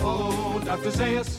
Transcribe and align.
Oh. 0.00 0.28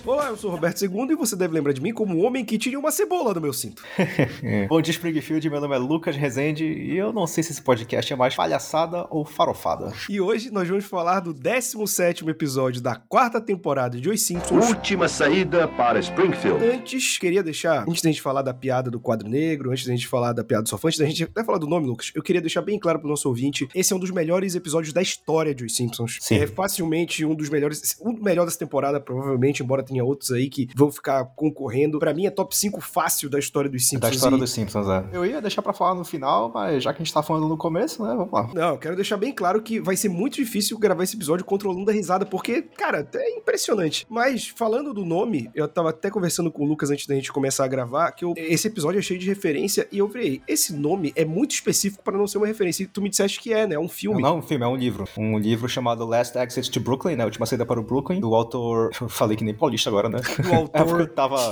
Olá, 0.06 0.30
eu 0.30 0.38
sou 0.38 0.50
o 0.50 0.54
Roberto 0.54 0.82
II 0.84 1.12
e 1.12 1.16
você 1.16 1.36
deve 1.36 1.54
lembrar 1.54 1.72
de 1.72 1.80
mim 1.80 1.94
como 1.94 2.16
o 2.16 2.24
homem 2.24 2.44
que 2.44 2.58
tira 2.58 2.80
uma 2.80 2.92
cebola 2.92 3.32
do 3.32 3.40
meu 3.40 3.54
cinto. 3.54 3.84
Bom 4.68 4.82
dia, 4.82 4.92
Springfield. 4.92 5.48
Meu 5.50 5.62
nome 5.62 5.76
é 5.76 5.78
Lucas 5.78 6.16
Rezende 6.16 6.66
e 6.66 6.98
eu 6.98 7.14
não 7.14 7.28
sei 7.28 7.44
se 7.44 7.52
esse 7.52 7.62
podcast 7.62 8.12
é 8.12 8.16
mais 8.16 8.36
palhaçada 8.36 9.06
ou 9.12 9.24
farofada. 9.24 9.94
E 10.10 10.20
hoje 10.20 10.50
nós 10.50 10.68
vamos 10.68 10.86
falar 10.86 11.20
do 11.20 11.32
17 11.32 12.28
episódio 12.28 12.82
da 12.82 12.96
quarta 12.96 13.40
temporada 13.40 14.02
de 14.02 14.10
Os 14.10 14.22
Simpsons. 14.24 14.68
Última 14.68 15.08
saída 15.08 15.68
para 15.68 16.00
Springfield. 16.00 16.66
Antes, 16.66 17.20
queria 17.20 17.44
deixar, 17.44 17.88
antes 17.88 18.02
da 18.02 18.10
gente 18.10 18.24
falar 18.24 18.42
da 18.42 18.54
piada 18.54 18.90
do 18.90 19.00
quadro 19.00 19.30
negro, 19.30 19.70
antes 19.70 19.86
da 19.86 19.92
gente 19.92 20.08
falar 20.08 20.34
da 20.34 20.44
piada 20.44 20.64
do 20.64 20.70
sofá, 20.70 20.88
antes 20.88 21.00
da 21.00 21.06
gente 21.06 21.24
até 21.24 21.44
falar 21.44 21.60
do 21.60 21.68
nome, 21.68 21.86
Lucas, 21.86 22.12
eu 22.16 22.24
queria 22.24 22.42
deixar 22.42 22.64
bem 22.64 22.80
claro 22.80 23.00
pro 23.00 23.08
nosso 23.08 23.30
ouvinte, 23.30 23.70
esse 23.76 23.94
é 23.94 23.96
um 23.96 24.00
dos 24.00 24.12
melhores 24.12 24.56
episódios 24.56 24.92
da 24.92 25.04
história 25.04 25.54
de 25.54 25.64
Os 25.64 25.76
Simpsons. 25.76 26.18
Sim. 26.20 26.40
É 26.40 26.48
facilmente 26.48 27.24
um 27.24 27.36
dos 27.36 27.48
melhores, 27.48 27.96
um 28.02 28.14
melhor 28.14 28.49
dessa 28.50 28.60
temporada, 28.60 29.00
provavelmente, 29.00 29.64
embora 29.64 29.84
tenha 29.84 30.04
outros 30.04 30.32
aí 30.32 30.50
que 30.50 30.68
vão 30.76 30.92
ficar 30.92 31.26
concorrendo. 31.36 32.00
Pra 32.00 32.14
mim 32.14 32.26
é 32.26 32.30
top 32.30 32.56
5 32.56 32.82
fácil 32.82 33.30
da 33.30 33.40
história 33.40 33.70
dos 33.70 33.84
Simpsons. 33.88 34.02
Da 34.02 34.16
história 34.16 34.36
e- 34.36 34.40
dos 34.40 34.52
Simpsons, 34.52 34.88
é. 34.88 35.06
Eu 35.14 35.26
ia 35.26 35.42
deixar 35.42 35.62
pra 35.62 35.74
falar 35.74 35.96
no 35.96 36.04
final, 36.04 36.52
mas 36.54 36.84
já 36.84 36.94
que 36.94 37.02
a 37.02 37.06
gente 37.06 37.14
tá 37.14 37.22
falando 37.24 37.48
no 37.48 37.58
começo, 37.58 38.04
né, 38.04 38.14
vamos 38.16 38.32
lá. 38.32 38.50
Não, 38.54 38.70
eu 38.70 38.78
quero 38.78 38.96
deixar 38.96 39.18
bem 39.18 39.32
claro 39.34 39.62
que 39.62 39.80
vai 39.80 39.96
ser 39.96 40.10
muito 40.10 40.36
difícil 40.36 40.78
gravar 40.78 41.04
esse 41.04 41.16
episódio 41.16 41.46
controlando 41.46 41.90
a 41.90 41.94
risada, 41.94 42.26
porque, 42.26 42.62
cara, 42.62 43.08
é 43.16 43.38
impressionante. 43.38 44.06
Mas, 44.10 44.48
falando 44.48 44.94
do 44.94 45.06
nome, 45.06 45.50
eu 45.54 45.68
tava 45.68 45.90
até 45.90 46.10
conversando 46.10 46.52
com 46.52 46.64
o 46.64 46.68
Lucas 46.68 46.90
antes 46.90 47.06
da 47.08 47.16
gente 47.16 47.32
começar 47.32 47.66
a 47.66 47.68
gravar, 47.68 48.12
que 48.12 48.26
eu- 48.26 48.34
esse 48.38 48.68
episódio 48.68 49.00
é 49.00 49.02
cheio 49.02 49.20
de 49.20 49.28
referência, 49.28 49.88
e 49.92 49.98
eu 50.00 50.08
virei, 50.08 50.42
esse 50.48 50.74
nome 50.74 51.12
é 51.16 51.26
muito 51.26 51.52
específico 51.52 52.04
pra 52.04 52.18
não 52.18 52.28
ser 52.28 52.38
uma 52.38 52.48
referência. 52.48 52.84
E 52.84 52.88
tu 52.88 53.02
me 53.02 53.10
disseste 53.10 53.40
que 53.40 53.54
é, 53.54 53.68
né? 53.68 53.76
É 53.76 53.80
um 53.80 53.88
filme. 53.90 54.22
Não, 54.22 54.38
um 54.38 54.42
filme, 54.42 54.64
é 54.64 54.68
um 54.68 54.76
livro. 54.76 55.06
Um 55.18 55.38
livro 55.38 55.68
chamado 55.68 56.06
Last 56.06 56.38
Exit 56.38 56.72
to 56.72 56.80
Brooklyn, 56.80 57.16
né? 57.16 57.26
Última 57.26 57.46
saída 57.46 57.66
para 57.66 57.80
o 57.80 57.84
Brooklyn, 57.84 58.20
do 58.20 58.30
autor. 58.40 58.92
Eu 59.00 59.10
falei 59.10 59.38
que 59.38 59.44
nem 59.44 59.54
paulista 59.54 59.90
agora, 59.90 60.10
né? 60.10 60.20
É 60.40 60.42
porque 60.44 60.78
autor. 60.78 61.00
eu 61.02 61.08
tava. 61.08 61.52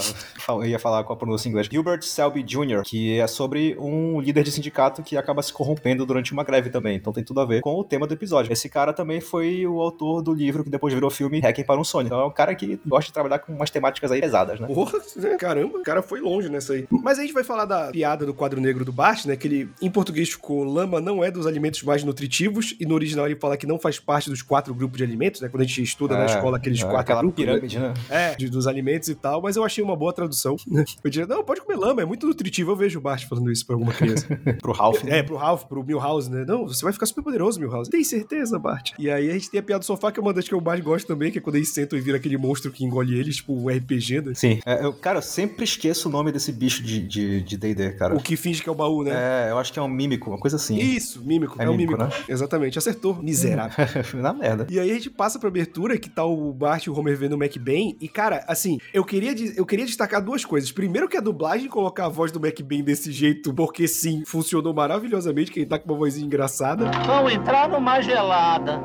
Eu 0.50 0.66
ia 0.66 0.80
falar 0.80 1.04
com 1.04 1.14
a 1.14 1.16
pronúncia 1.16 1.48
em 1.48 1.52
inglês. 1.52 1.68
Gilbert 1.68 2.02
Selby 2.04 2.44
Jr., 2.44 2.82
que 2.84 3.20
é 3.20 3.28
sobre 3.28 3.76
um 3.80 4.20
líder 4.20 4.44
de 4.44 4.52
sindicato 4.52 5.04
que 5.04 5.16
acaba 5.18 5.42
se 5.42 5.52
corrompendo 5.54 6.06
durante 6.06 6.34
uma 6.34 6.44
greve 6.44 6.70
também. 6.70 6.96
Então 6.96 7.12
tem 7.14 7.24
tudo 7.24 7.42
a 7.42 7.46
ver 7.46 7.62
com 7.62 7.76
o 7.76 7.84
tema 7.84 8.08
do 8.08 8.14
episódio. 8.14 8.52
Esse 8.52 8.70
cara 8.70 8.94
também 8.94 9.22
foi 9.22 9.66
o 9.68 9.82
autor 9.82 10.22
do 10.22 10.34
livro 10.34 10.64
que 10.64 10.70
depois 10.70 10.94
virou 10.94 11.10
filme 11.10 11.40
Hacking 11.40 11.64
para 11.64 11.80
um 11.80 11.84
Sonho. 11.84 12.08
Então 12.08 12.20
é 12.20 12.26
um 12.26 12.32
cara 12.32 12.56
que 12.56 12.80
gosta 12.86 13.08
de 13.08 13.14
trabalhar 13.14 13.40
com 13.40 13.54
umas 13.54 13.70
temáticas 13.70 14.12
aí 14.12 14.22
pesadas, 14.22 14.60
né? 14.60 14.68
Porra, 14.68 15.00
caramba, 15.38 15.78
o 15.80 15.84
cara 15.84 16.02
foi 16.02 16.20
longe 16.22 16.50
nessa 16.50 16.74
aí. 16.74 16.88
Mas 16.90 17.20
a 17.20 17.22
gente 17.22 17.34
vai 17.34 17.44
falar 17.44 17.66
da 17.66 17.88
piada 17.92 18.26
do 18.26 18.34
quadro 18.34 18.60
negro 18.62 18.84
do 18.86 18.92
Bart, 18.92 19.26
né? 19.26 19.36
Que 19.36 19.48
ele, 19.48 19.70
em 19.82 19.90
português, 19.90 20.30
ficou 20.30 20.64
lama 20.64 21.00
não 21.00 21.24
é 21.24 21.30
dos 21.32 21.46
alimentos 21.46 21.84
mais 21.84 22.04
nutritivos, 22.04 22.76
e 22.80 22.86
no 22.86 22.96
original 22.96 23.26
ele 23.26 23.36
fala 23.36 23.58
que 23.58 23.66
não 23.68 23.78
faz 23.80 24.00
parte 24.00 24.30
dos 24.30 24.42
quatro 24.42 24.74
grupos 24.74 24.98
de 24.98 25.04
alimentos, 25.04 25.42
né? 25.42 25.50
Quando 25.50 25.62
a 25.62 25.66
gente 25.66 25.82
estuda 25.82 26.16
na 26.16 26.24
É, 26.24 26.26
escola 26.28 26.58
aqueles 26.58 26.77
quatro 26.84 27.00
Aquela 27.00 27.22
grupos. 27.22 27.44
né? 27.46 27.52
pirâmide, 27.54 27.80
né? 27.80 27.94
É, 28.10 28.36
de- 28.36 28.50
dos 28.50 28.68
alimentos 28.68 29.10
e 29.10 29.16
tal, 29.16 29.42
mas 29.42 29.56
eu 29.56 29.64
achei 29.64 29.84
uma 29.84 29.96
boa 29.96 30.14
tradução. 30.14 30.56
Eu 31.04 31.10
diria, 31.10 31.28
não, 31.28 31.44
pode 31.44 31.62
comer 31.62 31.78
lama, 31.78 32.02
é 32.02 32.06
muito 32.06 32.26
nutritivo. 32.28 32.72
Eu 32.72 32.76
vejo 32.76 33.00
o 33.00 33.02
Bart 33.02 33.26
falando 33.28 33.52
isso 33.52 33.66
pra 33.66 33.76
alguma 33.76 33.94
criança. 33.94 34.26
Pro 34.62 34.72
Ralph. 34.74 35.04
é, 35.06 35.22
pro 35.24 35.36
Ralph, 35.36 35.64
pro 35.66 35.84
Milhouse, 35.84 36.30
né? 36.30 36.44
Não, 36.48 36.68
você 36.68 36.84
vai 36.84 36.92
ficar 36.94 37.06
super 37.06 37.22
poderoso, 37.24 37.60
Milhouse. 37.60 37.90
Tem 37.90 38.04
certeza, 38.04 38.58
Bart? 38.60 38.92
E 39.00 39.10
aí 39.10 39.30
a 39.30 39.34
gente 39.34 39.50
tem 39.50 39.60
a 39.60 39.64
piada 39.64 39.80
do 39.80 39.86
sofá, 39.86 40.12
que 40.12 40.20
é 40.20 40.22
uma 40.24 40.34
das 40.34 40.48
que 40.48 40.54
eu 40.54 40.62
mais 40.62 40.80
gosto 40.82 41.08
também, 41.08 41.32
que 41.32 41.38
é 41.38 41.42
quando 41.42 41.56
eles 41.56 41.70
sentam 41.74 41.98
e 41.98 42.02
vira 42.02 42.18
aquele 42.18 42.38
monstro 42.38 42.72
que 42.72 42.84
engole 42.84 43.18
eles, 43.18 43.38
tipo 43.38 43.54
um 43.54 43.68
RPG, 43.70 44.22
né? 44.22 44.34
Sim. 44.36 44.60
É, 44.66 44.84
eu, 44.86 44.94
cara, 44.94 45.20
eu 45.20 45.22
sempre 45.22 45.64
esqueço 45.64 46.10
o 46.10 46.12
nome 46.12 46.32
desse 46.32 46.52
bicho 46.52 46.84
de 46.84 47.00
D&D, 47.00 47.42
de, 47.42 47.58
D&D, 47.58 47.92
cara. 47.94 48.16
O 48.16 48.22
que 48.22 48.36
finge 48.36 48.62
que 48.62 48.70
é 48.70 48.72
o 48.72 48.76
baú, 48.76 49.04
né? 49.04 49.12
É, 49.48 49.52
eu 49.52 49.58
acho 49.58 49.72
que 49.72 49.80
é 49.80 49.82
um 49.82 49.88
mímico, 49.88 50.30
uma 50.30 50.40
coisa 50.40 50.56
assim. 50.58 50.78
Isso, 50.78 51.24
mímico. 51.24 51.56
É, 51.62 51.66
É 51.66 51.70
um 51.70 51.76
mímico, 51.76 51.98
mímico. 51.98 52.18
né? 52.18 52.26
Exatamente, 52.28 52.78
acertou. 52.78 53.16
Miserável. 53.22 53.86
Na 54.16 54.34
merda. 54.34 54.68
E 54.70 54.80
aí 54.80 54.90
a 54.92 54.94
gente 54.94 55.10
passa 55.10 55.40
pra 55.40 55.48
abertura, 55.50 55.98
que 55.98 56.10
tá 56.10 56.26
o 56.26 56.52
Bart 56.54 56.67
e 56.88 56.90
o 56.90 56.98
Homer 56.98 57.18
vendo 57.18 57.34
o 57.34 57.44
McBain. 57.44 57.98
E, 58.02 58.08
cara, 58.08 58.44
assim, 58.48 58.78
eu 58.94 59.04
queria, 59.04 59.34
eu 59.56 59.66
queria 59.66 59.86
destacar 59.86 60.22
duas 60.22 60.44
coisas. 60.44 60.72
Primeiro 60.72 61.08
que 61.08 61.18
a 61.18 61.22
dublagem 61.22 61.70
colocar 61.70 62.06
a 62.06 62.10
voz 62.10 62.32
do 62.32 62.46
McBain 62.46 62.84
desse 62.84 63.12
jeito, 63.12 63.54
porque 63.54 63.88
sim, 63.88 64.24
funcionou 64.26 64.74
maravilhosamente, 64.74 65.52
que 65.52 65.60
ele 65.60 65.66
tá 65.68 65.80
com 65.80 65.90
uma 65.90 65.98
vozinha 65.98 66.26
engraçada. 66.26 66.92
Vão 67.06 67.30
entrar 67.30 67.70
numa 67.70 68.02
gelada. 68.02 68.82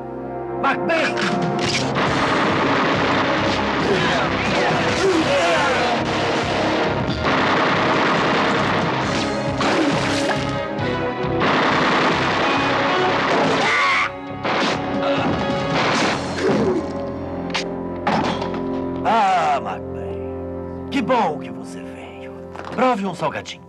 Ah, 0.63 0.77
Que 20.93 21.01
bom 21.01 21.39
que 21.39 21.49
você 21.49 21.81
veio. 21.81 22.31
Prove 22.75 23.07
um 23.07 23.15
salgadinho. 23.15 23.62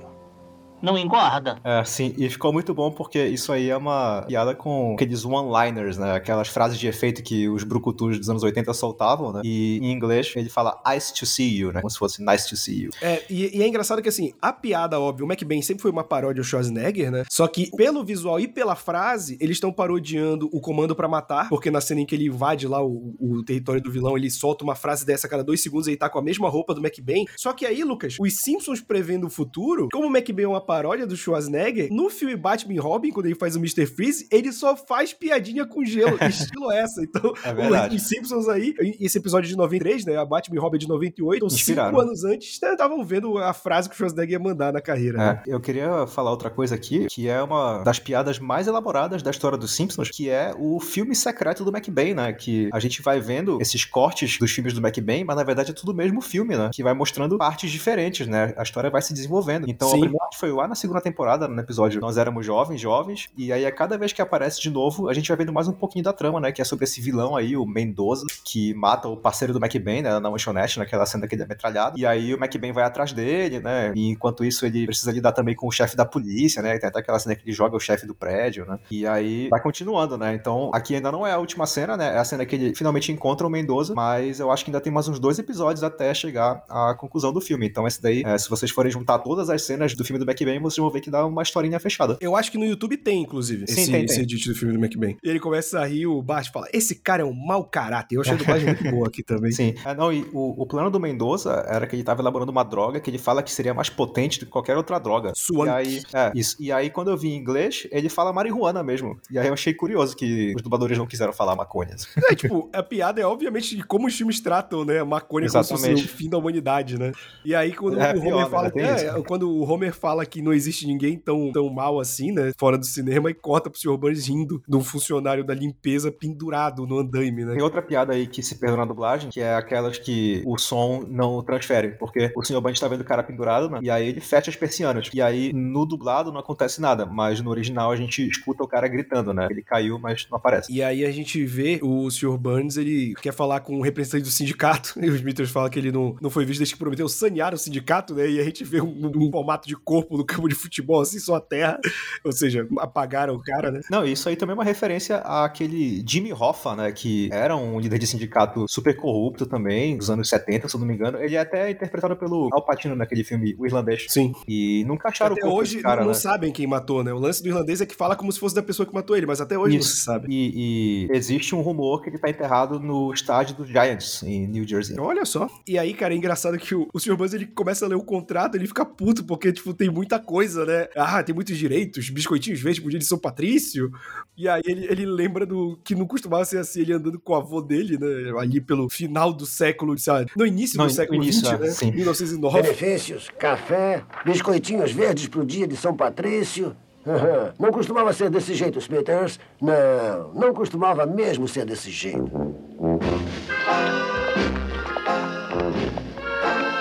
Não 0.84 0.99
engorda? 0.99 1.59
É, 1.65 1.83
sim, 1.84 2.15
e 2.19 2.28
ficou 2.28 2.53
muito 2.53 2.75
bom 2.75 2.91
porque 2.91 3.25
isso 3.25 3.50
aí 3.50 3.71
é 3.71 3.77
uma 3.77 4.22
piada 4.28 4.55
com 4.55 4.93
aqueles 4.95 5.25
one-liners, 5.25 5.97
né? 5.97 6.12
Aquelas 6.12 6.49
frases 6.49 6.78
de 6.78 6.87
efeito 6.87 7.22
que 7.22 7.49
os 7.49 7.65
brucutus 7.65 8.19
dos 8.19 8.28
anos 8.28 8.43
80 8.43 8.72
soltavam, 8.75 9.33
né? 9.33 9.41
E 9.43 9.78
em 9.78 9.91
inglês 9.91 10.33
ele 10.37 10.50
fala 10.50 10.78
nice 10.87 11.15
to 11.15 11.25
see 11.25 11.56
you, 11.56 11.72
né? 11.72 11.81
Como 11.81 11.91
se 11.91 11.99
fosse 11.99 12.22
nice 12.22 12.47
to 12.47 12.56
see 12.56 12.83
you. 12.83 12.91
É, 13.00 13.22
e, 13.31 13.56
e 13.56 13.62
é 13.62 13.67
engraçado 13.67 14.03
que, 14.03 14.09
assim, 14.11 14.33
a 14.43 14.53
piada, 14.53 15.00
óbvio, 15.00 15.27
o 15.27 15.33
McBain 15.33 15.62
sempre 15.62 15.81
foi 15.81 15.91
uma 15.91 16.05
paródia 16.05 16.41
ao 16.41 16.45
Schwarzenegger, 16.45 17.11
né? 17.11 17.25
Só 17.31 17.49
que 17.49 17.71
pelo 17.77 18.05
visual 18.05 18.39
e 18.39 18.47
pela 18.47 18.77
frase, 18.77 19.39
eles 19.41 19.56
estão 19.56 19.72
parodiando 19.72 20.51
o 20.53 20.61
Comando 20.61 20.95
pra 20.95 21.09
Matar, 21.09 21.49
porque 21.49 21.71
na 21.71 21.81
cena 21.81 22.03
em 22.03 22.06
que 22.06 22.15
ele 22.15 22.27
invade 22.27 22.69
lá 22.69 22.84
o, 22.84 23.15
o 23.19 23.43
território 23.43 23.81
do 23.81 23.91
vilão, 23.91 24.19
ele 24.19 24.31
solta 24.31 24.62
uma 24.65 24.75
frase 24.75 25.06
dessa 25.06 25.27
a 25.27 25.31
cada 25.31 25.43
dois 25.43 25.62
segundos 25.62 25.87
e 25.87 25.93
ele 25.93 25.97
tá 25.97 26.11
com 26.11 26.19
a 26.19 26.22
mesma 26.22 26.49
roupa 26.49 26.75
do 26.75 26.84
McBain. 26.84 27.25
Só 27.37 27.55
que 27.55 27.65
aí, 27.65 27.83
Lucas, 27.83 28.16
os 28.21 28.37
Simpsons 28.37 28.81
prevendo 28.83 29.27
o 29.27 29.31
futuro, 29.31 29.89
como 29.91 30.09
o 30.09 30.15
McBain 30.15 30.45
é 30.45 30.49
uma 30.49 30.61
paródia 30.61 30.73
do 31.06 31.16
Schwarzenegger, 31.16 31.88
no 31.92 32.10
filme 32.10 32.36
Batman 32.36 32.80
Robin, 32.80 33.10
quando 33.10 33.26
ele 33.26 33.34
faz 33.34 33.56
o 33.56 33.58
Mr. 33.58 33.86
Freeze, 33.86 34.26
ele 34.30 34.52
só 34.52 34.76
faz 34.76 35.12
piadinha 35.12 35.66
com 35.66 35.84
gelo, 35.84 36.16
estilo 36.28 36.70
essa. 36.72 37.02
Então, 37.02 37.32
É 37.44 37.94
os 37.94 38.02
Simpsons 38.08 38.48
aí, 38.48 38.74
esse 39.00 39.18
episódio 39.18 39.48
de 39.48 39.56
93, 39.56 40.04
né? 40.04 40.16
A 40.16 40.24
Batman 40.24 40.60
Robin 40.60 40.78
de 40.78 40.88
98, 40.88 41.36
então 41.36 41.48
cinco 41.48 41.60
Inspiraram. 41.60 42.00
anos 42.00 42.24
antes, 42.24 42.60
estavam 42.62 43.04
vendo 43.04 43.38
a 43.38 43.52
frase 43.52 43.88
que 43.88 43.94
o 43.94 43.98
Schwarzenegger 43.98 44.32
ia 44.32 44.38
mandar 44.38 44.72
na 44.72 44.80
carreira. 44.80 45.18
né? 45.18 45.42
É, 45.46 45.54
eu 45.54 45.60
queria 45.60 46.06
falar 46.06 46.30
outra 46.30 46.50
coisa 46.50 46.74
aqui, 46.74 47.06
que 47.06 47.28
é 47.28 47.42
uma 47.42 47.82
das 47.82 47.98
piadas 47.98 48.38
mais 48.38 48.66
elaboradas 48.66 49.22
da 49.22 49.30
história 49.30 49.56
dos 49.58 49.74
Simpsons, 49.74 50.10
que 50.10 50.28
é 50.28 50.52
o 50.58 50.80
filme 50.80 51.14
secreto 51.14 51.64
do 51.64 51.70
McBain, 51.74 52.14
né? 52.14 52.32
Que 52.32 52.68
a 52.72 52.80
gente 52.80 53.02
vai 53.02 53.20
vendo 53.20 53.60
esses 53.60 53.84
cortes 53.84 54.38
dos 54.38 54.50
filmes 54.50 54.72
do 54.72 54.80
McBain, 54.86 55.24
mas 55.24 55.36
na 55.36 55.44
verdade 55.44 55.70
é 55.70 55.74
tudo 55.74 55.92
o 55.92 55.94
mesmo 55.94 56.20
filme, 56.20 56.56
né? 56.56 56.70
Que 56.72 56.82
vai 56.82 56.94
mostrando 56.94 57.36
partes 57.38 57.70
diferentes, 57.70 58.26
né? 58.26 58.54
A 58.56 58.62
história 58.62 58.91
vai 58.91 59.02
se 59.02 59.12
desenvolvendo. 59.12 59.68
Então 59.68 59.88
Sim. 59.88 59.96
a 59.96 60.00
primeira 60.00 60.26
foi 60.34 60.50
lá 60.64 60.69
na 60.69 60.75
segunda 60.75 61.00
temporada, 61.00 61.47
no 61.47 61.60
episódio 61.60 62.00
Nós 62.00 62.16
Éramos 62.16 62.44
Jovens, 62.44 62.80
Jovens, 62.80 63.28
e 63.36 63.52
aí 63.52 63.66
a 63.66 63.72
cada 63.72 63.98
vez 63.98 64.12
que 64.12 64.22
aparece 64.22 64.60
de 64.60 64.70
novo, 64.70 65.08
a 65.08 65.14
gente 65.14 65.28
vai 65.28 65.36
vendo 65.36 65.52
mais 65.52 65.69
um 65.69 65.72
pouquinho 65.72 66.02
da 66.02 66.12
trama, 66.12 66.41
né? 66.41 66.52
Que 66.52 66.62
é 66.62 66.64
sobre 66.64 66.84
esse 66.84 67.00
vilão 67.00 67.36
aí, 67.36 67.54
o 67.56 67.66
Mendoza, 67.66 68.26
que 68.42 68.72
mata 68.72 69.06
o 69.06 69.16
parceiro 69.16 69.53
do 69.53 69.62
McBain, 69.62 70.00
né? 70.03 70.19
Na 70.19 70.28
lanchonete, 70.28 70.78
naquela 70.78 71.04
cena 71.04 71.28
que 71.28 71.34
ele 71.34 71.42
é 71.42 71.47
metralhado. 71.47 71.98
E 71.98 72.06
aí 72.06 72.32
o 72.32 72.42
McBain 72.42 72.72
vai 72.72 72.84
atrás 72.84 73.12
dele, 73.12 73.60
né? 73.60 73.92
E 73.94 74.08
enquanto 74.08 74.44
isso 74.44 74.64
ele 74.64 74.86
precisa 74.86 75.12
lidar 75.12 75.32
também 75.32 75.54
com 75.54 75.69
o 75.69 75.70
chefe 75.70 75.97
da 75.97 76.06
polícia, 76.06 76.62
né? 76.62 76.78
Tem 76.78 76.88
até 76.88 76.98
aquela 76.98 77.19
cena 77.19 77.34
que 77.34 77.42
ele 77.44 77.53
joga 77.53 77.76
o 77.76 77.80
chefe 77.80 78.06
do 78.06 78.14
prédio, 78.14 78.64
né? 78.64 78.78
E 78.91 79.06
aí 79.06 79.48
vai 79.50 79.60
continuando, 79.60 80.16
né? 80.16 80.34
Então 80.34 80.70
aqui 80.72 80.94
ainda 80.94 81.12
não 81.12 81.26
é 81.26 81.32
a 81.32 81.38
última 81.38 81.66
cena, 81.66 81.94
né? 81.94 82.14
É 82.14 82.19
a 82.19 82.24
cena 82.24 82.47
que 82.47 82.56
ele 82.56 82.74
finalmente 82.74 83.12
encontra 83.12 83.47
o 83.47 83.50
Mendoza, 83.50 83.94
mas 83.94 84.41
eu 84.41 84.50
acho 84.50 84.64
que 84.64 84.70
ainda 84.70 84.80
tem 84.80 84.92
mais 84.92 85.08
uns 85.08 85.19
dois 85.19 85.38
episódios 85.38 85.84
até 85.84 86.14
chegar 86.14 86.64
à 86.70 86.94
conclusão 86.94 87.34
do 87.34 87.41
filme. 87.41 87.66
Então 87.66 87.86
esse 87.86 88.00
daí, 88.00 88.22
é, 88.24 88.38
se 88.38 88.48
vocês 88.48 88.70
forem 88.70 88.91
juntar 88.91 89.18
todas 89.18 89.50
as 89.50 89.60
cenas 89.62 89.94
do 89.94 90.04
filme 90.04 90.18
do 90.18 90.30
McBain, 90.30 90.53
vocês 90.60 90.78
vão 90.83 90.91
ver 90.91 91.01
que 91.01 91.10
dá 91.10 91.24
uma 91.27 91.42
historinha 91.42 91.78
fechada. 91.80 92.16
Eu 92.21 92.36
acho 92.36 92.51
que 92.51 92.59
no 92.59 92.65
YouTube 92.65 92.97
tem, 92.97 93.22
inclusive, 93.22 93.66
Sim, 93.66 93.80
esse, 93.80 93.91
tem, 93.91 94.04
esse 94.04 94.15
tem. 94.15 94.22
edit 94.24 94.48
do 94.48 94.54
filme 94.54 94.74
do 94.77 94.84
McBain. 94.84 95.16
E 95.22 95.28
ele 95.28 95.41
começa 95.41 95.80
a 95.80 95.86
rir, 95.86 96.06
o 96.06 96.21
Bart 96.22 96.51
fala: 96.53 96.66
Esse 96.72 96.95
cara 96.97 97.22
é 97.22 97.24
um 97.24 97.34
mau 97.34 97.65
caráter. 97.65 98.16
Eu 98.16 98.21
achei 98.21 98.34
a 98.34 98.36
dublagem 98.36 98.66
muito 98.66 98.91
boa 98.91 99.09
aqui 99.09 99.22
também. 99.24 99.53
Sim. 99.53 99.74
Ah, 99.84 99.95
não, 99.95 100.12
e 100.12 100.22
o, 100.33 100.62
o 100.62 100.66
plano 100.66 100.91
do 100.91 101.01
Mendoza 101.01 101.65
era 101.68 101.86
que 101.86 101.97
ele 101.97 102.03
tava 102.04 102.22
elaborando 102.22 102.51
uma 102.53 102.62
droga 102.65 103.01
que 103.01 103.10
ele 103.10 103.18
fala 103.18 103.42
que 103.42 103.51
seria 103.53 103.74
mais 103.74 103.89
potente 103.89 104.41
do 104.41 104.47
que 104.47 104.53
qualquer 104.53 104.77
outra 104.77 104.98
droga. 104.98 105.33
Swank. 105.34 105.66
E 105.68 105.71
aí, 105.71 106.03
é, 106.12 106.33
isso. 106.34 106.56
E 106.60 106.72
aí, 106.72 106.91
quando 106.91 107.10
eu 107.10 107.16
vi 107.16 107.28
em 107.28 107.36
inglês, 107.36 107.86
ele 107.91 108.09
fala 108.09 108.33
marihuana 108.33 108.83
mesmo. 108.83 109.18
E 109.30 109.39
aí 109.39 109.47
eu 109.47 109.53
achei 109.54 109.74
curioso 109.74 110.16
que 110.16 110.53
os 110.56 110.62
dubladores 110.62 110.97
não 110.98 111.06
quiseram 111.06 111.33
falar 111.33 111.54
maconha. 111.56 111.95
É, 112.30 112.34
tipo, 112.34 112.68
a 112.72 112.83
piada 112.83 113.21
é 113.21 113.27
obviamente 113.27 113.77
de 113.77 113.83
como 113.84 114.06
os 114.06 114.15
filmes 114.16 114.41
tratam, 114.41 114.84
né? 114.84 115.03
Maconha 115.03 115.48
como 115.48 115.62
se 115.65 115.71
fosse 115.71 115.84
Exatamente. 115.84 116.04
o 116.04 116.09
fim 116.09 116.28
da 116.28 116.39
humanidade, 116.39 116.98
né? 116.98 117.12
E 117.45 117.54
aí, 117.54 117.72
quando 117.72 118.01
É, 118.01 118.15
o 118.15 118.18
Homer 118.18 118.22
pior, 118.22 118.45
né? 118.45 118.51
fala. 118.51 118.71
Tem 118.71 118.84
é, 118.84 119.22
quando 119.27 119.51
o 119.51 119.62
Homer 119.71 119.92
fala 119.95 120.24
que 120.27 120.34
não 120.42 120.53
existe 120.53 120.86
ninguém 120.86 121.19
tão, 121.19 121.53
tão 121.53 121.69
mal 121.71 122.01
assim, 122.01 122.33
né? 122.33 122.53
Fora 122.59 122.78
do 122.78 122.86
cinema 122.86 123.31
e 123.31 123.34
corta 123.34 123.71
pro 123.71 123.78
Sr. 123.78 123.97
Burns 123.97 124.27
rindo 124.27 124.63
de 124.66 124.77
um 124.77 124.83
funcionário 124.83 125.45
da 125.45 125.54
limpeza 125.54 126.10
pendurado 126.10 126.86
no 126.86 126.98
andaime, 126.98 127.45
né? 127.45 127.54
Tem 127.54 127.63
outra 127.63 127.83
piada 127.83 128.13
aí 128.13 128.27
que 128.27 128.42
se 128.42 128.57
perdeu 128.57 128.77
na 128.77 128.84
dublagem, 128.84 129.31
que 129.31 129.41
é 129.41 129.54
aquelas 129.54 129.98
que 129.98 130.42
o 130.47 130.59
som 130.59 131.04
não 131.09 131.42
transfere, 131.42 131.97
porque 131.98 132.33
o 132.36 132.42
Sr. 132.42 132.60
Burns 132.60 132.81
tá 132.81 132.89
vendo 132.89 133.01
o 133.01 133.04
cara 133.04 133.22
pendurado, 133.22 133.69
né? 133.69 133.81
E 133.83 133.91
aí 133.91 134.09
ele 134.09 134.21
fecha 134.21 134.51
as 134.51 134.57
persianas. 134.57 135.10
E 135.13 135.21
aí 135.21 135.53
no 135.53 135.84
dublado 135.84 136.33
não 136.33 136.41
acontece 136.41 136.80
nada, 136.80 137.07
mas 137.07 137.41
no 137.41 137.51
original 137.51 137.91
a 137.91 137.97
gente 137.97 138.27
escuta 138.27 138.63
o 138.63 138.69
cara 138.69 138.89
gritando, 138.89 139.33
né? 139.33 139.47
Ele 139.51 139.63
caiu, 139.63 139.98
mas 139.98 140.27
não 140.30 140.37
aparece. 140.37 140.72
E 140.72 140.83
aí 140.83 141.04
a 141.04 141.10
gente 141.10 141.45
vê 141.45 141.78
o 141.83 142.10
Sr. 142.10 142.37
Burns, 142.37 142.77
ele 142.77 143.15
quer 143.21 143.33
falar 143.33 143.60
com 143.60 143.78
o 143.78 143.83
representante 143.83 144.25
do 144.25 144.30
sindicato, 144.30 144.95
e 145.01 145.09
os 145.09 145.16
Smithers 145.16 145.51
falam 145.51 145.71
que 145.71 145.78
ele 145.78 145.92
não, 145.92 146.16
não 146.21 146.30
foi 146.30 146.45
visto 146.45 146.60
desde 146.60 146.75
que 146.75 146.78
prometeu 146.78 147.09
sanear 147.09 147.54
o 147.54 147.59
sindicato, 147.59 148.15
né? 148.15 148.28
E 148.28 148.41
a 148.41 148.45
gente 148.45 148.65
vê 148.65 148.80
um, 148.80 149.10
um 149.15 149.30
formato 149.30 149.69
de 149.69 149.77
corpo 149.77 150.16
no 150.16 150.23
campo 150.26 150.48
de 150.48 150.54
futebol, 150.54 151.00
assim, 151.00 151.18
só 151.18 151.36
a 151.36 151.41
terra. 151.41 151.78
Ou 152.24 152.32
seja, 152.32 152.66
apagaram 152.78 153.34
o 153.34 153.42
cara, 153.42 153.71
né? 153.71 153.80
Não, 153.91 154.04
isso 154.04 154.28
aí 154.28 154.36
também 154.36 154.53
é 154.53 154.59
uma 154.59 154.65
referência 154.65 155.18
àquele 155.18 156.04
Jimmy 156.06 156.32
Hoffa, 156.32 156.74
né? 156.74 156.92
Que 156.92 157.28
era 157.32 157.56
um 157.56 157.78
líder 157.78 157.98
de 157.98 158.06
sindicato 158.06 158.66
super 158.68 158.97
corrupto 158.97 159.47
também, 159.47 159.97
dos 159.97 160.10
anos 160.10 160.28
70, 160.28 160.68
se 160.68 160.76
eu 160.76 160.80
não 160.80 160.86
me 160.86 160.94
engano. 160.94 161.18
Ele 161.18 161.36
é 161.36 161.41
até 161.41 161.71
interpretado 161.71 162.16
pelo 162.16 162.48
Al 162.53 162.65
Pacino 162.65 162.97
naquele 162.97 163.24
filme 163.24 163.54
O 163.59 163.66
Irlandês. 163.66 164.06
Sim. 164.09 164.32
E 164.48 164.84
nunca 164.86 165.09
acharam 165.09 165.34
Até 165.34 165.42
o 165.42 165.48
corpo 165.48 165.60
hoje 165.60 165.80
cara, 165.80 165.97
não, 165.97 166.09
não 166.09 166.12
né? 166.12 166.18
sabem 166.18 166.53
quem 166.53 166.66
matou, 166.66 167.04
né? 167.04 167.12
O 167.12 167.18
lance 167.18 167.42
do 167.42 167.48
irlandês 167.48 167.80
é 167.80 167.86
que 167.86 167.94
fala 167.94 168.16
como 168.16 168.32
se 168.32 168.38
fosse 168.38 168.54
da 168.54 168.62
pessoa 168.62 168.86
que 168.86 168.94
matou 168.94 169.16
ele, 169.16 169.27
mas 169.27 169.41
até 169.41 169.59
hoje 169.59 169.74
não 169.74 169.80
Isso. 169.80 169.97
se 169.97 170.03
sabe. 170.03 170.27
E, 170.30 171.09
e 171.10 171.16
existe 171.16 171.54
um 171.54 171.60
rumor 171.60 172.03
que 172.03 172.10
ele 172.10 172.18
tá 172.18 172.28
enterrado 172.28 172.80
no 172.80 173.12
estádio 173.12 173.56
dos 173.56 173.68
Giants, 173.68 174.22
em 174.22 174.47
New 174.47 174.66
Jersey. 174.66 174.98
Olha 174.98 175.24
só. 175.24 175.48
E 175.66 175.78
aí, 175.78 175.94
cara, 175.94 176.15
é 176.15 176.16
engraçado 176.16 176.59
que 176.59 176.74
o, 176.74 176.88
o 176.92 176.98
Sr. 176.98 177.16
Burns, 177.16 177.34
ele 177.34 177.47
começa 177.47 177.84
a 177.84 177.88
ler 177.88 177.97
o 177.97 178.03
contrato, 178.03 178.56
ele 178.56 178.66
fica 178.66 178.84
puto, 178.84 179.24
porque, 179.24 179.53
tipo, 179.53 179.74
tem 179.74 179.91
muita 179.91 180.14
coisa, 180.19 180.65
né? 180.65 180.89
Ah, 180.97 181.22
tem 181.22 181.34
muitos 181.34 181.57
direitos, 181.57 182.11
biscoitinhos 182.11 182.61
verdes 182.61 182.81
pro 182.81 182.91
dia 182.91 182.99
de 182.99 183.05
São 183.05 183.19
Patrício. 183.19 183.91
E 184.37 184.49
aí 184.49 184.63
ele, 184.65 184.87
ele 184.91 185.07
lembra 185.07 185.47
do 185.47 185.78
que 185.84 185.95
não 185.95 186.07
costumava 186.07 186.45
ser 186.45 186.59
assim, 186.59 186.81
ele 186.81 186.93
andando 186.93 187.19
com 187.21 187.33
o 187.33 187.37
avô 187.37 187.61
dele, 187.61 187.99
né? 187.99 188.33
Ali 188.39 188.61
pelo 188.61 188.89
final 188.89 189.33
do 189.33 189.47
século, 189.47 189.97
sabe? 189.99 190.31
No 190.37 190.47
início 190.47 190.78
No 190.78 190.87
do 190.87 190.93
século 190.93 191.22
início, 191.22 191.47
XX, 191.47 191.61
né? 191.61 191.71
sim. 191.71 191.91
1909. 191.93 192.63
Benefícios, 192.63 193.31
café, 193.39 194.03
biscoitinhos 194.25 194.93
verdes 194.93 195.28
pro 195.28 195.45
dia 195.45 195.66
de 195.66 195.77
São 195.77 195.97
Patrício. 195.97 196.75
Não 197.59 197.71
costumava 197.71 198.13
ser 198.15 198.31
desse 198.31 198.55
jeito, 198.55 198.78
Smithers. 198.78 199.39
Não, 199.61 200.33
não 200.33 200.55
costumava 200.55 201.05
mesmo 201.05 201.47
ser 201.47 201.66
desse 201.66 201.91
jeito. 201.91 202.31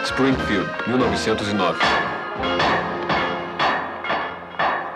Springfield, 0.05 0.67
1909. 0.87 1.79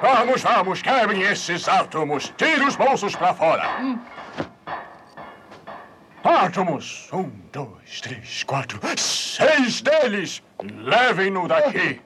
Vamos, 0.10 0.42
vamos, 0.42 0.82
quebrem 0.82 1.22
esses 1.22 1.68
átomos. 1.68 2.34
Tire 2.38 2.64
os 2.64 2.78
bolsos 2.78 3.14
pra 3.14 3.34
fora. 3.34 4.00
Átomos. 6.24 7.10
Um, 7.12 7.30
dois, 7.52 8.00
três, 8.00 8.42
quatro, 8.44 8.80
seis 8.98 9.82
deles. 9.82 10.42
Levem-no 10.64 11.46
daqui. 11.46 12.00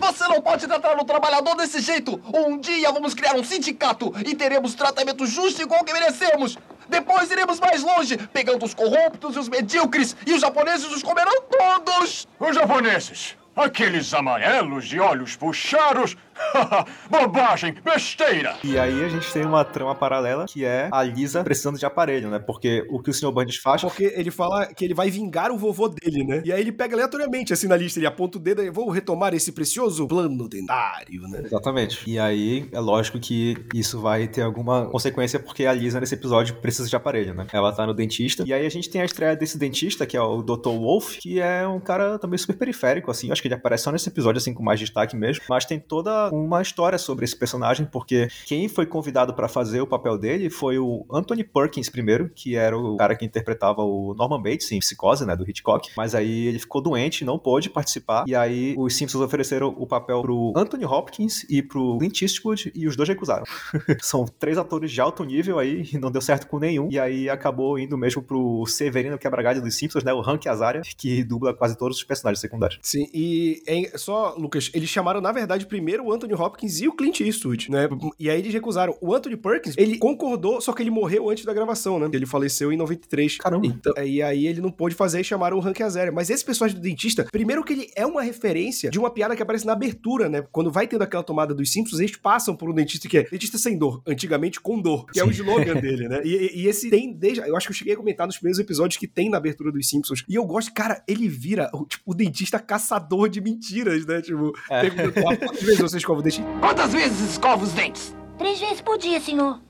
Você 0.00 0.22
não 0.28 0.40
pode 0.40 0.68
tratar 0.68 0.96
o 0.96 1.04
trabalhador 1.04 1.56
desse 1.56 1.80
jeito! 1.80 2.20
Um 2.32 2.58
dia 2.58 2.92
vamos 2.92 3.12
criar 3.12 3.34
um 3.34 3.42
sindicato 3.42 4.12
e 4.24 4.36
teremos 4.36 4.74
tratamento 4.76 5.26
justo 5.26 5.62
igual 5.62 5.84
que 5.84 5.92
merecemos! 5.92 6.56
Depois 6.88 7.28
iremos 7.28 7.58
mais 7.58 7.82
longe, 7.82 8.16
pegando 8.32 8.64
os 8.64 8.72
corruptos 8.72 9.34
e 9.34 9.38
os 9.40 9.48
medíocres, 9.48 10.16
e 10.24 10.32
os 10.32 10.40
japoneses 10.40 10.86
os 10.86 11.02
comerão 11.02 11.42
todos! 11.42 12.26
Os 12.38 12.54
japoneses. 12.54 13.36
Aqueles 13.54 14.14
amarelos 14.14 14.88
de 14.88 14.98
olhos 14.98 15.36
puxados. 15.36 16.16
Bobagem, 17.10 17.74
besteira. 17.84 18.56
E 18.64 18.78
aí 18.78 19.04
a 19.04 19.08
gente 19.08 19.32
tem 19.32 19.44
uma 19.44 19.64
trama 19.64 19.94
paralela 19.94 20.46
que 20.46 20.64
é 20.64 20.88
a 20.92 21.02
Lisa 21.02 21.42
precisando 21.42 21.78
de 21.78 21.86
aparelho, 21.86 22.30
né? 22.30 22.38
Porque 22.38 22.86
o 22.90 23.00
que 23.00 23.10
o 23.10 23.14
Sr. 23.14 23.32
Burns 23.32 23.56
faz. 23.56 23.82
Porque 23.82 24.12
ele 24.16 24.30
fala 24.30 24.66
que 24.66 24.84
ele 24.84 24.94
vai 24.94 25.10
vingar 25.10 25.50
o 25.50 25.58
vovô 25.58 25.88
dele, 25.88 26.24
né? 26.24 26.42
E 26.44 26.52
aí 26.52 26.60
ele 26.60 26.72
pega 26.72 26.94
aleatoriamente, 26.94 27.52
assim, 27.52 27.66
na 27.66 27.76
lista, 27.76 27.98
ele 27.98 28.06
aponta 28.06 28.38
o 28.38 28.40
dedo 28.40 28.62
e 28.62 28.70
vou 28.70 28.88
retomar 28.90 29.34
esse 29.34 29.52
precioso 29.52 30.06
plano 30.06 30.48
dentário, 30.48 31.22
né? 31.28 31.42
Exatamente. 31.44 32.08
E 32.08 32.18
aí 32.18 32.68
é 32.72 32.80
lógico 32.80 33.18
que 33.18 33.56
isso 33.74 34.00
vai 34.00 34.26
ter 34.26 34.42
alguma 34.42 34.86
consequência 34.86 35.38
porque 35.38 35.66
a 35.66 35.72
Lisa 35.72 36.00
nesse 36.00 36.14
episódio 36.14 36.54
precisa 36.56 36.88
de 36.88 36.96
aparelho, 36.96 37.34
né? 37.34 37.46
Ela 37.52 37.72
tá 37.72 37.86
no 37.86 37.94
dentista. 37.94 38.44
E 38.46 38.52
aí 38.52 38.66
a 38.66 38.70
gente 38.70 38.88
tem 38.90 39.00
a 39.00 39.04
estreia 39.04 39.36
desse 39.36 39.58
dentista, 39.58 40.06
que 40.06 40.16
é 40.16 40.20
o 40.20 40.42
Dr. 40.42 40.70
Wolf, 40.70 41.18
que 41.18 41.40
é 41.40 41.66
um 41.66 41.80
cara 41.80 42.18
também 42.18 42.38
super 42.38 42.56
periférico, 42.56 43.10
assim. 43.10 43.30
Acho 43.30 43.42
que 43.42 43.48
ele 43.48 43.54
aparece 43.54 43.84
só 43.84 43.92
nesse 43.92 44.08
episódio, 44.08 44.38
assim, 44.38 44.54
com 44.54 44.62
mais 44.62 44.78
destaque 44.78 45.16
mesmo. 45.16 45.44
Mas 45.48 45.64
tem 45.64 45.78
toda 45.78 46.21
uma 46.30 46.62
história 46.62 46.98
sobre 46.98 47.24
esse 47.24 47.36
personagem, 47.36 47.86
porque 47.86 48.28
quem 48.46 48.68
foi 48.68 48.86
convidado 48.86 49.34
pra 49.34 49.48
fazer 49.48 49.80
o 49.80 49.86
papel 49.86 50.18
dele 50.18 50.50
foi 50.50 50.78
o 50.78 51.04
Anthony 51.10 51.44
Perkins 51.44 51.88
primeiro, 51.88 52.30
que 52.34 52.56
era 52.56 52.76
o 52.76 52.96
cara 52.96 53.14
que 53.14 53.24
interpretava 53.24 53.82
o 53.82 54.14
Norman 54.14 54.40
Bates 54.40 54.70
em 54.72 54.78
Psicose, 54.78 55.24
né, 55.26 55.36
do 55.36 55.48
Hitchcock. 55.48 55.90
Mas 55.96 56.14
aí 56.14 56.46
ele 56.46 56.58
ficou 56.58 56.80
doente, 56.80 57.24
não 57.24 57.38
pôde 57.38 57.70
participar. 57.70 58.24
E 58.26 58.34
aí 58.34 58.74
os 58.78 58.94
Simpsons 58.94 59.22
ofereceram 59.22 59.74
o 59.78 59.86
papel 59.86 60.22
pro 60.22 60.52
Anthony 60.56 60.84
Hopkins 60.84 61.44
e 61.48 61.62
pro 61.62 61.98
Clint 61.98 62.22
Eastwood 62.22 62.72
e 62.74 62.86
os 62.86 62.96
dois 62.96 63.08
recusaram. 63.08 63.44
São 64.00 64.24
três 64.24 64.58
atores 64.58 64.90
de 64.90 65.00
alto 65.00 65.24
nível 65.24 65.58
aí, 65.58 65.88
e 65.92 65.98
não 65.98 66.10
deu 66.10 66.20
certo 66.20 66.46
com 66.46 66.58
nenhum. 66.58 66.88
E 66.90 66.98
aí 66.98 67.28
acabou 67.28 67.78
indo 67.78 67.96
mesmo 67.96 68.22
pro 68.22 68.64
Severino 68.66 69.18
Quebra-Galho 69.18 69.62
dos 69.62 69.76
Simpsons, 69.76 70.04
né, 70.04 70.12
o 70.12 70.20
Hank 70.20 70.48
Azaria, 70.48 70.82
que 70.96 71.24
dubla 71.24 71.54
quase 71.54 71.76
todos 71.76 71.96
os 71.96 72.04
personagens 72.04 72.40
secundários. 72.40 72.78
Sim, 72.82 73.08
e 73.12 73.62
é, 73.66 73.96
só, 73.96 74.34
Lucas, 74.36 74.70
eles 74.74 74.88
chamaram, 74.88 75.20
na 75.20 75.32
verdade, 75.32 75.66
primeiro 75.66 76.04
o 76.04 76.11
Anthony 76.12 76.34
Hopkins 76.34 76.80
e 76.80 76.88
o 76.88 76.92
Clint 76.92 77.20
Eastwood, 77.20 77.70
né? 77.70 77.88
E 78.18 78.28
aí 78.30 78.38
eles 78.38 78.52
recusaram. 78.52 78.96
O 79.00 79.14
Anthony 79.14 79.36
Perkins, 79.36 79.74
ele 79.76 79.98
concordou, 79.98 80.60
só 80.60 80.72
que 80.72 80.82
ele 80.82 80.90
morreu 80.90 81.28
antes 81.30 81.44
da 81.44 81.52
gravação, 81.52 81.98
né? 81.98 82.08
Ele 82.12 82.26
faleceu 82.26 82.72
em 82.72 82.76
93. 82.76 83.38
Caramba. 83.38 83.66
Então, 83.66 83.92
e 84.04 84.22
aí 84.22 84.46
ele 84.46 84.60
não 84.60 84.70
pôde 84.70 84.94
fazer 84.94 85.20
e 85.20 85.24
chamaram 85.24 85.58
o 85.58 85.60
Hank 85.66 85.82
Azaria. 85.82 86.12
Mas 86.12 86.30
esse 86.30 86.44
personagem 86.44 86.76
do 86.78 86.82
dentista, 86.82 87.24
primeiro 87.30 87.64
que 87.64 87.72
ele 87.72 87.90
é 87.96 88.04
uma 88.06 88.22
referência 88.22 88.90
de 88.90 88.98
uma 88.98 89.10
piada 89.10 89.34
que 89.36 89.42
aparece 89.42 89.66
na 89.66 89.72
abertura, 89.72 90.28
né? 90.28 90.44
Quando 90.52 90.70
vai 90.70 90.86
tendo 90.86 91.02
aquela 91.02 91.22
tomada 91.22 91.54
dos 91.54 91.70
Simpsons, 91.72 92.00
eles 92.00 92.16
passam 92.16 92.54
por 92.56 92.70
um 92.70 92.74
dentista 92.74 93.08
que 93.08 93.18
é 93.18 93.22
dentista 93.24 93.58
sem 93.58 93.76
dor, 93.78 94.02
antigamente 94.06 94.60
com 94.60 94.80
dor, 94.80 95.06
que 95.12 95.20
é 95.20 95.24
o 95.24 95.30
slogan 95.30 95.74
dele, 95.80 96.08
né? 96.08 96.20
E, 96.24 96.62
e 96.62 96.66
esse 96.68 96.90
tem 96.90 97.12
desde. 97.12 97.40
Eu 97.40 97.56
acho 97.56 97.66
que 97.66 97.72
eu 97.72 97.76
cheguei 97.76 97.94
a 97.94 97.96
comentar 97.96 98.26
nos 98.26 98.36
primeiros 98.36 98.58
episódios 98.58 98.96
que 98.98 99.06
tem 99.06 99.28
na 99.30 99.36
abertura 99.36 99.70
dos 99.72 99.88
Simpsons. 99.88 100.24
E 100.28 100.34
eu 100.34 100.44
gosto, 100.44 100.72
cara, 100.72 101.02
ele 101.08 101.28
vira 101.28 101.70
o, 101.72 101.84
tipo, 101.84 102.02
o 102.10 102.14
dentista 102.14 102.58
caçador 102.58 103.28
de 103.28 103.40
mentiras, 103.40 104.04
né? 104.06 104.20
Tipo, 104.20 104.52
É. 104.70 104.88
pergunta, 104.90 105.20
"Ah, 105.20 105.36
quantas 105.36 105.62
vezes 105.62 105.80
você 105.80 105.96
escova 106.02 106.20
o 106.20 106.22
dente? 106.22 106.44
Quantas 106.60 106.92
vezes 106.92 107.30
escova 107.30 107.64
os 107.64 107.72
dentes? 107.72 108.14
Três 108.36 108.60
vezes 108.60 108.80
por 108.80 108.98
dia, 108.98 109.20
senhor. 109.20 109.60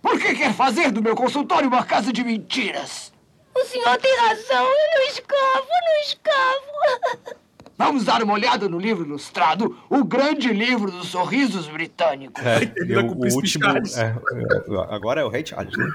Por 0.00 0.18
que 0.18 0.34
quer 0.34 0.52
fazer 0.52 0.90
do 0.90 1.02
meu 1.02 1.14
consultório 1.16 1.68
uma 1.68 1.84
casa 1.84 2.12
de 2.12 2.22
mentiras? 2.22 3.12
O 3.54 3.64
senhor 3.64 3.96
tem 3.98 4.16
razão. 4.18 4.64
Eu 4.64 4.98
não 4.98 5.06
escavo, 5.08 5.68
não 5.86 6.00
escavo. 6.02 7.36
Vamos 7.76 8.04
dar 8.04 8.22
uma 8.22 8.34
olhada 8.34 8.68
no 8.68 8.78
livro 8.78 9.04
ilustrado, 9.04 9.76
o 9.90 10.04
grande 10.04 10.52
livro 10.52 10.92
dos 10.92 11.08
sorrisos 11.08 11.66
britânicos. 11.66 12.44
É, 12.44 12.60
o 13.00 13.34
último. 13.34 13.64
É, 13.66 14.00
é, 14.00 14.94
agora 14.94 15.22
é 15.22 15.24
o 15.24 15.28
Rei 15.28 15.44
Charles, 15.44 15.76
né? 15.76 15.90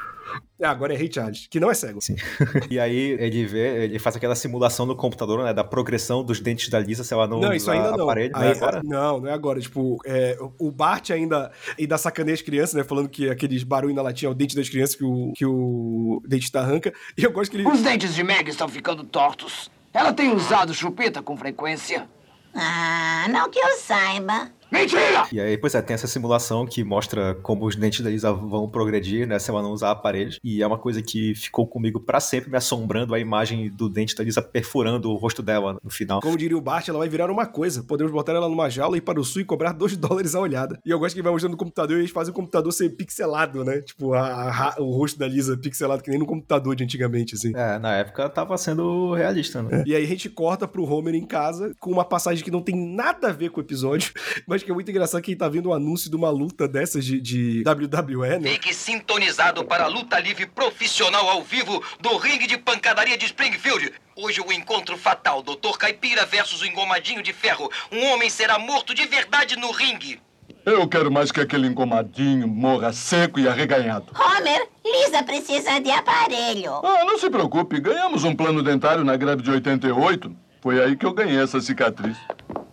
É, 0.59 0.65
agora 0.65 0.93
é 0.93 0.97
Ray 0.97 1.09
Charles, 1.11 1.47
que 1.49 1.59
não 1.59 1.71
é 1.71 1.73
cego. 1.73 2.01
Sim. 2.01 2.15
e 2.69 2.79
aí 2.79 3.11
ele 3.19 3.45
vê, 3.45 3.85
ele 3.85 3.99
faz 3.99 4.15
aquela 4.15 4.35
simulação 4.35 4.85
no 4.85 4.95
computador, 4.95 5.43
né? 5.43 5.53
Da 5.53 5.63
progressão 5.63 6.23
dos 6.23 6.39
dentes 6.39 6.69
da 6.69 6.79
Lisa 6.79 7.03
se 7.03 7.13
ela 7.13 7.27
não, 7.27 7.39
Não, 7.39 7.53
isso 7.53 7.71
ainda 7.71 7.91
não. 7.95 8.03
aparelho, 8.03 8.35
Aí- 8.35 8.49
né? 8.49 8.55
Agora. 8.55 8.81
Não, 8.83 9.19
não 9.21 9.29
é 9.29 9.33
agora. 9.33 9.59
Tipo, 9.61 9.97
é, 10.05 10.37
o 10.59 10.71
Bart 10.71 11.11
ainda, 11.11 11.51
ainda 11.79 11.97
sacaneia 11.97 12.33
as 12.35 12.41
crianças, 12.41 12.73
né? 12.75 12.83
Falando 12.83 13.07
que 13.07 13.29
aqueles 13.29 13.63
barulhos 13.63 13.95
na 13.95 14.01
latinha 14.01 14.27
é 14.29 14.31
o 14.31 14.35
dente 14.35 14.55
das 14.55 14.67
crianças 14.67 14.95
que 14.95 15.03
o, 15.05 15.31
que 15.35 15.45
o 15.45 16.21
dentista 16.27 16.59
arranca. 16.59 16.93
E 17.17 17.23
eu 17.23 17.31
gosto 17.31 17.51
que 17.51 17.57
ele. 17.57 17.67
Os 17.67 17.81
dentes 17.81 18.13
de 18.13 18.23
Meg 18.23 18.49
estão 18.49 18.67
ficando 18.67 19.03
tortos. 19.03 19.71
Ela 19.93 20.11
tem 20.13 20.33
usado 20.33 20.73
chupeta 20.73 21.21
com 21.21 21.35
frequência. 21.37 22.07
Ah, 22.53 23.27
não 23.29 23.49
que 23.49 23.59
eu 23.59 23.77
saiba. 23.77 24.51
Mentira! 24.71 25.27
E 25.31 25.39
aí, 25.39 25.57
pois 25.57 25.73
é, 25.75 25.81
tem 25.81 25.93
essa 25.93 26.07
simulação 26.07 26.65
que 26.65 26.83
mostra 26.83 27.35
como 27.41 27.65
os 27.65 27.75
dentes 27.75 28.01
da 28.01 28.09
Lisa 28.09 28.31
vão 28.31 28.69
progredir, 28.69 29.27
né? 29.27 29.39
Se 29.39 29.49
ela 29.49 29.61
não 29.61 29.71
usar 29.71 29.91
aparelhos. 29.91 30.39
E 30.43 30.61
é 30.61 30.67
uma 30.67 30.77
coisa 30.77 31.01
que 31.01 31.33
ficou 31.35 31.65
comigo 31.67 31.99
pra 31.99 32.19
sempre, 32.19 32.49
me 32.49 32.57
assombrando 32.57 33.13
a 33.13 33.19
imagem 33.19 33.69
do 33.69 33.89
dente 33.89 34.15
da 34.15 34.23
Lisa 34.23 34.41
perfurando 34.41 35.09
o 35.11 35.15
rosto 35.15 35.41
dela 35.41 35.77
no 35.83 35.89
final. 35.89 36.21
Como 36.21 36.37
diria 36.37 36.57
o 36.57 36.61
Bart, 36.61 36.87
ela 36.87 36.99
vai 36.99 37.09
virar 37.09 37.29
uma 37.31 37.45
coisa. 37.45 37.83
Podemos 37.83 38.11
botar 38.11 38.33
ela 38.33 38.47
numa 38.47 38.69
jaula 38.69 38.95
e 38.95 38.99
ir 38.99 39.01
para 39.01 39.19
o 39.19 39.23
sul 39.23 39.41
e 39.41 39.45
cobrar 39.45 39.71
2 39.73 39.97
dólares 39.97 40.35
a 40.35 40.39
olhada. 40.39 40.79
E 40.85 40.89
eu 40.91 40.99
gosto 40.99 41.13
que 41.13 41.19
ele 41.19 41.23
vai 41.23 41.31
mostrando 41.33 41.51
no 41.53 41.57
computador 41.57 41.97
e 41.97 42.01
eles 42.01 42.11
fazem 42.11 42.31
o 42.31 42.35
computador 42.35 42.71
ser 42.71 42.89
pixelado, 42.89 43.63
né? 43.63 43.81
Tipo, 43.81 44.13
a- 44.13 44.73
a- 44.77 44.81
o 44.81 44.91
rosto 44.91 45.17
da 45.17 45.27
Lisa 45.27 45.57
pixelado, 45.57 46.03
que 46.03 46.09
nem 46.09 46.19
no 46.19 46.25
computador 46.25 46.75
de 46.75 46.83
antigamente, 46.83 47.35
assim. 47.35 47.51
É, 47.55 47.79
na 47.79 47.95
época 47.95 48.29
tava 48.29 48.57
sendo 48.57 49.13
realista, 49.13 49.61
né? 49.63 49.83
E 49.85 49.95
aí 49.95 50.03
a 50.03 50.07
gente 50.07 50.29
corta 50.29 50.67
pro 50.67 50.83
Homer 50.83 51.15
em 51.15 51.25
casa 51.25 51.73
com 51.79 51.91
uma 51.91 52.05
passagem 52.05 52.43
que 52.43 52.51
não 52.51 52.61
tem 52.61 52.75
nada 52.75 53.29
a 53.29 53.31
ver 53.31 53.49
com 53.49 53.59
o 53.59 53.63
episódio, 53.63 54.11
mas 54.47 54.58
acho 54.59 54.65
que 54.65 54.71
é 54.71 54.73
muito 54.73 54.91
engraçado 54.91 55.21
quem 55.21 55.35
tá 55.35 55.47
vendo 55.47 55.67
o 55.67 55.73
anúncio 55.73 56.09
de 56.09 56.15
uma 56.17 56.29
luta 56.29 56.67
dessas 56.67 57.05
de, 57.05 57.21
de 57.21 57.63
WWE, 57.65 58.39
né? 58.39 58.51
Fique 58.51 58.73
sintonizado 58.73 59.63
para 59.63 59.85
a 59.85 59.87
luta 59.87 60.19
livre 60.19 60.45
profissional 60.45 61.29
ao 61.29 61.41
vivo 61.41 61.81
do 62.01 62.17
ringue 62.17 62.45
de 62.45 62.57
pancadaria 62.57 63.17
de 63.17 63.25
Springfield. 63.25 63.93
Hoje 64.17 64.41
o 64.41 64.51
encontro 64.51 64.97
fatal, 64.97 65.41
Dr. 65.41 65.77
Caipira 65.77 66.25
versus 66.25 66.61
o 66.61 66.65
engomadinho 66.65 67.23
de 67.23 67.31
ferro. 67.31 67.69
Um 67.89 68.05
homem 68.07 68.29
será 68.29 68.59
morto 68.59 68.93
de 68.93 69.05
verdade 69.05 69.55
no 69.55 69.71
ringue. 69.71 70.19
Eu 70.65 70.85
quero 70.89 71.09
mais 71.09 71.31
que 71.31 71.39
aquele 71.39 71.67
engomadinho 71.67 72.45
morra 72.45 72.91
seco 72.91 73.39
e 73.39 73.47
arreganhado. 73.47 74.07
Homer, 74.13 74.67
Lisa 74.85 75.23
precisa 75.23 75.79
de 75.79 75.89
aparelho. 75.89 76.73
Ah, 76.83 77.05
não 77.05 77.17
se 77.17 77.29
preocupe, 77.29 77.79
ganhamos 77.79 78.25
um 78.25 78.35
plano 78.35 78.61
dentário 78.61 79.05
na 79.05 79.15
greve 79.15 79.41
de 79.41 79.51
88. 79.51 80.35
Foi 80.61 80.83
aí 80.83 80.97
que 80.97 81.05
eu 81.05 81.13
ganhei 81.13 81.41
essa 81.41 81.61
cicatriz. 81.61 82.17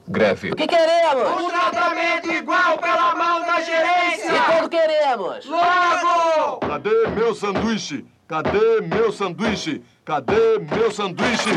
Greve. 0.08 0.52
O 0.52 0.56
que 0.56 0.66
queremos? 0.66 1.42
Um 1.42 1.48
tratamento 1.48 2.30
igual 2.30 2.78
pela 2.78 3.14
mão 3.14 3.40
da 3.40 3.60
gerência! 3.60 4.32
E 4.32 4.40
quando 4.40 4.68
queremos? 4.68 5.46
Logo! 5.46 6.60
Cadê 6.60 7.06
meu 7.08 7.34
sanduíche? 7.34 8.04
Cadê 8.28 8.80
meu 8.82 9.12
sanduíche? 9.12 9.82
Cadê 10.04 10.58
meu 10.58 10.90
sanduíche? 10.90 11.50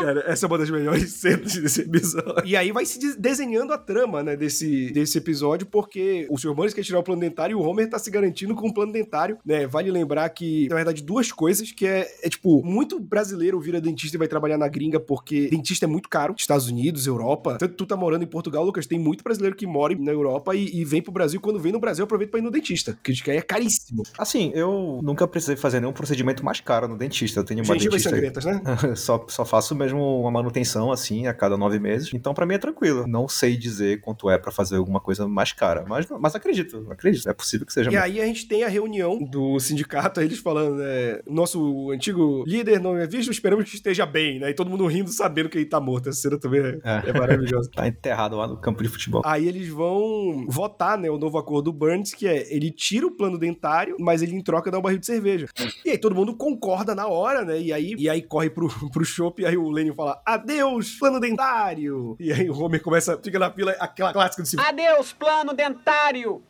Cara, 0.00 0.24
essa 0.26 0.46
é 0.46 0.48
uma 0.48 0.58
das 0.58 0.70
melhores 0.70 1.12
cenas 1.14 1.54
desse 1.54 1.82
episódio. 1.82 2.44
E 2.44 2.56
aí 2.56 2.72
vai 2.72 2.84
se 2.86 2.98
de- 2.98 3.16
desenhando 3.16 3.72
a 3.72 3.78
trama, 3.78 4.22
né, 4.22 4.36
desse, 4.36 4.90
desse 4.92 5.18
episódio, 5.18 5.66
porque 5.66 6.26
o 6.30 6.38
Sr. 6.38 6.54
Burns 6.54 6.74
quer 6.74 6.82
tirar 6.82 6.98
o 6.98 7.02
plano 7.02 7.20
dentário 7.20 7.52
e 7.52 7.60
o 7.60 7.60
Homer 7.64 7.88
tá 7.88 7.98
se 7.98 8.10
garantindo 8.10 8.54
com 8.54 8.68
o 8.68 8.74
plano 8.74 8.92
dentário, 8.92 9.38
né? 9.44 9.66
Vale 9.66 9.90
lembrar 9.90 10.28
que, 10.30 10.68
na 10.68 10.76
verdade, 10.76 11.02
duas 11.02 11.30
coisas, 11.32 11.70
que 11.72 11.86
é, 11.86 12.08
é, 12.22 12.28
tipo, 12.28 12.62
muito 12.64 12.98
brasileiro 12.98 13.60
vira 13.60 13.80
dentista 13.80 14.16
e 14.16 14.18
vai 14.18 14.28
trabalhar 14.28 14.58
na 14.58 14.68
gringa 14.68 14.98
porque 15.00 15.48
dentista 15.48 15.84
é 15.84 15.88
muito 15.88 16.08
caro, 16.08 16.34
Estados 16.36 16.68
Unidos, 16.68 17.06
Europa. 17.06 17.56
Tanto 17.58 17.72
que 17.72 17.76
tu 17.76 17.86
tá 17.86 17.96
morando 17.96 18.22
em 18.22 18.26
Portugal, 18.26 18.64
Lucas, 18.64 18.86
tem 18.86 18.98
muito 18.98 19.22
brasileiro 19.24 19.56
que 19.56 19.66
mora 19.66 19.94
na 19.98 20.12
Europa 20.12 20.54
e, 20.54 20.80
e 20.80 20.84
vem 20.84 21.02
pro 21.02 21.12
Brasil. 21.12 21.40
Quando 21.40 21.58
vem 21.58 21.72
no 21.72 21.80
Brasil, 21.80 22.04
aproveita 22.04 22.30
pra 22.30 22.40
ir 22.40 22.42
no 22.42 22.50
dentista, 22.50 22.96
diz 23.04 23.20
que 23.20 23.30
aí 23.30 23.38
é 23.38 23.42
caríssimo. 23.42 24.02
Assim, 24.16 24.52
eu 24.54 25.00
nunca 25.02 25.26
precisei 25.26 25.56
fazer 25.56 25.80
nenhum 25.80 25.92
procedimento 25.92 26.44
mais 26.44 26.60
caro 26.60 26.86
no 26.86 26.96
dentista. 26.96 27.40
Eu 27.40 27.44
tenho 27.44 27.60
uma 27.64 27.74
Gengivas 27.74 28.02
dentista. 28.02 28.10
sangrentas, 28.10 28.44
né? 28.44 28.62
só, 28.94 29.24
só 29.28 29.44
faço 29.44 29.74
mesmo 29.74 29.89
uma 29.94 30.30
manutenção, 30.30 30.92
assim, 30.92 31.26
a 31.26 31.34
cada 31.34 31.56
nove 31.56 31.78
meses. 31.78 32.12
Então, 32.12 32.34
pra 32.34 32.46
mim 32.46 32.54
é 32.54 32.58
tranquilo. 32.58 33.06
Não 33.06 33.28
sei 33.28 33.56
dizer 33.56 34.00
quanto 34.00 34.30
é 34.30 34.38
pra 34.38 34.52
fazer 34.52 34.76
alguma 34.76 35.00
coisa 35.00 35.26
mais 35.28 35.52
cara. 35.52 35.84
Mas, 35.86 36.06
mas 36.20 36.34
acredito, 36.34 36.86
acredito. 36.90 37.28
É 37.28 37.32
possível 37.32 37.66
que 37.66 37.72
seja 37.72 37.90
E 37.90 37.96
aí 37.96 38.20
a 38.20 38.26
gente 38.26 38.46
tem 38.46 38.64
a 38.64 38.68
reunião 38.68 39.18
do 39.18 39.58
sindicato, 39.58 40.20
eles 40.20 40.38
falando, 40.38 40.76
né? 40.76 41.20
Nosso 41.26 41.90
antigo 41.90 42.44
líder 42.46 42.80
não 42.80 42.96
é 42.96 43.06
visto, 43.06 43.30
esperamos 43.30 43.68
que 43.68 43.76
esteja 43.76 44.06
bem, 44.06 44.38
né? 44.38 44.50
E 44.50 44.54
todo 44.54 44.70
mundo 44.70 44.86
rindo, 44.86 45.10
sabendo 45.10 45.48
que 45.48 45.58
ele 45.58 45.66
tá 45.66 45.80
morto. 45.80 46.08
Essa 46.08 46.22
cena 46.22 46.38
também 46.38 46.60
é, 46.60 47.10
é 47.10 47.12
maravilhosa. 47.12 47.70
Tá 47.80 47.86
enterrado 47.86 48.36
lá 48.36 48.46
no 48.46 48.56
campo 48.56 48.82
de 48.82 48.88
futebol. 48.88 49.22
Aí 49.24 49.46
eles 49.46 49.68
vão 49.68 50.44
votar, 50.48 50.98
né, 50.98 51.08
o 51.08 51.16
novo 51.16 51.38
acordo 51.38 51.70
do 51.70 51.72
Burns, 51.72 52.12
que 52.12 52.26
é 52.26 52.52
ele 52.54 52.70
tira 52.70 53.06
o 53.06 53.10
plano 53.10 53.38
dentário, 53.38 53.96
mas 53.98 54.22
ele 54.22 54.34
em 54.34 54.42
troca 54.42 54.70
dá 54.70 54.78
um 54.78 54.82
barril 54.82 54.98
de 54.98 55.06
cerveja. 55.06 55.46
E 55.84 55.90
aí 55.90 55.98
todo 55.98 56.14
mundo 56.14 56.34
concorda 56.36 56.94
na 56.94 57.06
hora, 57.06 57.44
né? 57.44 57.60
E 57.60 57.72
aí, 57.72 57.94
e 57.96 58.08
aí 58.08 58.22
corre 58.22 58.50
pro, 58.50 58.68
pro 58.92 59.04
shopping, 59.04 59.44
aí 59.44 59.56
o 59.56 59.70
Lenny 59.80 59.94
fala, 59.94 60.20
adeus, 60.26 60.98
plano 60.98 61.18
dentário! 61.18 62.14
E 62.20 62.30
aí 62.30 62.50
o 62.50 62.58
Homer 62.58 62.82
começa, 62.82 63.18
fica 63.22 63.38
na 63.38 63.50
fila, 63.50 63.74
aquela 63.80 64.12
clássica 64.12 64.42
de 64.42 64.60
Adeus, 64.60 65.12
plano 65.14 65.54
dentário! 65.54 66.42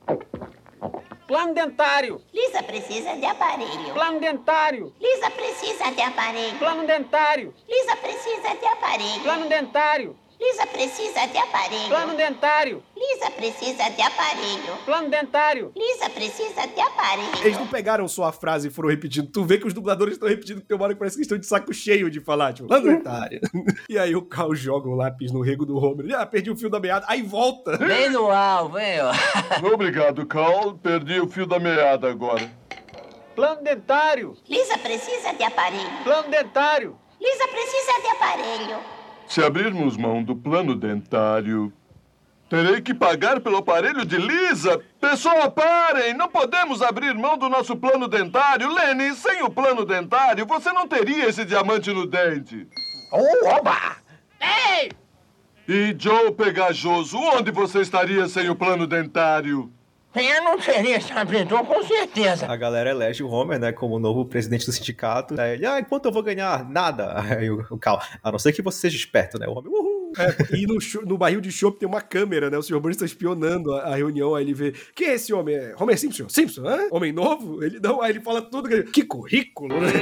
Plano 1.28 1.54
dentário! 1.54 2.20
Lisa 2.34 2.60
precisa 2.60 3.14
de 3.14 3.24
aparelho. 3.24 3.94
Plano 3.94 4.18
dentário! 4.18 4.92
Lisa 5.00 5.30
precisa 5.30 5.92
de 5.92 6.02
aparelho. 6.02 6.58
Plano 6.58 6.84
dentário! 6.84 7.54
Lisa 7.68 7.96
precisa 7.96 8.54
de 8.60 8.66
aparelho. 8.66 9.22
Plano 9.22 9.48
dentário! 9.48 10.18
Lisa 10.40 10.66
precisa 10.66 11.26
de 11.26 11.36
aparelho. 11.36 11.88
Plano 11.88 12.16
dentário! 12.16 12.82
Lisa 12.96 13.30
precisa 13.30 13.90
de 13.90 14.00
aparelho. 14.00 14.76
Plano 14.86 15.10
dentário! 15.10 15.70
Lisa 15.76 16.08
precisa 16.08 16.66
de 16.66 16.80
aparelho. 16.80 17.44
Eles 17.44 17.58
não 17.58 17.66
pegaram 17.66 18.08
só 18.08 18.24
a 18.24 18.32
frase 18.32 18.68
e 18.68 18.70
foram 18.70 18.88
repetindo. 18.88 19.30
Tu 19.30 19.44
vê 19.44 19.58
que 19.58 19.66
os 19.66 19.74
dubladores 19.74 20.14
estão 20.14 20.26
repetindo, 20.26 20.62
que 20.62 20.66
tem 20.66 20.74
uma 20.74 20.84
hora 20.84 20.94
que 20.94 20.98
parece 20.98 21.16
que 21.16 21.22
estão 21.22 21.36
de 21.36 21.44
saco 21.44 21.74
cheio 21.74 22.10
de 22.10 22.20
falar, 22.20 22.54
tipo, 22.54 22.68
plano 22.68 22.86
dentário. 22.86 23.38
e 23.86 23.98
aí 23.98 24.16
o 24.16 24.22
Carl 24.22 24.54
joga 24.54 24.88
o 24.88 24.94
lápis 24.94 25.30
no 25.30 25.42
rego 25.42 25.66
do 25.66 25.76
Homer. 25.76 26.18
Ah, 26.18 26.24
perdi 26.24 26.50
o 26.50 26.56
fio 26.56 26.70
da 26.70 26.80
meada. 26.80 27.04
Aí 27.06 27.20
volta. 27.20 27.76
Bem 27.86 28.08
no 28.08 28.30
alvo, 28.30 28.78
hein, 28.78 29.00
ó. 29.02 29.12
Obrigado, 29.74 30.24
Carl. 30.24 30.74
Perdi 30.74 31.20
o 31.20 31.28
fio 31.28 31.44
da 31.44 31.60
meada 31.60 32.08
agora. 32.10 32.50
Plano 33.36 33.62
dentário! 33.62 34.34
Lisa 34.48 34.78
precisa 34.78 35.34
de 35.34 35.44
aparelho. 35.44 36.02
Plano 36.02 36.30
dentário! 36.30 36.98
Lisa 37.20 37.46
precisa 37.48 38.00
de 38.00 38.08
aparelho. 38.08 38.99
Se 39.30 39.40
abrirmos 39.40 39.96
mão 39.96 40.24
do 40.24 40.34
plano 40.34 40.74
dentário, 40.74 41.72
terei 42.48 42.80
que 42.80 42.92
pagar 42.92 43.38
pelo 43.38 43.58
aparelho 43.58 44.04
de 44.04 44.16
Lisa. 44.16 44.80
Pessoal, 45.00 45.52
parem! 45.52 46.14
Não 46.14 46.26
podemos 46.26 46.82
abrir 46.82 47.14
mão 47.14 47.38
do 47.38 47.48
nosso 47.48 47.76
plano 47.76 48.08
dentário. 48.08 48.68
Lenny, 48.68 49.14
sem 49.14 49.40
o 49.44 49.48
plano 49.48 49.84
dentário, 49.84 50.44
você 50.46 50.72
não 50.72 50.88
teria 50.88 51.28
esse 51.28 51.44
diamante 51.44 51.92
no 51.92 52.06
dente. 52.06 52.66
Oh, 53.12 53.46
oba! 53.50 53.98
Ei! 54.40 54.90
E 55.68 55.94
Joe 55.96 56.32
Pegajoso, 56.32 57.16
onde 57.16 57.52
você 57.52 57.82
estaria 57.82 58.26
sem 58.26 58.50
o 58.50 58.56
plano 58.56 58.84
dentário? 58.84 59.72
Eu 60.14 60.42
não 60.42 60.60
seria 60.60 61.00
sabedor, 61.00 61.64
com 61.64 61.82
certeza. 61.84 62.46
A 62.46 62.56
galera 62.56 62.90
elege 62.90 63.22
o 63.22 63.28
Homer, 63.28 63.60
né, 63.60 63.72
como 63.72 63.98
novo 63.98 64.24
presidente 64.24 64.66
do 64.66 64.72
sindicato. 64.72 65.40
Aí 65.40 65.52
ele, 65.52 65.66
ah, 65.66 65.82
quanto 65.84 66.06
eu 66.06 66.12
vou 66.12 66.22
ganhar? 66.22 66.68
Nada. 66.68 67.14
Aí 67.38 67.48
o, 67.50 67.64
o 67.70 67.78
Cal, 67.78 68.02
a 68.22 68.32
não 68.32 68.38
ser 68.38 68.52
que 68.52 68.60
você 68.60 68.80
seja 68.80 68.96
esperto, 68.96 69.38
né? 69.38 69.46
O 69.46 69.52
Homer, 69.52 69.70
uhul. 69.72 69.99
É, 70.18 70.56
e 70.56 70.66
no, 70.66 70.76
no 71.06 71.18
barril 71.18 71.40
de 71.40 71.52
chopp 71.52 71.78
tem 71.78 71.88
uma 71.88 72.00
câmera, 72.00 72.50
né? 72.50 72.58
O 72.58 72.62
Sr. 72.62 72.80
Burns 72.80 72.96
tá 72.96 73.04
espionando 73.04 73.72
a, 73.74 73.82
a 73.82 73.96
reunião, 73.96 74.34
aí 74.34 74.44
ele 74.44 74.54
vê. 74.54 74.74
Quem 74.94 75.08
é 75.08 75.14
esse 75.14 75.32
homem? 75.32 75.54
É 75.54 75.74
Homer 75.78 75.98
Simpson? 75.98 76.28
Simpson, 76.28 76.66
hã? 76.66 76.88
Homem 76.90 77.12
novo? 77.12 77.62
Ele 77.62 77.78
não, 77.80 78.02
aí 78.02 78.10
ele 78.10 78.20
fala 78.20 78.42
tudo. 78.42 78.68
Que, 78.68 78.82
que 78.84 79.04
currículo, 79.04 79.80
né? 79.80 79.92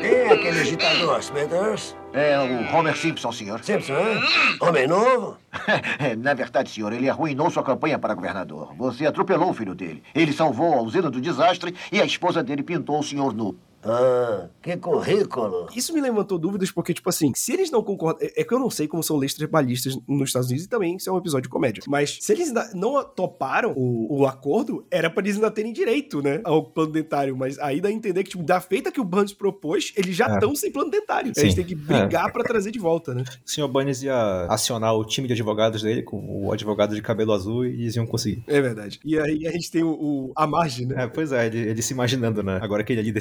Quem 0.00 0.10
é 0.10 0.32
aquele 0.32 0.60
agitador, 0.60 1.18
Smithers? 1.20 1.96
É 2.12 2.38
o 2.38 2.76
Homer 2.76 2.96
Simpson, 2.96 3.32
senhor. 3.32 3.64
Simpson, 3.64 3.94
hã? 3.94 4.66
Homem 4.68 4.86
novo? 4.86 5.38
Na 6.18 6.34
verdade, 6.34 6.70
senhor, 6.70 6.92
ele 6.92 7.08
arruinou 7.08 7.50
sua 7.50 7.62
campanha 7.62 7.98
para 7.98 8.14
governador. 8.14 8.74
Você 8.76 9.06
atropelou 9.06 9.50
o 9.50 9.54
filho 9.54 9.74
dele. 9.74 10.02
Ele 10.14 10.32
salvou 10.32 10.74
a 10.74 10.82
usina 10.82 11.10
do 11.10 11.20
desastre 11.20 11.74
e 11.90 12.00
a 12.00 12.04
esposa 12.04 12.42
dele 12.42 12.62
pintou 12.62 12.98
o 12.98 13.02
senhor 13.02 13.34
nu. 13.34 13.56
Ah, 13.84 14.48
que 14.62 14.76
currículo. 14.76 15.66
Isso 15.74 15.92
me 15.92 16.00
levantou 16.00 16.38
dúvidas 16.38 16.70
porque, 16.70 16.94
tipo 16.94 17.08
assim, 17.08 17.32
se 17.34 17.52
eles 17.52 17.70
não 17.70 17.82
concordam. 17.82 18.26
É 18.26 18.34
é 18.40 18.44
que 18.44 18.52
eu 18.52 18.58
não 18.58 18.68
sei 18.70 18.86
como 18.88 19.02
são 19.02 19.16
leis 19.16 19.32
trabalhistas 19.34 19.96
nos 20.08 20.28
Estados 20.28 20.48
Unidos 20.48 20.66
e 20.66 20.68
também 20.68 20.96
isso 20.96 21.08
é 21.08 21.12
um 21.12 21.18
episódio 21.18 21.44
de 21.44 21.48
comédia. 21.48 21.82
Mas 21.86 22.18
se 22.20 22.32
eles 22.32 22.48
ainda 22.48 22.70
não 22.74 23.02
toparam 23.04 23.72
o, 23.76 24.20
o 24.20 24.26
acordo, 24.26 24.84
era 24.90 25.08
pra 25.08 25.22
eles 25.22 25.36
ainda 25.36 25.50
terem 25.50 25.72
direito, 25.72 26.20
né? 26.20 26.40
Ao 26.44 26.64
plano 26.64 26.92
dentário. 26.92 27.36
Mas 27.36 27.58
aí 27.58 27.80
dá 27.80 27.88
a 27.88 27.92
entender 27.92 28.22
que, 28.24 28.30
tipo, 28.30 28.42
da 28.42 28.60
feita 28.60 28.90
que 28.90 29.00
o 29.00 29.04
Burns 29.04 29.32
propôs, 29.32 29.92
eles 29.96 30.14
já 30.16 30.28
É. 30.28 30.34
estão 30.34 30.54
sem 30.54 30.70
plano 30.72 30.90
dentário. 30.90 31.32
Sim. 31.34 31.42
Eles 31.42 31.54
têm 31.54 31.64
que 31.64 31.74
brigar 31.74 32.32
pra 32.32 32.42
trazer 32.42 32.70
de 32.70 32.78
volta, 32.78 33.14
né? 33.14 33.24
O 33.46 33.50
senhor 33.50 33.68
Bunnies 33.68 34.02
ia 34.02 34.46
acionar 34.48 34.94
o 34.94 35.04
time 35.04 35.26
de 35.26 35.32
advogados 35.34 35.82
dele, 35.82 36.02
com 36.02 36.44
o 36.46 36.52
advogado 36.52 36.94
de 36.94 37.00
cabelo 37.02 37.32
azul, 37.32 37.64
e 37.64 37.82
eles 37.82 37.96
iam 37.96 38.06
conseguir. 38.06 38.42
É 38.46 38.60
verdade. 38.60 38.98
E 39.04 39.18
aí 39.18 39.46
a 39.46 39.52
gente 39.52 39.70
tem 39.70 39.82
o, 39.82 39.90
o- 39.90 40.32
a 40.36 40.46
margem, 40.46 40.86
né? 40.86 41.04
É, 41.04 41.06
pois 41.06 41.32
é, 41.32 41.46
ele, 41.46 41.58
ele 41.58 41.82
se 41.82 41.92
imaginando, 41.92 42.42
né? 42.42 42.58
Agora 42.60 42.82
que 42.82 42.92
ele 42.92 43.00
é 43.00 43.04
líder 43.04 43.20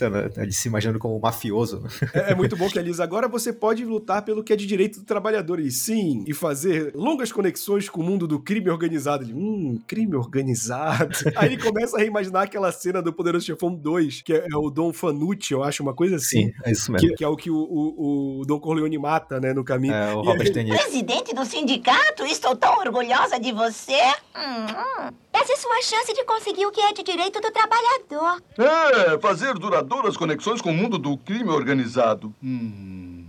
né? 0.00 0.30
Ele 0.36 0.52
se 0.52 0.68
imaginando 0.68 0.98
como 0.98 1.18
mafioso. 1.18 1.82
É, 2.12 2.32
é 2.32 2.34
muito 2.34 2.56
bom 2.56 2.68
que 2.68 2.78
a 2.78 2.82
Liz 2.82 3.00
agora 3.00 3.28
você 3.28 3.52
pode 3.52 3.84
lutar 3.84 4.22
pelo 4.22 4.42
que 4.42 4.52
é 4.52 4.56
de 4.56 4.66
direito 4.66 5.00
do 5.00 5.04
trabalhador. 5.04 5.60
E 5.60 5.70
sim, 5.70 6.24
e 6.26 6.34
fazer 6.34 6.92
longas 6.94 7.32
conexões 7.32 7.88
com 7.88 8.00
o 8.00 8.04
mundo 8.04 8.26
do 8.26 8.38
crime 8.40 8.70
organizado. 8.70 9.24
Ele, 9.24 9.34
hum, 9.34 9.80
crime 9.86 10.14
organizado. 10.14 11.16
Aí 11.36 11.52
ele 11.52 11.62
começa 11.62 11.96
a 11.96 12.00
reimaginar 12.00 12.44
aquela 12.44 12.70
cena 12.72 13.02
do 13.02 13.12
Poderoso 13.12 13.46
Chefão 13.46 13.74
2, 13.74 14.22
que 14.22 14.32
é, 14.32 14.46
é 14.50 14.56
o 14.56 14.70
Dom 14.70 14.92
Fanucci, 14.92 15.52
eu 15.52 15.62
acho, 15.62 15.82
uma 15.82 15.94
coisa 15.94 16.16
assim. 16.16 16.46
Sim, 16.46 16.52
é 16.64 16.72
isso 16.72 16.90
mesmo. 16.92 17.08
Que, 17.08 17.14
que 17.16 17.24
é 17.24 17.28
o 17.28 17.36
que 17.36 17.50
o, 17.50 17.56
o, 17.56 18.40
o 18.40 18.46
Dom 18.46 18.60
Corleone 18.60 18.98
mata, 18.98 19.40
né, 19.40 19.52
no 19.52 19.64
caminho. 19.64 19.94
É, 19.94 20.14
o 20.14 20.22
Robert 20.22 20.52
Niro. 20.54 20.76
Presidente 20.76 21.34
do 21.34 21.44
sindicato, 21.44 22.24
estou 22.24 22.56
tão 22.56 22.78
orgulhosa 22.78 23.38
de 23.38 23.52
você. 23.52 24.00
Hum. 24.36 25.12
Essa 25.32 25.52
é 25.54 25.56
sua 25.56 25.82
chance 25.82 26.12
de 26.12 26.24
conseguir 26.24 26.66
o 26.66 26.70
que 26.70 26.80
é 26.80 26.92
de 26.92 27.02
direito 27.02 27.40
do 27.40 27.50
trabalhador. 27.50 28.42
É, 28.58 29.18
fazer 29.18 29.54
duradouras 29.82 30.16
conexões 30.16 30.60
com 30.60 30.70
o 30.70 30.74
mundo 30.74 30.98
do 30.98 31.16
crime 31.16 31.50
organizado. 31.50 32.32
Hum, 32.42 33.26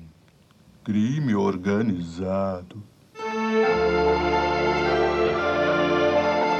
crime 0.83 1.35
organizado. 1.35 2.81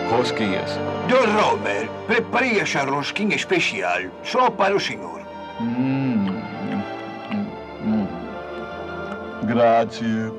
Rosquinhas. 0.09 0.71
Dr. 1.07 1.29
Romer, 1.29 1.89
preparei 2.07 2.59
essa 2.59 2.83
rosquinha 2.83 3.35
especial 3.35 4.01
só 4.23 4.50
para 4.50 4.75
o 4.75 4.79
senhor. 4.79 5.21
Hum, 5.59 6.27
hum, 7.31 7.47
hum. 7.83 8.07
Grazie. 9.45 10.31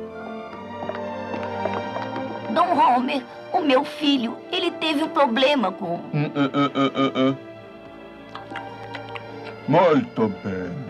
Dom 2.53 2.79
Homer, 2.79 3.23
o 3.53 3.61
meu 3.61 3.85
filho, 3.85 4.37
ele 4.53 4.71
teve 4.73 5.03
um 5.03 5.09
problema 5.09 5.73
com. 5.73 5.97
Hum, 5.97 6.31
hum, 6.35 6.51
hum, 6.55 7.13
hum. 7.17 7.37
Molto 9.67 10.29
bene. 10.43 10.84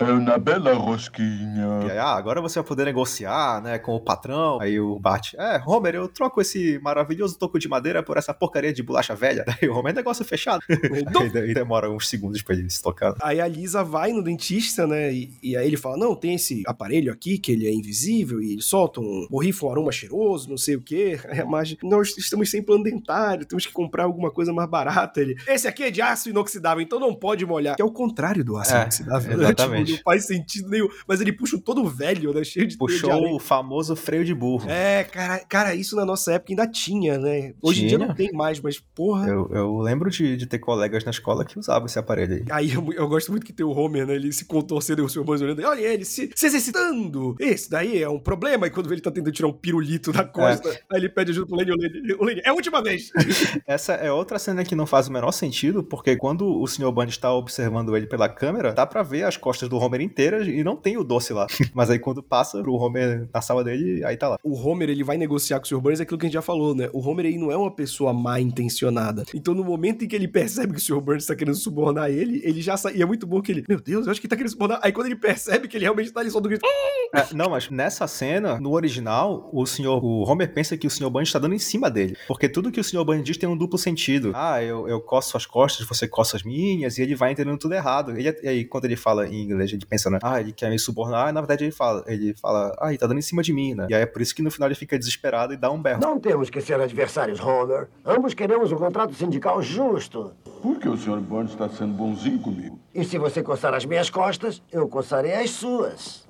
É 0.00 0.12
uma 0.12 0.38
bela 0.38 0.72
rosquinha. 0.74 1.80
E 1.86 1.90
aí, 1.90 1.98
ah, 1.98 2.14
agora 2.14 2.40
você 2.40 2.58
vai 2.58 2.66
poder 2.66 2.84
negociar, 2.84 3.62
né, 3.62 3.78
com 3.78 3.94
o 3.94 4.00
patrão. 4.00 4.60
Aí 4.60 4.78
o 4.80 4.98
Bart, 4.98 5.34
é, 5.34 5.60
Homer, 5.66 5.94
eu 5.94 6.08
troco 6.08 6.40
esse 6.40 6.78
maravilhoso 6.80 7.38
toco 7.38 7.58
de 7.58 7.68
madeira 7.68 8.02
por 8.02 8.16
essa 8.16 8.32
porcaria 8.32 8.72
de 8.72 8.82
bolacha 8.82 9.14
velha. 9.14 9.44
Aí 9.60 9.68
o 9.68 9.74
Homer, 9.76 9.92
é 9.92 9.96
negócio 9.96 10.24
fechado. 10.24 10.62
aí, 10.68 11.30
daí 11.32 11.54
demora 11.54 11.90
uns 11.90 12.08
segundos 12.08 12.42
pra 12.42 12.54
ele 12.54 12.70
se 12.70 12.82
tocar. 12.82 13.14
Aí 13.22 13.40
a 13.40 13.48
Lisa 13.48 13.82
vai 13.84 14.12
no 14.12 14.22
dentista, 14.22 14.86
né? 14.86 15.12
E, 15.12 15.30
e 15.42 15.56
aí 15.56 15.66
ele 15.66 15.76
fala: 15.76 15.96
Não, 15.96 16.14
tem 16.14 16.34
esse 16.34 16.62
aparelho 16.66 17.12
aqui 17.12 17.38
que 17.38 17.52
ele 17.52 17.66
é 17.66 17.72
invisível 17.72 18.40
e 18.40 18.52
ele 18.52 18.62
solta 18.62 19.00
um 19.00 19.26
borrifa 19.30 19.66
um 19.66 19.70
aroma 19.70 19.92
cheiroso, 19.92 20.48
não 20.48 20.56
sei 20.56 20.76
o 20.76 20.80
quê. 20.80 21.18
Aí 21.28 21.40
a 21.40 21.44
Marge, 21.44 21.76
nós 21.82 22.16
estamos 22.16 22.50
sem 22.50 22.62
plano 22.62 22.84
dentário, 22.84 23.44
temos 23.44 23.66
que 23.66 23.72
comprar 23.72 24.04
alguma 24.04 24.30
coisa 24.30 24.52
mais 24.52 24.68
barata. 24.68 25.20
Ele, 25.20 25.36
esse 25.46 25.66
aqui 25.68 25.84
é 25.84 25.90
de 25.90 26.00
aço 26.00 26.30
inoxidável, 26.30 26.80
então 26.82 26.98
não 27.00 27.14
pode 27.14 27.44
molhar. 27.44 27.76
Que 27.76 27.82
é 27.82 27.84
o 27.84 27.90
contrário 27.90 28.44
do 28.44 28.56
aço 28.56 28.74
É, 28.74 28.82
inoxidável. 28.82 29.36
né? 29.36 29.44
exatamente. 29.50 29.89
Não 29.90 29.98
faz 29.98 30.26
sentido 30.26 30.68
nenhum. 30.68 30.88
Mas 31.06 31.20
ele 31.20 31.32
puxa 31.32 31.56
um 31.56 31.60
todo 31.60 31.86
velho, 31.88 32.32
né? 32.32 32.42
Cheio 32.44 32.66
de 32.66 32.70
de 32.70 32.78
Puxou 32.78 33.12
areia. 33.12 33.34
o 33.34 33.38
famoso 33.38 33.94
freio 33.96 34.24
de 34.24 34.34
burro. 34.34 34.68
É, 34.70 35.04
cara, 35.04 35.38
cara, 35.40 35.74
isso 35.74 35.96
na 35.96 36.04
nossa 36.04 36.32
época 36.32 36.52
ainda 36.52 36.66
tinha, 36.66 37.18
né? 37.18 37.52
Hoje 37.60 37.84
em 37.84 37.88
dia 37.88 37.98
Tinha? 37.98 38.08
não 38.08 38.14
tem 38.14 38.32
mais, 38.32 38.60
mas 38.60 38.78
porra. 38.78 39.28
Eu, 39.28 39.50
eu 39.52 39.78
lembro 39.78 40.10
de, 40.10 40.36
de 40.36 40.46
ter 40.46 40.58
colegas 40.58 41.04
na 41.04 41.10
escola 41.10 41.44
que 41.44 41.58
usavam 41.58 41.86
esse 41.86 41.98
aparelho 41.98 42.34
aí. 42.34 42.44
Aí 42.50 42.72
eu, 42.72 42.92
eu 42.92 43.08
gosto 43.08 43.30
muito 43.30 43.44
que 43.44 43.52
tem 43.52 43.66
o 43.66 43.70
Homer, 43.70 44.06
né? 44.06 44.14
Ele 44.14 44.32
se 44.32 44.44
contorcendo 44.44 45.02
e 45.02 45.04
o 45.04 45.08
Sr. 45.08 45.24
Burns 45.24 45.42
olhando. 45.42 45.62
Olha 45.62 45.80
ele 45.80 46.04
se, 46.04 46.30
se 46.34 46.46
exercitando. 46.46 47.36
Esse 47.38 47.68
daí 47.68 48.02
é 48.02 48.08
um 48.08 48.18
problema. 48.18 48.66
E 48.66 48.70
quando 48.70 48.92
ele 48.92 49.00
tá 49.00 49.10
tentando 49.10 49.32
tirar 49.32 49.48
um 49.48 49.52
pirulito 49.52 50.12
da 50.12 50.24
costa, 50.24 50.70
aí 50.70 50.98
ele 50.98 51.08
pede 51.08 51.32
ajuda 51.32 51.46
pro 51.46 51.56
Lenny. 51.56 51.72
O 51.72 51.76
Lenny, 51.76 52.12
o 52.18 52.24
Lenny, 52.24 52.40
é 52.44 52.50
a 52.50 52.54
última 52.54 52.82
vez. 52.82 53.10
Essa 53.66 53.94
é 53.94 54.12
outra 54.12 54.38
cena 54.38 54.64
que 54.64 54.74
não 54.74 54.86
faz 54.86 55.08
o 55.08 55.12
menor 55.12 55.32
sentido, 55.32 55.82
porque 55.82 56.16
quando 56.16 56.46
o 56.46 56.66
Sr. 56.66 56.90
Bundy 56.92 57.10
está 57.10 57.32
observando 57.32 57.96
ele 57.96 58.06
pela 58.06 58.28
câmera, 58.28 58.72
dá 58.72 58.86
pra 58.86 59.02
ver 59.02 59.24
as 59.24 59.36
costas 59.36 59.68
do 59.68 59.78
Homer 59.80 60.00
inteiras 60.00 60.46
e 60.46 60.62
não 60.62 60.76
tem 60.76 60.96
o 60.96 61.04
doce 61.04 61.32
lá. 61.32 61.46
Mas 61.74 61.90
aí 61.90 61.98
quando 61.98 62.22
passa 62.22 62.60
pro 62.62 62.74
Homer 62.74 63.28
na 63.32 63.40
sala 63.40 63.64
dele, 63.64 64.04
aí 64.04 64.16
tá 64.16 64.28
lá. 64.28 64.38
O 64.42 64.54
Homer, 64.54 64.90
ele 64.90 65.04
vai 65.04 65.16
negociar 65.16 65.58
com 65.58 65.64
o 65.64 65.68
Sr. 65.68 65.80
Burns, 65.80 66.00
é 66.00 66.02
aquilo 66.02 66.18
que 66.18 66.26
a 66.26 66.28
gente 66.28 66.34
já 66.34 66.42
falou, 66.42 66.74
né? 66.74 66.88
O 66.92 67.00
Homer, 67.00 67.26
ele 67.26 67.38
não 67.38 67.50
é 67.50 67.56
uma 67.56 67.70
pessoa 67.70 68.12
má 68.12 68.40
intencionada. 68.40 69.24
Então, 69.34 69.54
no 69.54 69.64
momento 69.64 70.04
em 70.04 70.08
que 70.08 70.16
ele 70.16 70.28
percebe 70.28 70.72
que 70.72 70.78
o 70.78 70.82
Sr. 70.82 71.00
Burns 71.00 71.26
tá 71.26 71.34
querendo 71.34 71.56
subornar 71.56 72.10
ele, 72.10 72.40
ele 72.44 72.60
já 72.60 72.76
sai. 72.76 72.96
E 72.96 73.02
é 73.02 73.06
muito 73.06 73.26
bom 73.26 73.40
que 73.40 73.52
ele, 73.52 73.64
meu 73.68 73.80
Deus, 73.80 74.06
eu 74.06 74.12
acho 74.12 74.20
que 74.20 74.26
ele 74.26 74.30
tá 74.30 74.36
querendo 74.36 74.52
subornar. 74.52 74.80
Aí, 74.82 74.92
quando 74.92 75.06
ele 75.06 75.16
percebe 75.16 75.68
que 75.68 75.76
ele 75.76 75.84
realmente 75.84 76.10
tá 76.10 76.20
ali 76.20 76.30
só 76.30 76.40
do 76.40 76.48
grito. 76.48 76.66
É, 77.14 77.34
não, 77.34 77.50
mas 77.50 77.70
nessa 77.70 78.06
cena, 78.06 78.60
no 78.60 78.72
original, 78.72 79.50
o 79.52 79.66
senhor, 79.66 80.04
o 80.04 80.22
Homer 80.22 80.52
pensa 80.52 80.76
que 80.76 80.86
o 80.86 80.90
Sr. 80.90 81.10
Bundy 81.10 81.26
está 81.26 81.38
dando 81.38 81.54
em 81.54 81.58
cima 81.58 81.90
dele. 81.90 82.16
Porque 82.28 82.48
tudo 82.48 82.70
que 82.70 82.80
o 82.80 82.84
Sr. 82.84 83.04
Bundy 83.04 83.22
diz 83.22 83.36
tem 83.36 83.48
um 83.48 83.56
duplo 83.56 83.78
sentido. 83.78 84.32
Ah, 84.34 84.62
eu, 84.62 84.88
eu 84.88 85.00
coço 85.00 85.36
as 85.36 85.46
costas, 85.46 85.86
você 85.86 86.06
coça 86.06 86.36
as 86.36 86.42
minhas, 86.42 86.98
e 86.98 87.02
ele 87.02 87.14
vai 87.14 87.32
entendendo 87.32 87.58
tudo 87.58 87.74
errado. 87.74 88.12
Ele, 88.16 88.34
e 88.42 88.48
aí, 88.48 88.64
quando 88.64 88.84
ele 88.84 88.96
fala 88.96 89.26
em 89.26 89.42
inglês, 89.42 89.69
ele 89.74 89.86
pensa, 89.86 90.10
né? 90.10 90.18
Ah, 90.22 90.40
ele 90.40 90.52
quer 90.52 90.70
me 90.70 90.78
subornar, 90.78 91.30
e 91.30 91.32
na 91.32 91.40
verdade 91.40 91.64
ele 91.64 91.72
fala, 91.72 92.04
ele 92.06 92.34
fala, 92.34 92.76
ah, 92.80 92.88
ele 92.88 92.98
tá 92.98 93.06
dando 93.06 93.18
em 93.18 93.22
cima 93.22 93.42
de 93.42 93.52
mim, 93.52 93.74
né? 93.74 93.86
E 93.88 93.94
aí 93.94 94.02
é 94.02 94.06
por 94.06 94.22
isso 94.22 94.34
que 94.34 94.42
no 94.42 94.50
final 94.50 94.68
ele 94.68 94.74
fica 94.74 94.98
desesperado 94.98 95.52
e 95.52 95.56
dá 95.56 95.70
um 95.70 95.80
berro. 95.80 96.00
Não 96.00 96.18
temos 96.18 96.50
que 96.50 96.60
ser 96.60 96.80
adversários, 96.80 97.40
Homer. 97.40 97.88
Ambos 98.04 98.34
queremos 98.34 98.72
um 98.72 98.76
contrato 98.76 99.14
sindical 99.14 99.62
justo. 99.62 100.32
Por 100.62 100.78
que 100.78 100.88
o 100.88 100.96
Sr. 100.96 101.20
Burns 101.20 101.52
está 101.52 101.68
sendo 101.68 101.94
bonzinho 101.94 102.38
comigo? 102.38 102.78
E 102.94 103.04
se 103.04 103.18
você 103.18 103.42
coçar 103.42 103.74
as 103.74 103.84
minhas 103.84 104.10
costas, 104.10 104.62
eu 104.70 104.88
coçarei 104.88 105.34
as 105.34 105.50
suas. 105.50 106.28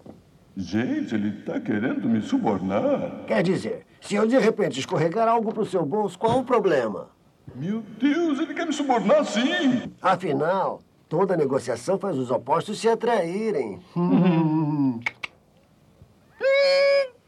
Gente, 0.56 1.14
ele 1.14 1.38
está 1.40 1.59
querendo 1.61 2.09
me 2.09 2.20
subornar. 2.20 3.25
Quer 3.26 3.42
dizer, 3.42 3.87
se 4.00 4.14
eu 4.14 4.26
de 4.26 4.38
repente 4.38 4.78
escorregar 4.80 5.28
algo 5.28 5.52
pro 5.52 5.64
seu 5.64 5.85
bolso, 5.85 6.18
qual 6.18 6.40
o 6.40 6.44
problema? 6.44 7.09
Meu 7.54 7.82
Deus, 7.99 8.38
ele 8.38 8.54
quer 8.54 8.66
me 8.66 8.73
subornar 8.73 9.25
sim. 9.25 9.90
Afinal, 10.00 10.80
toda 11.11 11.37
negociação 11.37 11.99
faz 11.99 12.17
os 12.17 12.31
opostos 12.31 12.81
se 12.81 12.88
atraírem. 12.88 13.81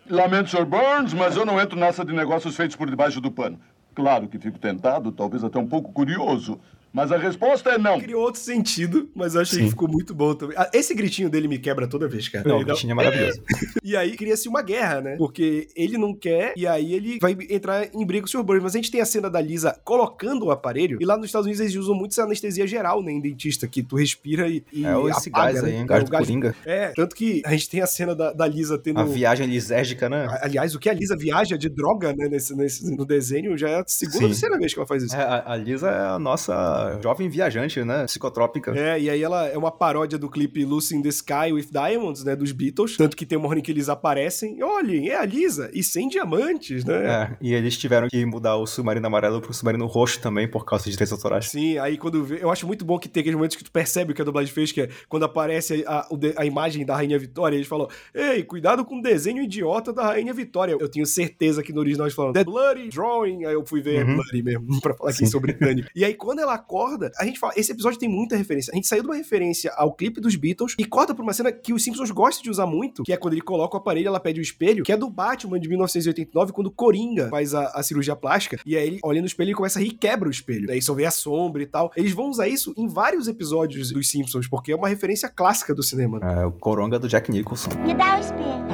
Lamento, 0.08 0.50
Sr. 0.50 0.64
Burns, 0.64 1.12
mas 1.12 1.36
eu 1.36 1.44
não 1.44 1.60
entro 1.60 1.76
nessa 1.78 2.04
de 2.04 2.12
negócios 2.12 2.54
feitos 2.54 2.76
por 2.76 2.88
debaixo 2.88 3.20
do 3.20 3.30
pano. 3.30 3.58
Claro 3.94 4.28
que 4.28 4.38
fico 4.38 4.58
tentado, 4.58 5.10
talvez 5.10 5.42
até 5.42 5.58
um 5.58 5.66
pouco 5.66 5.92
curioso. 5.92 6.60
Mas 6.92 7.10
a 7.10 7.16
resposta 7.16 7.70
é 7.70 7.78
não. 7.78 7.98
Criou 8.00 8.22
outro 8.22 8.40
sentido, 8.40 9.08
mas 9.14 9.34
eu 9.34 9.40
achei 9.40 9.60
que 9.64 9.70
ficou 9.70 9.88
muito 9.88 10.14
bom 10.14 10.34
também. 10.34 10.56
Ah, 10.58 10.68
esse 10.72 10.94
gritinho 10.94 11.30
dele 11.30 11.48
me 11.48 11.58
quebra 11.58 11.86
toda 11.86 12.06
vez, 12.08 12.28
cara. 12.28 12.46
Não, 12.48 12.56
o 12.56 12.58
Ele 12.58 12.64
dá- 12.66 12.72
gritinho 12.74 12.92
é 12.92 12.94
maravilhoso. 12.94 13.40
E 13.84 13.96
aí 13.96 14.16
cria-se 14.16 14.48
uma 14.48 14.62
guerra, 14.62 15.00
né? 15.00 15.16
Porque 15.16 15.68
ele 15.74 15.98
não 15.98 16.14
quer, 16.14 16.54
e 16.56 16.66
aí 16.66 16.94
ele 16.94 17.18
vai 17.20 17.36
entrar 17.50 17.88
em 17.92 18.06
briga 18.06 18.22
com 18.22 18.26
o 18.28 18.30
Sr. 18.30 18.42
Burns. 18.44 18.62
Mas 18.62 18.74
a 18.74 18.78
gente 18.78 18.90
tem 18.92 19.00
a 19.00 19.04
cena 19.04 19.28
da 19.28 19.40
Lisa 19.40 19.76
colocando 19.84 20.46
o 20.46 20.50
aparelho, 20.52 20.98
e 21.00 21.04
lá 21.04 21.16
nos 21.16 21.26
Estados 21.26 21.46
Unidos 21.46 21.60
eles 21.60 21.74
usam 21.74 21.94
muito 21.94 22.12
essa 22.12 22.22
anestesia 22.22 22.66
geral, 22.66 23.02
né? 23.02 23.10
Em 23.12 23.20
dentista, 23.20 23.66
que 23.66 23.82
tu 23.82 23.96
respira 23.96 24.48
e. 24.48 24.62
e 24.72 24.84
É 24.84 24.96
o 24.96 25.08
esse 25.08 25.28
apaga, 25.30 25.52
gás 25.54 25.62
né? 25.64 25.68
aí, 25.70 25.74
hein? 25.76 25.82
É 25.82 25.84
Gás 25.86 26.02
o 26.02 26.04
do 26.06 26.10
Coringa. 26.16 26.54
É, 26.64 26.88
tanto 26.94 27.16
que 27.16 27.42
a 27.44 27.50
gente 27.50 27.68
tem 27.68 27.80
a 27.80 27.86
cena 27.86 28.14
da, 28.14 28.32
da 28.32 28.46
Lisa 28.46 28.78
tendo. 28.78 29.00
A 29.00 29.04
viagem 29.04 29.46
lisérgica, 29.46 30.08
né? 30.08 30.28
Aliás, 30.42 30.74
o 30.74 30.78
que 30.78 30.88
a 30.88 30.92
Lisa 30.94 31.16
viaja 31.16 31.58
de 31.58 31.68
droga, 31.68 32.14
né, 32.14 32.28
nesse, 32.28 32.54
nesse- 32.54 32.94
no 32.96 33.04
desenho, 33.04 33.58
já 33.58 33.68
é 33.68 33.80
a 33.80 33.84
segunda 33.86 34.18
ou 34.18 34.22
Sim. 34.22 34.28
terceira 34.28 34.58
vez 34.58 34.72
que 34.72 34.78
ela 34.78 34.86
faz 34.86 35.02
isso. 35.02 35.16
É, 35.16 35.22
a, 35.22 35.52
a 35.52 35.56
Lisa 35.56 35.88
é 35.90 36.06
a 36.14 36.18
nossa 36.18 36.81
jovem 37.02 37.28
viajante, 37.28 37.82
né? 37.84 38.04
Psicotrópica. 38.04 38.72
É, 38.76 39.00
e 39.00 39.10
aí 39.10 39.22
ela 39.22 39.46
é 39.48 39.56
uma 39.56 39.70
paródia 39.70 40.18
do 40.18 40.28
clipe 40.28 40.64
Lucy 40.64 40.96
in 40.96 41.02
the 41.02 41.08
Sky 41.08 41.52
with 41.52 41.68
Diamonds, 41.70 42.24
né, 42.24 42.36
dos 42.36 42.52
Beatles. 42.52 42.96
Tanto 42.96 43.16
que 43.16 43.26
tem 43.26 43.38
uma 43.38 43.48
hora 43.48 43.58
em 43.58 43.62
que 43.62 43.70
eles 43.70 43.88
aparecem, 43.88 44.62
olhem, 44.62 45.08
é 45.08 45.16
a 45.16 45.24
Lisa, 45.24 45.70
e 45.72 45.82
sem 45.82 46.08
diamantes, 46.08 46.84
né? 46.84 47.06
É, 47.06 47.36
e 47.40 47.54
eles 47.54 47.76
tiveram 47.76 48.08
que 48.08 48.24
mudar 48.24 48.56
o 48.56 48.66
submarino 48.66 49.06
amarelo 49.06 49.40
pro 49.40 49.52
submarino 49.52 49.86
roxo 49.86 50.20
também 50.20 50.48
por 50.48 50.64
causa 50.64 50.84
de 50.84 50.90
direitos 50.90 51.12
autorais. 51.12 51.48
Sim, 51.48 51.78
aí 51.78 51.96
quando 51.96 52.24
vê, 52.24 52.42
eu 52.42 52.50
acho 52.50 52.66
muito 52.66 52.84
bom 52.84 52.98
que 52.98 53.08
tem 53.08 53.20
aqueles 53.20 53.36
momentos 53.36 53.56
que 53.56 53.64
tu 53.64 53.70
percebe 53.70 54.12
o 54.12 54.14
que 54.14 54.22
a 54.22 54.24
dublagem 54.24 54.52
fez, 54.52 54.72
que 54.72 54.82
é 54.82 54.88
quando 55.08 55.24
aparece 55.24 55.84
a, 55.86 56.06
a 56.36 56.44
imagem 56.44 56.84
da 56.84 56.96
Rainha 56.96 57.18
Vitória, 57.18 57.56
eles 57.56 57.68
falam, 57.68 57.88
ei, 58.14 58.42
cuidado 58.42 58.84
com 58.84 58.98
o 58.98 59.02
desenho 59.02 59.42
idiota 59.42 59.92
da 59.92 60.04
Rainha 60.04 60.32
Vitória. 60.34 60.76
Eu 60.78 60.88
tenho 60.88 61.06
certeza 61.06 61.62
que 61.62 61.72
no 61.72 61.80
original 61.80 62.06
eles 62.06 62.14
falam, 62.14 62.32
The 62.32 62.44
Bloody 62.44 62.88
Drawing, 62.88 63.44
aí 63.44 63.54
eu 63.54 63.64
fui 63.64 63.80
ver 63.80 64.02
Uhum. 64.02 64.14
Bloody 64.16 64.42
mesmo, 64.42 64.80
pra 64.80 64.94
falar 64.94 65.10
aqui 65.10 65.26
sobre 65.26 65.52
Tânia. 65.52 65.86
E 65.94 66.04
aí 66.04 66.14
quando 66.14 66.40
ela 66.40 66.58
acorda, 66.72 67.12
a 67.18 67.24
gente 67.24 67.38
fala, 67.38 67.52
esse 67.54 67.70
episódio 67.70 67.98
tem 67.98 68.08
muita 68.08 68.34
referência. 68.34 68.72
A 68.72 68.76
gente 68.76 68.88
saiu 68.88 69.02
de 69.02 69.08
uma 69.08 69.14
referência 69.14 69.72
ao 69.76 69.92
clipe 69.92 70.20
dos 70.20 70.34
Beatles 70.36 70.74
e 70.78 70.84
corta 70.86 71.14
pra 71.14 71.22
uma 71.22 71.32
cena 71.34 71.52
que 71.52 71.72
os 71.74 71.84
Simpsons 71.84 72.10
gostam 72.10 72.42
de 72.42 72.50
usar 72.50 72.64
muito, 72.66 73.02
que 73.02 73.12
é 73.12 73.16
quando 73.16 73.34
ele 73.34 73.42
coloca 73.42 73.76
o 73.76 73.78
aparelho, 73.78 74.08
ela 74.08 74.18
pede 74.18 74.40
o 74.40 74.42
espelho, 74.42 74.82
que 74.82 74.92
é 74.92 74.96
do 74.96 75.10
Batman 75.10 75.60
de 75.60 75.68
1989, 75.68 76.52
quando 76.52 76.68
o 76.68 76.70
Coringa 76.70 77.28
faz 77.28 77.54
a, 77.54 77.66
a 77.74 77.82
cirurgia 77.82 78.16
plástica, 78.16 78.58
e 78.64 78.76
aí 78.76 78.86
ele 78.86 79.00
olha 79.04 79.20
no 79.20 79.26
espelho 79.26 79.50
e 79.50 79.54
começa 79.54 79.78
a 79.78 79.82
rir 79.82 79.88
e 79.88 79.92
quebra 79.92 80.28
o 80.28 80.30
espelho. 80.30 80.66
Daí 80.66 80.80
só 80.80 80.94
vê 80.94 81.04
a 81.04 81.10
sombra 81.10 81.62
e 81.62 81.66
tal. 81.66 81.92
Eles 81.94 82.12
vão 82.12 82.30
usar 82.30 82.48
isso 82.48 82.72
em 82.76 82.88
vários 82.88 83.28
episódios 83.28 83.92
dos 83.92 84.08
Simpsons, 84.08 84.48
porque 84.48 84.72
é 84.72 84.76
uma 84.76 84.88
referência 84.88 85.28
clássica 85.28 85.74
do 85.74 85.82
cinema. 85.82 86.18
né? 86.18 86.42
É 86.42 86.46
o 86.46 86.52
Coronga 86.52 86.98
do 86.98 87.06
Jack 87.08 87.30
Nicholson. 87.30 87.70
Me 87.84 87.92
dá 87.94 88.16
o 88.16 88.20
espelho. 88.20 88.64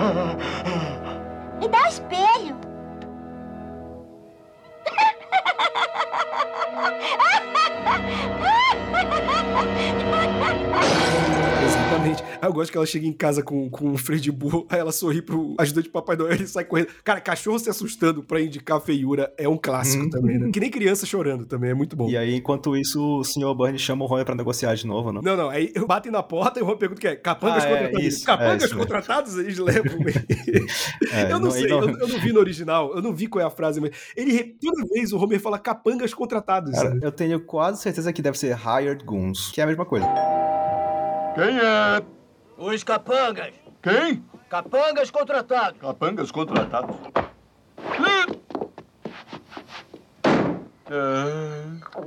Me 1.61 1.68
dá 1.68 1.82
o 1.84 1.88
espelho. 1.88 2.58
Ha 7.88 7.96
ha 8.92 9.03
ha 9.03 9.72
ha! 10.74 11.57
Exatamente. 11.88 12.22
Aí 12.40 12.48
eu 12.48 12.53
gosto 12.53 12.70
que 12.70 12.77
ela 12.77 12.87
chega 12.87 13.07
em 13.07 13.12
casa 13.12 13.42
com, 13.42 13.68
com 13.70 13.92
o 13.92 13.98
freio 13.98 14.20
de 14.20 14.31
burro, 14.31 14.66
aí 14.68 14.79
ela 14.79 14.92
sorri 14.92 15.22
pro 15.22 15.55
ajudante 15.59 15.85
de 15.87 15.90
Papai 15.92 16.16
Noel 16.16 16.35
e 16.42 16.46
sai 16.46 16.64
correndo. 16.64 16.88
Cara, 17.03 17.20
cachorro 17.20 17.59
se 17.59 17.70
assustando 17.70 18.22
pra 18.22 18.40
indicar 18.40 18.81
feiura 18.81 19.33
é 19.38 19.48
um 19.48 19.57
clássico 19.57 20.05
Uhum. 20.05 20.11
também, 20.11 20.38
né? 20.38 20.51
Que 20.53 20.61
nem 20.61 20.70
criança 20.70 21.07
chorando 21.07 21.46
também, 21.46 21.70
é 21.70 21.74
muito 21.74 21.96
bom. 21.96 22.09
E 22.09 22.16
aí, 22.16 22.35
enquanto 22.37 22.77
isso, 22.77 23.03
o 23.20 23.24
Sr. 23.24 23.55
Burns 23.57 23.81
chama 23.81 24.05
o 24.05 24.12
Homer 24.12 24.24
pra 24.24 24.35
negociar 24.35 24.74
de 24.74 24.87
novo, 24.87 25.12
não? 25.12 25.22
Não, 25.22 25.37
não, 25.37 25.48
aí 25.51 25.72
batem 25.87 26.12
na 26.12 26.22
porta 26.22 26.61
e 26.61 26.62
o 26.62 26.66
Juan 26.66 26.77
pergunta 26.77 26.98
o 26.98 27.01
que 27.01 27.09
é, 27.09 27.16
capangas 27.16 27.64
Ah, 27.64 27.68
é, 27.68 27.70
contratados. 27.77 28.05
isso, 28.07 28.24
capangas 28.27 28.53
é, 28.53 28.57
isso 28.66 28.74
mesmo. 28.74 28.81
contratados, 28.81 29.38
eles 29.38 29.59
levam. 29.59 29.98
É, 31.12 31.24
eu 31.24 31.29
não, 31.31 31.40
não- 31.40 31.51
sei, 31.51 31.66
não- 31.66 31.81
Eu, 31.81 31.98
eu 32.01 32.09
não 32.09 32.18
vi 32.18 32.33
no 32.33 32.40
original, 32.40 32.92
eu 32.94 33.01
não 33.03 33.14
vi 33.14 33.27
qual 33.27 33.42
é 33.42 33.46
a 33.46 33.51
frase, 33.51 33.81
mas 33.81 33.90
ele, 34.16 34.57
toda 34.61 34.85
vez 34.92 35.12
o 35.12 35.18
Homer 35.18 35.40
fala 35.40 35.59
capangas 35.59 36.12
contratados. 36.12 36.72
Cara, 36.72 36.98
eu 37.03 37.11
tenho 37.12 37.40
quase 37.40 37.81
certeza 37.83 38.12
que 38.12 38.20
deve 38.22 38.38
ser 38.38 38.57
Hired 38.57 39.05
Goons, 39.05 39.51
que 39.53 39.61
é 39.61 39.64
a 39.64 39.66
mesma 39.66 39.85
coisa. 39.87 40.07
Quem 41.38 41.57
é? 41.57 42.03
Os 42.57 42.83
capangas. 42.83 43.55
Quem? 43.81 44.24
Capangas 44.51 45.09
contratados. 45.09 45.81
Capangas 45.81 46.33
contratados. 46.33 46.96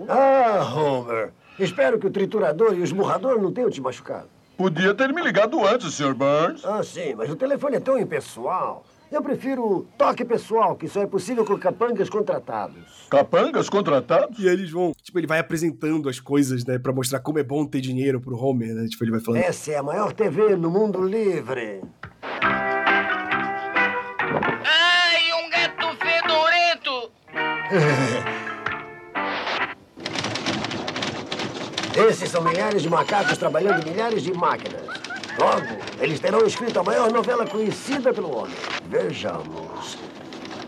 Ah, 0.09 0.73
Homer. 0.75 1.31
Espero 1.57 1.97
que 1.97 2.07
o 2.07 2.11
triturador 2.11 2.73
e 2.73 2.81
o 2.81 2.83
esmurrador 2.83 3.41
não 3.41 3.53
tenham 3.53 3.69
te 3.69 3.79
machucado. 3.79 4.27
Podia 4.57 4.93
ter 4.93 5.13
me 5.13 5.21
ligado 5.21 5.65
antes, 5.65 5.93
Sr. 5.93 6.13
Burns. 6.13 6.65
Ah, 6.65 6.83
sim, 6.83 7.15
mas 7.15 7.29
o 7.29 7.35
telefone 7.37 7.77
é 7.77 7.79
tão 7.79 7.97
impessoal. 7.97 8.83
Eu 9.11 9.21
prefiro 9.21 9.85
toque 9.97 10.23
pessoal, 10.23 10.73
que 10.77 10.87
só 10.87 11.01
é 11.01 11.05
possível 11.05 11.43
com 11.43 11.57
capangas 11.57 12.09
contratados. 12.09 13.07
Capangas 13.09 13.67
contratados? 13.67 14.39
E 14.39 14.47
aí 14.47 14.53
eles 14.53 14.71
vão, 14.71 14.93
tipo, 15.03 15.19
ele 15.19 15.27
vai 15.27 15.39
apresentando 15.39 16.07
as 16.07 16.17
coisas, 16.17 16.63
né, 16.63 16.79
pra 16.79 16.93
mostrar 16.93 17.19
como 17.19 17.37
é 17.37 17.43
bom 17.43 17.65
ter 17.65 17.81
dinheiro 17.81 18.21
pro 18.21 18.37
Homer, 18.37 18.73
né? 18.73 18.87
Tipo, 18.87 19.03
ele 19.03 19.11
vai 19.11 19.19
falando. 19.19 19.41
Essa 19.43 19.73
é 19.73 19.77
a 19.77 19.83
maior 19.83 20.13
TV 20.13 20.55
no 20.55 20.69
mundo 20.69 21.03
livre. 21.03 21.81
Ai, 24.63 25.33
um 25.43 25.49
gato 25.49 25.97
fedorento! 25.97 27.11
Esses 32.09 32.29
são 32.29 32.41
milhares 32.41 32.81
de 32.81 32.89
macacos 32.89 33.37
trabalhando 33.37 33.85
em 33.85 33.91
milhares 33.91 34.23
de 34.23 34.33
máquinas. 34.33 35.00
Logo, 35.41 35.65
eles 35.99 36.19
terão 36.19 36.45
escrito 36.45 36.79
a 36.79 36.83
maior 36.83 37.11
novela 37.11 37.47
conhecida 37.47 38.13
pelo 38.13 38.37
homem. 38.37 38.55
Vejamos. 38.85 39.97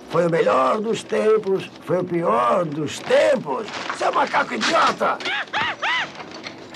Foi 0.10 0.26
o 0.26 0.32
melhor 0.32 0.82
dos 0.82 1.04
tempos, 1.04 1.70
foi 1.86 2.00
o 2.00 2.04
pior 2.04 2.66
dos 2.66 2.98
tempos. 2.98 3.68
Seu 3.96 4.12
macaco 4.12 4.56
idiota! 4.56 5.20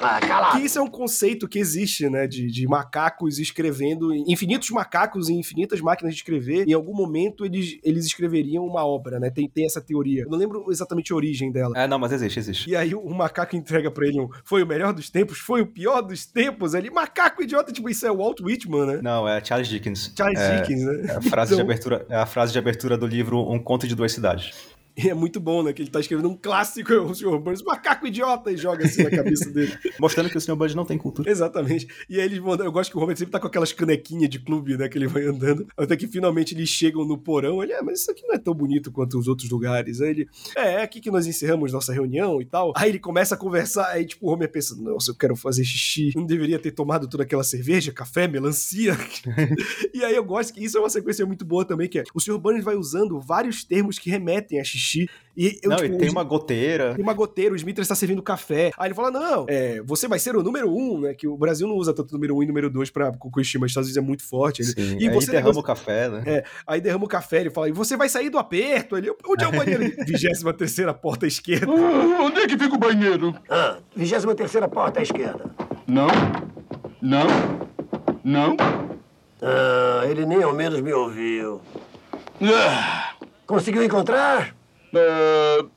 Ah, 0.01 0.19
calado. 0.19 0.57
Que 0.57 0.65
isso 0.65 0.77
é 0.79 0.81
um 0.81 0.87
conceito 0.87 1.47
que 1.47 1.59
existe, 1.59 2.09
né? 2.09 2.27
De, 2.27 2.47
de 2.47 2.67
macacos 2.67 3.39
escrevendo, 3.39 4.13
infinitos 4.13 4.69
macacos 4.69 5.29
e 5.29 5.33
infinitas 5.33 5.81
máquinas 5.81 6.13
de 6.13 6.21
escrever. 6.21 6.67
Em 6.67 6.73
algum 6.73 6.95
momento 6.95 7.45
eles, 7.45 7.79
eles 7.83 8.05
escreveriam 8.05 8.65
uma 8.65 8.85
obra, 8.85 9.19
né? 9.19 9.29
Tem, 9.29 9.47
tem 9.49 9.65
essa 9.65 9.81
teoria. 9.81 10.23
Eu 10.23 10.29
não 10.29 10.37
lembro 10.37 10.65
exatamente 10.69 11.11
a 11.11 11.15
origem 11.15 11.51
dela. 11.51 11.73
É, 11.77 11.87
não, 11.87 11.99
mas 11.99 12.11
existe, 12.11 12.39
existe. 12.39 12.69
E 12.69 12.75
aí 12.75 12.93
o, 12.93 12.99
o 12.99 13.13
macaco 13.13 13.55
entrega 13.55 13.89
pra 13.91 14.07
ele 14.07 14.19
um 14.19 14.29
foi 14.43 14.63
o 14.63 14.67
melhor 14.67 14.93
dos 14.93 15.09
tempos, 15.09 15.37
foi 15.39 15.61
o 15.61 15.67
pior 15.67 16.01
dos 16.01 16.25
tempos. 16.25 16.73
Ele, 16.73 16.89
macaco 16.89 17.41
idiota, 17.41 17.71
tipo, 17.71 17.89
isso 17.89 18.05
é 18.05 18.11
o 18.11 18.17
Walt 18.17 18.39
Whitman, 18.41 18.85
né? 18.85 18.99
Não, 19.01 19.27
é 19.27 19.43
Charles 19.43 19.67
Dickens. 19.67 20.13
Charles 20.15 20.39
é, 20.39 20.61
Dickens, 20.61 20.83
né? 20.83 21.05
É 21.07 21.11
a, 21.15 21.21
frase 21.21 21.49
de 21.49 21.61
Então- 21.61 21.65
abertura, 21.65 22.05
é 22.09 22.15
a 22.15 22.25
frase 22.25 22.51
de 22.51 22.59
abertura 22.59 22.97
do 22.97 23.07
livro 23.07 23.39
Um 23.51 23.59
Conto 23.59 23.87
de 23.87 23.95
Duas 23.95 24.11
Cidades. 24.11 24.51
E 25.07 25.09
é 25.09 25.13
muito 25.13 25.39
bom, 25.39 25.61
né? 25.61 25.71
Que 25.73 25.83
ele 25.83 25.91
tá 25.91 25.99
escrevendo 25.99 26.27
um 26.27 26.35
clássico, 26.35 26.91
o 26.91 27.13
Sr. 27.13 27.37
Burns, 27.37 27.61
macaco 27.61 28.07
idiota, 28.07 28.51
e 28.51 28.57
joga 28.57 28.85
assim 28.85 29.03
na 29.03 29.11
cabeça 29.11 29.49
dele. 29.51 29.71
Mostrando 29.99 30.29
que 30.29 30.37
o 30.37 30.41
Sr. 30.41 30.55
Burns 30.55 30.73
não 30.73 30.85
tem 30.85 30.97
cultura. 30.97 31.29
Exatamente. 31.29 31.87
E 32.09 32.19
aí 32.19 32.25
eles 32.25 32.39
mandam. 32.39 32.65
Eu 32.65 32.71
gosto 32.71 32.91
que 32.91 32.97
o 32.97 33.01
Homer 33.01 33.15
sempre 33.15 33.31
tá 33.31 33.39
com 33.39 33.45
aquelas 33.45 33.71
canequinhas 33.71 34.27
de 34.27 34.39
clube, 34.39 34.75
né? 34.75 34.89
Que 34.89 34.97
ele 34.97 35.07
vai 35.07 35.23
andando. 35.23 35.67
Até 35.77 35.95
que 35.95 36.07
finalmente 36.07 36.55
eles 36.55 36.67
chegam 36.67 37.05
no 37.05 37.15
porão. 37.15 37.61
Ele, 37.61 37.73
ah, 37.73 37.83
mas 37.83 38.01
isso 38.01 38.09
aqui 38.09 38.25
não 38.25 38.33
é 38.33 38.39
tão 38.39 38.55
bonito 38.55 38.91
quanto 38.91 39.19
os 39.19 39.27
outros 39.27 39.49
lugares. 39.51 40.01
Aí 40.01 40.09
ele, 40.09 40.29
é, 40.55 40.73
é 40.73 40.81
aqui 40.81 40.99
que 40.99 41.11
nós 41.11 41.27
encerramos 41.27 41.71
nossa 41.71 41.93
reunião 41.93 42.41
e 42.41 42.45
tal. 42.45 42.73
Aí 42.75 42.89
ele 42.89 42.99
começa 42.99 43.35
a 43.35 43.37
conversar. 43.37 43.89
Aí, 43.89 44.03
tipo, 44.03 44.25
o 44.27 44.33
Homer 44.33 44.51
pensa: 44.51 44.75
nossa, 44.75 45.11
eu 45.11 45.15
quero 45.15 45.35
fazer 45.35 45.63
xixi. 45.63 46.11
Não 46.15 46.25
deveria 46.25 46.57
ter 46.57 46.71
tomado 46.71 47.07
toda 47.07 47.21
aquela 47.21 47.43
cerveja, 47.43 47.91
café, 47.91 48.27
melancia. 48.27 48.97
e 49.93 50.03
aí 50.03 50.15
eu 50.15 50.23
gosto 50.23 50.53
que 50.53 50.63
isso 50.63 50.75
é 50.75 50.79
uma 50.79 50.89
sequência 50.89 51.25
muito 51.25 51.45
boa 51.45 51.63
também, 51.63 51.87
que 51.87 51.99
é 51.99 52.03
o 52.15 52.19
Sr. 52.19 52.39
Burns 52.39 52.63
vai 52.63 52.75
usando 52.75 53.19
vários 53.19 53.63
termos 53.63 53.99
que 53.99 54.09
remetem 54.09 54.59
a 54.59 54.63
xixi. 54.63 54.86
E 55.35 55.59
eu, 55.61 55.69
não, 55.69 55.77
tipo, 55.77 55.93
e 55.93 55.97
tem 55.99 56.09
uma 56.09 56.23
goteira. 56.23 56.95
tem 56.95 57.03
uma 57.03 57.13
goteira, 57.13 57.53
o 57.53 57.55
Smith 57.55 57.77
está 57.77 57.93
servindo 57.93 58.23
café. 58.23 58.71
Aí 58.75 58.87
ele 58.87 58.95
fala: 58.95 59.11
não, 59.11 59.45
é, 59.47 59.81
você 59.85 60.07
vai 60.07 60.17
ser 60.17 60.35
o 60.35 60.41
número 60.41 60.67
um, 60.73 61.01
né? 61.01 61.13
Que 61.13 61.27
o 61.27 61.37
Brasil 61.37 61.67
não 61.67 61.75
usa 61.75 61.93
tanto 61.93 62.11
número 62.11 62.35
um 62.35 62.41
e 62.41 62.47
número 62.47 62.69
dois 62.71 62.89
pra 62.89 63.11
Kukushima, 63.11 63.65
os 63.65 63.71
Estados 63.71 63.87
Unidos 63.87 64.03
é 64.03 64.07
muito 64.07 64.23
forte. 64.23 64.63
Ele, 64.63 64.71
Sim, 64.71 64.97
e 64.99 65.07
aí 65.07 65.13
você 65.13 65.29
derrama 65.29 65.59
o 65.59 65.63
café, 65.63 66.09
né? 66.09 66.23
É, 66.25 66.43
aí 66.65 66.81
derrama 66.81 67.05
o 67.05 67.07
café, 67.07 67.41
ele 67.41 67.51
fala: 67.51 67.69
e 67.69 67.71
você 67.71 67.95
vai 67.95 68.09
sair 68.09 68.29
do 68.31 68.39
aperto? 68.39 68.97
Ele, 68.97 69.13
onde 69.27 69.43
é 69.43 69.47
o 69.47 69.51
banheiro? 69.51 69.83
23 70.07 70.43
porta 70.99 71.25
à 71.25 71.27
esquerda. 71.27 71.67
Ah, 71.71 72.23
onde 72.23 72.39
é 72.39 72.47
que 72.47 72.57
fica 72.57 72.73
o 72.73 72.79
banheiro? 72.79 73.35
Ah, 73.47 73.77
23 73.95 74.65
porta 74.71 74.99
à 74.99 75.03
esquerda. 75.03 75.51
Não. 75.85 76.07
Não. 76.99 77.27
Não. 78.23 78.57
Ah, 79.39 80.03
ele 80.09 80.25
nem 80.25 80.41
ao 80.41 80.53
menos 80.53 80.81
me 80.81 80.91
ouviu. 80.93 81.61
Ah, 82.41 83.13
Conseguiu 83.47 83.81
encontrar? 83.81 84.53
呃。 84.91 85.76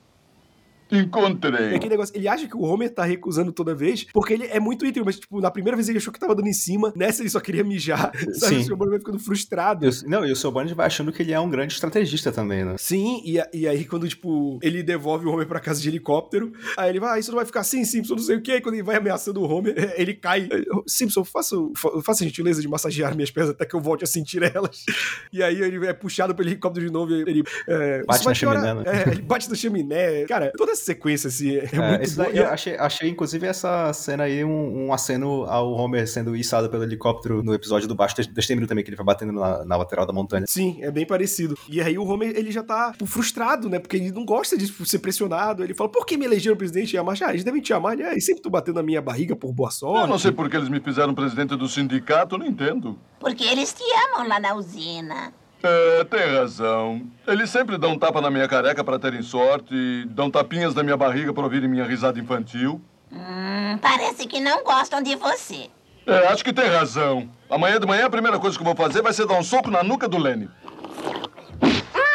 Ah, 0.93 0.97
É 0.97 1.01
encontrei. 1.01 1.75
aquele 1.75 1.91
negócio, 1.91 2.17
ele 2.17 2.29
acha 2.29 2.47
que 2.47 2.57
o 2.57 2.63
Homer 2.63 2.91
tá 2.93 3.05
recusando 3.05 3.53
toda 3.53 3.75
vez, 3.75 4.07
porque 4.13 4.35
ele 4.35 4.47
é 4.47 4.59
muito 4.61 4.85
íntegro, 4.85 5.05
mas, 5.07 5.19
tipo, 5.19 5.41
na 5.41 5.51
primeira 5.51 5.77
vez 5.77 5.89
ele 5.89 5.99
achou 5.99 6.13
que 6.13 6.19
tava 6.21 6.35
dando 6.35 6.49
em 6.49 6.53
cima, 6.53 6.93
nessa 6.97 7.23
ele 7.23 7.31
só 7.31 7.41
queria 7.41 7.65
mijar. 7.65 8.11
Sabe? 8.35 8.65
Sim. 8.65 8.73
O. 8.73 8.77
Burns 8.77 8.91
vai 8.91 8.99
ficando 8.99 9.19
frustrado. 9.19 9.85
E 9.85 9.89
o- 9.89 9.93
não, 10.09 10.25
e 10.27 10.33
o. 10.33 10.51
Burns 10.51 10.73
vai 10.73 10.87
achando 10.87 11.13
que 11.13 11.23
ele 11.23 11.33
é 11.33 11.41
um 11.41 11.49
grande 11.51 11.73
estrategista 11.75 12.33
também, 12.33 12.65
né? 12.65 12.75
Sim, 12.79 13.23
e, 13.25 13.39
e 13.53 13.69
aí 13.69 13.85
quando, 13.85 14.09
tipo, 14.09 14.59
ele 14.63 14.83
devolve 14.83 15.27
o 15.27 15.31
Homer 15.33 15.47
pra 15.47 15.61
casa 15.61 15.81
de 15.81 15.89
helicóptero, 15.89 16.53
aí 16.77 16.91
ele 16.91 17.01
vai, 17.01 17.17
ah, 17.17 17.19
isso 17.19 17.31
não 17.31 17.37
vai 17.37 17.47
ficar 17.47 17.61
assim, 17.61 17.85
Simpson, 17.85 18.15
não 18.15 18.23
sei 18.23 18.37
o 18.37 18.41
quê. 18.43 18.53
Aí 18.53 18.61
quando 18.61 18.75
ele 18.75 18.83
vai 18.83 18.97
ameaçando 18.97 19.41
o 19.41 19.45
Homer, 19.51 19.75
ele 19.97 20.15
cai. 20.15 20.49
Simpson, 20.87 21.25
faça, 21.25 21.57
fa- 21.77 22.01
faça 22.03 22.25
a 22.25 22.27
gentileza 22.27 22.61
de 22.61 22.69
massagear 22.69 23.15
minhas 23.15 23.31
pernas 23.31 23.51
até 23.51 23.65
que 23.65 23.75
eu 23.75 23.81
volte 23.81 24.05
a 24.05 24.07
sentir 24.07 24.43
elas. 24.43 24.85
E 25.33 25.43
aí 25.43 25.61
ele 25.61 25.87
é 25.87 25.93
puxado 25.93 26.35
pelo 26.35 26.49
helicóptero 26.49 26.85
de 26.87 26.93
novo 26.93 27.13
e 27.13 27.21
ele... 27.23 27.43
é, 27.69 28.03
Bate 28.05 28.17
"Isso 28.21 28.25
vai 28.25 28.33
na 28.33 28.35
chaminé, 28.35 28.61
piorar." 28.61 28.75
né? 28.77 29.05
É, 29.07 29.13
ele 29.13 29.23
bate 29.23 29.49
na 29.49 29.55
chaminé. 29.55 30.25
Cara, 30.25 30.53
toda 30.57 30.73
essa 30.73 30.80
sequência, 30.81 31.29
assim, 31.29 31.57
é, 31.57 31.69
É, 31.73 31.89
muito 31.89 32.03
esse 32.03 32.39
eu 32.39 32.49
achei, 32.49 32.77
achei, 32.77 33.09
inclusive, 33.09 33.47
essa 33.47 33.93
cena 33.93 34.25
aí 34.25 34.45
um, 34.45 34.87
um 34.87 34.93
aceno 34.93 35.45
ao 35.45 35.73
Homer 35.73 36.07
sendo 36.09 36.37
içado 36.37 36.69
pelo 36.69 36.83
helicóptero 36.83 37.43
no 37.43 37.55
episódio 37.55 37.89
do 37.89 37.95
Baixo 37.95 38.17
Destemido 38.33 38.67
também, 38.67 38.85
que 38.85 38.91
ele 38.91 38.97
vai 38.97 39.07
batendo 39.07 39.33
na, 39.33 39.65
na 39.65 39.77
lateral 39.77 40.07
da 40.07 40.13
montanha. 40.13 40.45
Sim, 40.47 40.79
é 40.83 40.91
bem 40.91 41.07
parecido. 41.07 41.59
E 41.69 41.81
aí 41.81 41.99
o 41.99 42.05
Homer, 42.05 42.37
ele 42.37 42.51
já 42.51 42.63
tá 42.63 42.93
tipo, 42.93 43.07
frustrado, 43.07 43.69
né? 43.69 43.79
Porque 43.79 43.97
ele 43.97 44.13
não 44.13 44.25
gosta 44.25 44.57
de 44.57 44.67
ser 44.87 44.99
pressionado. 44.99 45.63
Ele 45.63 45.75
fala, 45.75 45.91
por 45.91 46.07
que 46.07 46.17
me 46.17 46.25
elegeram 46.25 46.57
presidente? 46.57 46.95
E 46.95 46.99
a 46.99 47.03
Marcia, 47.03 47.29
ah, 47.29 47.31
eles 47.31 47.45
devem 47.45 47.61
te 47.61 47.73
amar. 47.73 47.95
Ele, 47.95 48.05
ah, 48.05 48.15
e 48.15 48.21
sempre 48.21 48.43
tô 48.43 48.51
batendo 48.51 48.77
na 48.77 48.83
minha 48.83 49.01
barriga 49.01 49.35
por 49.35 49.53
boa 49.53 49.71
sorte. 49.71 50.01
Eu 50.03 50.07
não 50.07 50.19
sei 50.19 50.33
por 50.33 50.49
que 50.49 50.57
eles 50.57 50.69
me 50.69 50.81
fizeram 50.81 51.15
presidente 51.15 51.57
do 51.57 51.69
sindicato, 51.69 52.39
não 52.39 52.47
entendo. 52.47 52.99
Porque 53.19 53.45
eles 53.45 53.73
te 53.73 53.85
amam 54.09 54.29
lá 54.29 54.41
na 54.41 54.55
usina. 54.55 55.33
É, 55.63 56.05
tem 56.05 56.35
razão. 56.35 57.03
Eles 57.27 57.51
sempre 57.51 57.77
dão 57.77 57.99
tapa 57.99 58.21
na 58.21 58.31
minha 58.31 58.49
careca 58.49 58.83
para 58.83 58.99
terem 58.99 59.23
sorte, 59.23 59.75
e 59.75 60.07
dão 60.07 60.31
tapinhas 60.31 60.75
na 60.75 60.83
minha 60.83 60.97
barriga 60.97 61.33
para 61.33 61.43
ouvirem 61.45 61.69
minha 61.69 61.85
risada 61.85 62.19
infantil. 62.19 62.81
Hum, 63.13 63.79
parece 63.81 64.27
que 64.27 64.41
não 64.41 64.63
gostam 64.65 65.03
de 65.03 65.17
você. 65.17 65.69
É, 66.07 66.29
acho 66.29 66.43
que 66.43 66.53
tem 66.53 66.67
razão. 66.67 67.29
Amanhã 67.49 67.79
de 67.79 67.87
manhã 67.87 68.07
a 68.07 68.11
primeira 68.11 68.39
coisa 68.39 68.57
que 68.57 68.63
eu 68.63 68.67
vou 68.67 68.75
fazer 68.75 69.03
vai 69.03 69.13
ser 69.13 69.27
dar 69.27 69.39
um 69.39 69.43
soco 69.43 69.71
na 69.71 69.83
nuca 69.83 70.09
do 70.09 70.19
Lenny. 70.19 70.49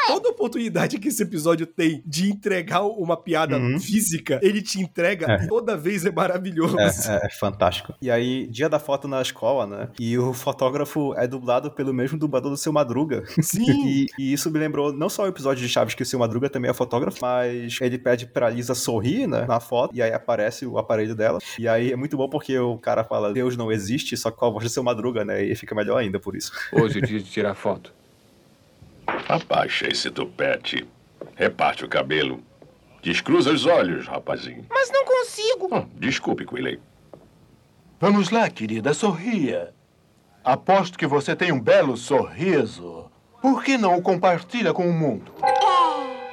Toda 0.08 0.30
oportunidade 0.30 1.00
que 1.00 1.08
esse 1.08 1.24
episódio 1.24 1.66
tem 1.66 2.02
de 2.06 2.30
entregar 2.30 2.84
uma 2.84 3.18
piada 3.18 3.60
física, 3.80 4.40
ele 4.42 4.62
te 4.62 4.80
entrega. 4.80 5.26
É. 5.32 5.48
Toda 5.48 5.76
vez 5.76 6.06
é 6.06 6.12
maravilhoso. 6.12 6.80
É, 6.80 6.86
é, 6.86 7.26
é 7.26 7.30
fantástico. 7.30 7.94
E 8.02 8.12
aí, 8.12 8.48
dia 8.48 8.70
da 8.70 8.80
foto 8.80 9.08
na 9.08 9.22
escola, 9.22 9.66
né? 9.66 9.90
E 10.00 10.18
o 10.18 10.34
fotógrafo 10.34 11.14
é 11.16 11.28
dublado 11.28 11.72
pelo 11.72 11.94
mesmo 11.94 12.18
dublador 12.18 12.52
do 12.52 12.58
Seu 12.58 12.72
Madruga. 12.72 13.24
Sim. 13.42 13.66
e, 13.88 14.06
e 14.18 14.34
isso 14.34 14.52
me 14.52 14.60
lembrou 14.60 14.94
não 14.94 15.10
só 15.10 15.24
o 15.24 15.28
episódio 15.28 15.66
de 15.66 15.70
Chaves 15.70 15.96
que 15.96 16.04
o 16.04 16.06
Seu 16.06 16.20
Madruga 16.20 16.50
também 16.50 16.70
é 16.70 16.74
fotógrafo, 16.74 17.18
mas 17.22 17.78
ele 17.82 17.98
pede 17.98 18.26
pra 18.26 18.50
Lisa 18.50 18.76
sorrir, 18.76 19.28
né? 19.28 19.46
Na 19.48 19.60
foto, 19.60 19.96
e 19.96 20.02
aí 20.02 20.14
aparece 20.14 20.66
o 20.66 20.78
aparelho 20.78 21.16
dela. 21.16 21.40
E 21.58 21.68
aí 21.68 21.92
é 21.92 21.96
muito 21.96 22.18
bom 22.18 22.30
porque 22.30 22.58
o 22.58 22.78
cara 22.78 23.04
fala 23.04 23.34
Deus 23.34 23.58
não 23.58 23.72
existe, 23.72 24.16
só 24.18 24.32
que 24.32 24.38
com 24.38 24.46
a 24.46 24.50
voz 24.50 24.64
do 24.64 24.70
Seu 24.70 24.84
Madruga, 24.84 25.26
né? 25.26 25.44
E 25.44 25.56
fica 25.56 25.74
melhor 25.76 25.98
ainda 25.98 26.20
por 26.20 26.36
isso. 26.36 26.52
Hoje 26.72 27.00
é 27.00 27.02
dia 27.02 27.20
de 27.20 27.30
tirar 27.30 27.56
foto. 27.56 27.94
Abaixa 29.28 29.88
esse 29.88 30.12
tupete. 30.12 30.88
Reparte 31.36 31.84
o 31.84 31.90
cabelo. 31.90 32.44
Descruza 33.02 33.52
os 33.52 33.66
olhos, 33.66 34.08
rapazinho. 34.08 34.66
Mas 34.70 34.90
não 34.92 35.06
consigo. 35.06 35.70
Oh, 35.72 35.86
desculpe, 36.00 36.46
Quiley. 36.46 36.80
Vamos 38.00 38.30
lá, 38.30 38.50
querida, 38.50 38.94
sorria. 38.94 39.74
Aposto 40.44 40.98
que 40.98 41.08
você 41.08 41.36
tem 41.36 41.52
um 41.52 41.60
belo 41.60 41.98
sorriso. 41.98 43.10
Por 43.42 43.64
que 43.64 43.78
não 43.78 43.96
o 43.96 44.02
compartilha 44.02 44.74
com 44.74 44.88
o 44.88 44.94
mundo? 44.94 45.32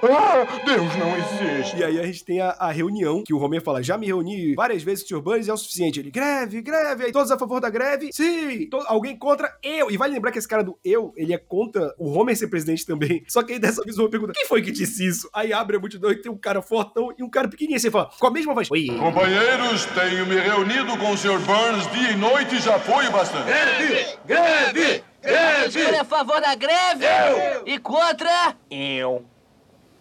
Ah, 0.03 0.45
Deus 0.65 0.97
não 0.97 1.17
existe. 1.17 1.77
E 1.77 1.85
aí 1.85 2.01
a 2.01 2.05
gente 2.07 2.25
tem 2.25 2.41
a, 2.41 2.51
a 2.59 2.71
reunião 2.73 3.23
que 3.25 3.33
o 3.33 3.39
Homer 3.39 3.63
fala: 3.63 3.83
já 3.83 3.97
me 3.97 4.07
reuni 4.07 4.55
várias 4.55 4.83
vezes 4.83 5.05
com 5.09 5.15
o 5.15 5.19
Sr. 5.19 5.23
Burns 5.23 5.47
e 5.47 5.51
é 5.51 5.53
o 5.53 5.57
suficiente. 5.57 6.01
Ele, 6.01 6.11
greve, 6.11 6.61
greve, 6.61 7.05
aí 7.05 7.13
todos 7.13 7.31
a 7.31 7.39
favor 7.39 7.61
da 7.61 7.71
greve? 7.71 8.11
Sim! 8.13 8.67
To- 8.69 8.85
alguém 8.87 9.17
contra 9.17 9.57
eu. 9.63 9.91
E 9.91 9.97
vale 9.97 10.15
lembrar 10.15 10.33
que 10.33 10.39
esse 10.39 10.49
cara 10.49 10.65
do 10.65 10.77
eu, 10.85 11.13
ele 11.17 11.33
é 11.33 11.39
contra 11.39 11.95
o 11.99 12.11
Homer 12.11 12.37
ser 12.37 12.49
presidente 12.49 12.85
também. 12.85 13.23
Só 13.29 13.43
que 13.43 13.53
aí 13.53 13.59
dessa 13.59 13.83
vez 13.83 13.97
o 13.97 14.01
Homer 14.01 14.11
pergunta: 14.11 14.33
quem 14.35 14.47
foi 14.47 14.61
que 14.63 14.73
disse 14.73 15.07
isso? 15.07 15.29
Aí 15.33 15.53
abre 15.53 15.77
a 15.77 15.81
multidão 15.81 16.11
e 16.11 16.17
tem 16.21 16.31
um 16.33 16.37
cara 16.39 16.61
fortão 16.61 17.15
e 17.17 17.23
um 17.23 17.31
cara 17.31 17.49
pequenininho. 17.49 17.79
Você 17.79 17.91
fala, 17.91 18.11
com 18.19 18.27
a 18.27 18.31
mesma 18.31 18.55
voz. 18.55 18.71
Oi. 18.71 18.87
Companheiros, 18.99 19.85
tenho 19.87 20.27
me 20.27 20.37
reunido 20.37 20.97
com 20.99 21.13
o 21.13 21.17
Sr. 21.17 21.39
Burns 21.41 21.91
dia 21.93 22.11
e 22.11 22.17
noite 22.17 22.57
e 22.57 22.61
já 22.61 22.79
foi 22.79 23.07
o 23.07 23.13
bastante. 23.13 23.45
Greve! 23.47 24.07
Greve! 24.27 25.05
Greve! 25.23 25.97
a 25.97 26.05
favor 26.05 26.41
da 26.41 26.55
greve? 26.57 27.05
Eu! 27.05 27.63
E 27.67 27.79
contra? 27.79 28.57
Eu. 28.71 29.25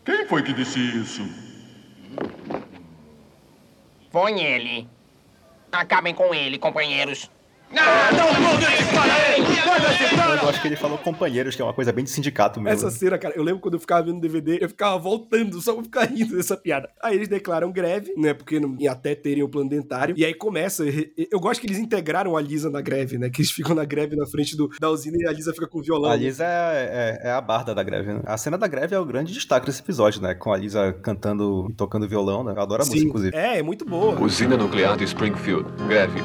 Quem 0.04 0.26
foi 0.26 0.42
que 0.42 0.54
disse 0.54 0.80
isso? 0.80 1.22
Foi 4.12 4.40
ele. 4.40 4.88
Acabem 5.72 6.14
com 6.14 6.34
ele, 6.34 6.58
companheiros. 6.58 7.30
Eu 10.42 10.50
acho 10.50 10.62
que 10.62 10.68
ele 10.68 10.76
falou 10.76 10.98
companheiros, 10.98 11.56
que 11.56 11.62
é 11.62 11.66
uma 11.66 11.74
coisa 11.74 11.92
bem 11.92 12.04
de 12.04 12.10
sindicato 12.10 12.60
mesmo. 12.60 12.88
Essa 12.88 12.92
cena, 12.98 13.18
cara, 13.18 13.34
eu 13.36 13.44
lembro 13.44 13.62
quando 13.62 13.76
eu 13.76 13.80
ficava 13.80 14.04
vendo 14.04 14.20
DVD, 14.20 14.58
eu 14.62 14.68
ficava 14.70 14.98
voltando 14.98 15.62
só 15.62 15.74
pra 15.74 15.84
ficar 15.84 16.04
rindo 16.06 16.36
dessa 16.36 16.58
piada. 16.58 16.90
Aí 17.02 17.16
eles 17.16 17.28
declaram 17.28 17.72
greve, 17.72 18.14
né? 18.18 18.34
Porque 18.34 18.60
não, 18.60 18.76
e 18.80 18.88
até 18.88 19.16
terem 19.16 19.44
o 19.44 19.50
plano 19.50 19.70
dentário. 19.70 20.16
E 20.18 20.26
aí 20.26 20.34
começa. 20.34 20.84
Eu 21.32 21.40
gosto 21.40 21.62
que 21.62 21.68
eles 21.68 21.78
integraram 21.78 22.36
a 22.36 22.42
Lisa 22.42 22.70
na 22.70 22.82
greve, 22.82 23.18
né? 23.18 23.30
Que 23.30 23.42
eles 23.42 23.52
ficam 23.52 23.74
na 23.76 23.86
greve 23.86 24.16
na 24.16 24.26
frente 24.26 24.56
do, 24.58 24.70
da 24.80 24.90
usina 24.90 25.18
e 25.20 25.28
a 25.28 25.32
Lisa 25.32 25.54
fica 25.54 25.68
com 25.68 25.80
o 25.80 25.84
violão. 25.84 26.12
A 26.12 26.16
Lisa 26.16 26.44
é, 26.46 27.20
é- 27.24 27.30
é 27.30 27.32
a 27.32 27.42
barda 27.42 27.74
da 27.74 27.84
greve, 27.84 28.14
né? 28.14 28.22
A 28.26 28.38
cena 28.38 28.58
da 28.58 28.68
greve 28.68 28.96
é 28.96 29.00
o 29.00 29.06
grande 29.06 29.34
destaque 29.34 29.66
desse 29.66 29.82
episódio, 29.82 30.22
né? 30.22 30.34
Com 30.34 30.52
a 30.52 30.58
Lisa 30.58 30.94
cantando 31.02 31.68
e 31.70 31.74
tocando 31.74 32.08
violão, 32.08 32.44
né? 32.44 32.54
Eu 32.56 32.62
adoro 32.62 32.84
a 32.84 32.86
música, 32.86 33.06
inclusive. 33.08 33.36
É, 33.36 33.60
é 33.60 33.64
muito 33.64 33.86
boa. 33.86 34.20
Usina 34.22 34.58
Nuclear 34.58 34.98
de 34.98 35.04
Springfield. 35.06 35.70
Greve. 35.88 36.20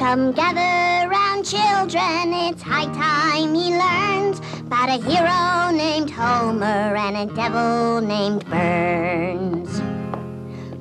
Come 0.00 0.32
gather 0.32 1.10
round, 1.10 1.44
children, 1.44 2.32
it's 2.32 2.62
high 2.62 2.86
time 2.86 3.54
he 3.54 3.76
learns 3.76 4.38
about 4.60 4.88
a 4.88 4.96
hero 4.96 5.76
named 5.76 6.10
Homer 6.10 6.96
and 6.96 7.18
a 7.18 7.34
devil 7.34 8.00
named 8.00 8.46
Burns. 8.46 9.59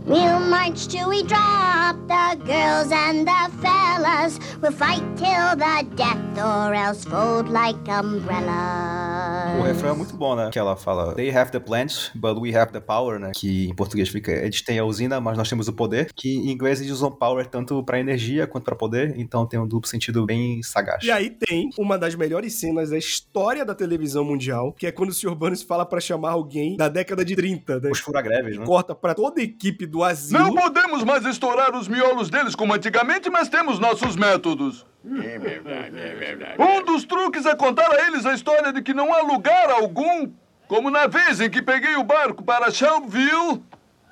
We'll 0.10 0.39
march 0.39 0.88
till 0.88 1.08
we 1.10 1.22
drop 1.22 1.95
the 2.08 2.36
girls 2.43 2.91
and 2.91 3.28
the 3.28 3.52
fellas. 3.62 4.39
We'll 4.60 4.72
fight 4.72 5.04
till 5.15 5.56
the 5.56 5.86
death 5.95 6.17
or 6.36 6.74
else 6.74 7.06
fold 7.06 7.48
like 7.52 7.78
umbrellas. 7.88 9.60
O 9.60 9.62
refrão 9.62 9.91
é 9.91 9.93
muito 9.93 10.15
bom, 10.15 10.36
né? 10.36 10.50
Que 10.52 10.58
ela 10.58 10.76
fala, 10.76 11.13
they 11.13 11.30
have 11.30 11.52
the 11.52 11.60
plants, 11.60 12.10
but 12.15 12.39
we 12.39 12.56
have 12.56 12.72
the 12.72 12.80
power, 12.80 13.19
né? 13.19 13.32
Que 13.36 13.67
em 13.67 13.76
português 13.76 14.10
fica, 14.10 14.32
eles 14.32 14.63
têm 14.63 14.80
a 14.80 14.86
usina, 14.86 15.22
mas 15.22 15.38
nós 15.38 15.48
temos 15.48 15.67
o 15.67 15.74
poder. 15.74 16.12
Que 16.15 16.38
em 16.38 16.50
inglês 16.50 16.82
eles 16.82 16.91
usam 16.91 17.12
power 17.12 17.45
tanto 17.45 17.84
pra 17.84 18.00
energia 18.00 18.48
quanto 18.48 18.63
pra 18.63 18.76
poder, 18.76 19.13
então 19.15 19.45
tem 19.45 19.60
um 19.60 19.67
duplo 19.67 19.88
sentido 19.88 20.26
bem 20.26 20.63
sagaz. 20.63 21.04
E 21.04 21.12
aí 21.12 21.30
tem 21.30 21.69
uma 21.78 22.00
das 22.00 22.15
melhores 22.15 22.56
cenas 22.56 22.89
da 22.89 22.98
história 22.98 23.63
da 23.63 23.76
televisão 23.76 24.24
mundial, 24.24 24.74
que 24.74 24.88
é 24.88 24.91
quando 24.91 25.10
o 25.10 25.13
Sr. 25.13 25.36
Burns 25.36 25.62
fala 25.62 25.86
pra 25.86 26.00
chamar 26.00 26.32
alguém 26.32 26.78
da 26.78 26.88
década 26.89 27.24
de 27.24 27.36
30, 27.36 27.80
né? 27.80 27.89
Os 27.91 28.00
furagreves, 28.00 28.58
né? 28.58 28.65
Corta 28.65 28.95
pra 28.95 29.13
toda 29.13 29.39
a 29.39 29.43
equipe 29.43 29.86
do 29.86 29.99
asilo. 30.04 30.40
Não 30.40 30.54
podemos 30.54 31.04
mais 31.04 31.26
estourar 31.26 31.76
os 31.76 31.88
miolos 31.88 32.30
deles 32.30 32.56
como 32.56 32.74
antigamente, 32.74 33.30
mas 33.30 33.50
temos 33.50 33.80
nossos 33.80 34.16
métodos. 34.16 34.86
É 35.06 35.40
verdade, 35.40 35.98
é 35.98 36.16
verdade. 36.16 36.56
Um 36.62 36.84
dos 36.84 37.06
truques 37.06 37.46
é 37.46 37.56
contar 37.56 37.90
a 37.92 38.08
eles 38.08 38.26
a 38.26 38.34
história 38.34 38.74
de 38.74 38.82
que 38.82 38.94
não 38.94 39.14
há 39.14 39.22
lugar 39.22 39.72
algum, 39.72 40.30
como 40.68 40.90
na 40.90 41.08
vez 41.08 41.40
em 41.40 41.50
que 41.50 41.62
peguei 41.62 41.96
o 41.96 42.04
barco 42.04 42.44
para 42.44 42.70
Shelbyville. 42.70 43.64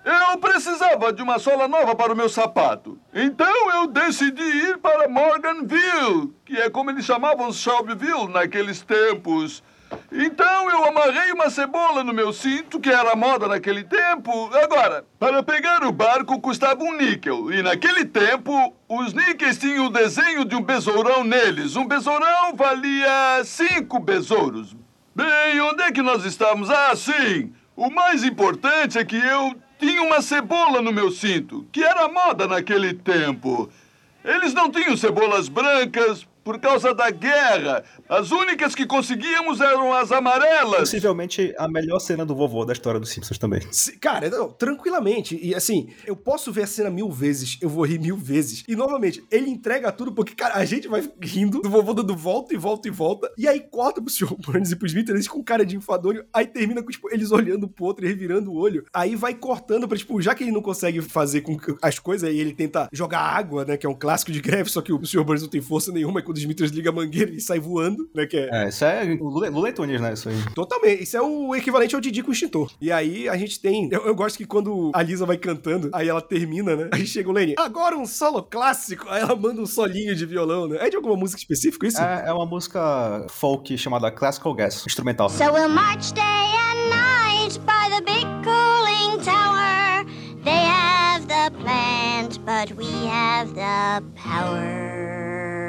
Eu 0.05 0.37
precisava 0.37 1.11
de 1.11 1.21
uma 1.21 1.37
sola 1.37 1.67
nova 1.67 1.93
para 1.93 2.13
o 2.13 2.15
meu 2.15 2.29
sapato. 2.29 2.97
Então 3.13 3.71
eu 3.75 3.87
decidi 3.87 4.41
ir 4.41 4.77
para 4.77 5.09
Morganville, 5.09 6.33
que 6.45 6.55
é 6.57 6.69
como 6.69 6.89
eles 6.89 7.03
chamavam 7.03 7.51
Shelbyville 7.51 8.29
naqueles 8.29 8.81
tempos. 8.81 9.61
Então 10.11 10.69
eu 10.69 10.85
amarrei 10.85 11.31
uma 11.31 11.49
cebola 11.49 12.03
no 12.03 12.13
meu 12.13 12.31
cinto, 12.33 12.79
que 12.79 12.89
era 12.89 13.15
moda 13.15 13.47
naquele 13.47 13.83
tempo. 13.83 14.49
Agora, 14.53 15.05
para 15.19 15.43
pegar 15.43 15.83
o 15.83 15.91
barco 15.91 16.39
custava 16.39 16.83
um 16.83 16.95
níquel. 16.95 17.51
E 17.51 17.61
naquele 17.61 18.05
tempo, 18.05 18.73
os 18.87 19.13
níqueis 19.13 19.57
tinham 19.57 19.87
o 19.87 19.89
desenho 19.89 20.45
de 20.45 20.55
um 20.55 20.61
besourão 20.61 21.23
neles. 21.23 21.75
Um 21.75 21.85
besourão 21.85 22.55
valia 22.55 23.43
cinco 23.43 23.99
besouros. 23.99 24.75
Bem, 25.15 25.59
onde 25.61 25.83
é 25.83 25.91
que 25.91 26.01
nós 26.01 26.25
estamos? 26.25 26.69
Ah, 26.69 26.95
sim! 26.95 27.53
O 27.75 27.89
mais 27.89 28.23
importante 28.23 28.97
é 28.97 29.05
que 29.05 29.15
eu 29.15 29.55
tinha 29.79 30.01
uma 30.01 30.21
cebola 30.21 30.81
no 30.81 30.91
meu 30.91 31.11
cinto, 31.11 31.65
que 31.71 31.83
era 31.83 32.07
moda 32.07 32.47
naquele 32.47 32.93
tempo. 32.93 33.69
Eles 34.25 34.53
não 34.53 34.69
tinham 34.69 34.97
cebolas 34.97 35.47
brancas 35.47 36.26
por 36.47 36.57
causa 36.59 36.93
da 36.95 37.09
guerra. 37.11 37.83
As 38.07 38.31
únicas 38.31 38.73
que 38.73 38.85
conseguíamos 38.85 39.59
eram 39.59 39.93
as 39.93 40.13
amarelas. 40.13 40.79
Possivelmente 40.79 41.53
a 41.57 41.67
melhor 41.67 41.99
cena 41.99 42.25
do 42.25 42.33
vovô 42.33 42.63
da 42.63 42.71
história 42.71 43.01
dos 43.01 43.09
Simpsons 43.09 43.37
também. 43.37 43.61
Se- 43.69 43.97
Cara, 43.97 44.29
não, 44.29 44.49
tranquilamente. 44.49 45.37
E 45.43 45.53
assim, 45.53 45.89
eu 46.05 46.15
posso 46.15 46.49
ver 46.53 46.63
a 46.63 46.67
cena 46.67 46.89
mil 46.89 47.11
vezes, 47.11 47.57
eu 47.61 47.67
vou 47.67 47.85
rir 47.85 47.99
mil 47.99 48.15
vezes. 48.15 48.63
E 48.65 48.77
novamente, 48.77 49.21
ele 49.29 49.49
entrega 49.49 49.91
tudo 49.91 50.13
porque, 50.13 50.33
cara, 50.33 50.55
a 50.55 50.63
gente 50.63 50.87
vai 50.87 51.03
rindo 51.21 51.59
do 51.61 51.69
vovô 51.69 51.93
dando 51.93 52.15
volta 52.15 52.53
e 52.53 52.57
volta 52.57 52.87
e 52.87 52.91
volta. 52.91 53.29
E 53.37 53.45
aí 53.45 53.59
corta 53.59 54.01
pro 54.01 54.09
Sr. 54.09 54.33
Burns 54.39 54.71
e 54.71 54.75
pros 54.77 54.91
Smith, 54.93 55.09
eles 55.09 55.27
com 55.27 55.43
cara 55.43 55.65
de 55.65 55.75
enfadonho. 55.75 56.23
Aí 56.33 56.47
termina 56.47 56.81
com, 56.81 56.89
tipo, 56.89 57.09
eles 57.13 57.29
olhando 57.31 57.67
pro 57.67 57.83
outro 57.83 58.05
e 58.05 58.07
revirando 58.07 58.51
o 58.53 58.55
olho. 58.57 58.85
Aí 58.93 59.17
vai 59.17 59.33
cortando 59.33 59.85
pra, 59.85 59.97
tipo, 59.97 60.21
já 60.21 60.33
que 60.33 60.45
ele 60.45 60.51
não 60.53 60.61
consegue 60.61 61.01
fazer 61.01 61.41
com 61.41 61.57
que 61.57 61.75
as 61.81 61.99
coisas, 61.99 62.29
aí 62.29 62.39
ele 62.39 62.53
tenta 62.53 62.87
jogar 62.93 63.19
água, 63.19 63.65
né? 63.65 63.75
Que 63.75 63.85
é 63.85 63.89
um 63.89 63.93
clássico 63.93 64.31
de 64.31 64.39
greve, 64.39 64.69
só 64.69 64.81
que 64.81 64.93
o 64.93 65.05
Sr. 65.05 65.25
Burns 65.25 65.41
não 65.41 65.49
tem 65.49 65.59
força 65.61 65.91
nenhuma. 65.91 66.19
E 66.21 66.23
quando 66.23 66.36
o 66.37 66.41
Smith 66.41 66.59
liga 66.73 66.89
a 66.89 66.93
mangueira, 66.93 67.29
ele 67.31 67.41
sai 67.41 67.59
voando, 67.59 68.09
né? 68.15 68.25
Que 68.25 68.37
é, 68.37 68.49
É, 68.65 68.69
isso 68.69 68.85
é 68.85 69.17
o 69.19 69.27
Lula, 69.27 69.49
Lula 69.49 69.69
e 69.69 69.73
Tunes, 69.73 69.99
né? 70.01 70.13
Isso 70.13 70.29
aí. 70.29 70.35
Totalmente. 70.53 71.03
Isso 71.03 71.17
é 71.17 71.21
o 71.21 71.55
equivalente 71.55 71.95
ao 71.95 72.01
Didi 72.01 72.21
com 72.23 72.29
o 72.29 72.33
extintor. 72.33 72.71
E 72.81 72.91
aí 72.91 73.27
a 73.27 73.37
gente 73.37 73.59
tem. 73.59 73.89
Eu, 73.91 74.05
eu 74.05 74.15
gosto 74.15 74.37
que 74.37 74.45
quando 74.45 74.91
a 74.93 75.01
Lisa 75.03 75.25
vai 75.25 75.37
cantando, 75.37 75.89
aí 75.93 76.07
ela 76.07 76.21
termina, 76.21 76.75
né? 76.75 76.89
Aí 76.91 77.05
chega 77.05 77.29
o 77.29 77.31
Lenny. 77.33 77.55
Agora 77.57 77.97
um 77.97 78.05
solo 78.05 78.41
clássico. 78.43 79.05
Aí 79.09 79.21
ela 79.21 79.35
manda 79.35 79.61
um 79.61 79.65
solinho 79.65 80.15
de 80.15 80.25
violão, 80.25 80.67
né? 80.67 80.77
É 80.79 80.89
de 80.89 80.95
alguma 80.95 81.15
música 81.15 81.39
específica 81.39 81.87
isso? 81.87 82.01
É, 82.01 82.25
é 82.27 82.33
uma 82.33 82.45
música 82.45 83.25
folk 83.29 83.77
chamada 83.77 84.11
Classical 84.11 84.53
Gas, 84.53 84.85
instrumental. 84.85 85.29
So 85.29 85.51
we'll 85.51 85.69
march 85.69 86.13
day 86.13 86.21
and 86.23 86.89
night 86.89 87.59
by 87.59 87.89
the 87.89 88.01
big 88.01 88.25
cooling 88.43 89.23
tower. 89.23 90.05
They 90.43 90.51
have 90.51 91.27
the 91.27 91.51
plant, 91.61 92.39
but 92.45 92.71
we 92.77 92.85
have 93.07 93.53
the 93.53 94.03
power. 94.15 95.66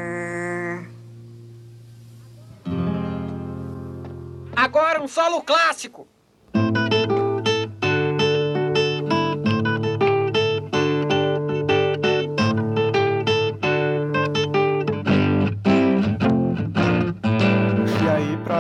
Agora 4.61 5.01
um 5.01 5.07
solo 5.07 5.41
clássico. 5.41 6.09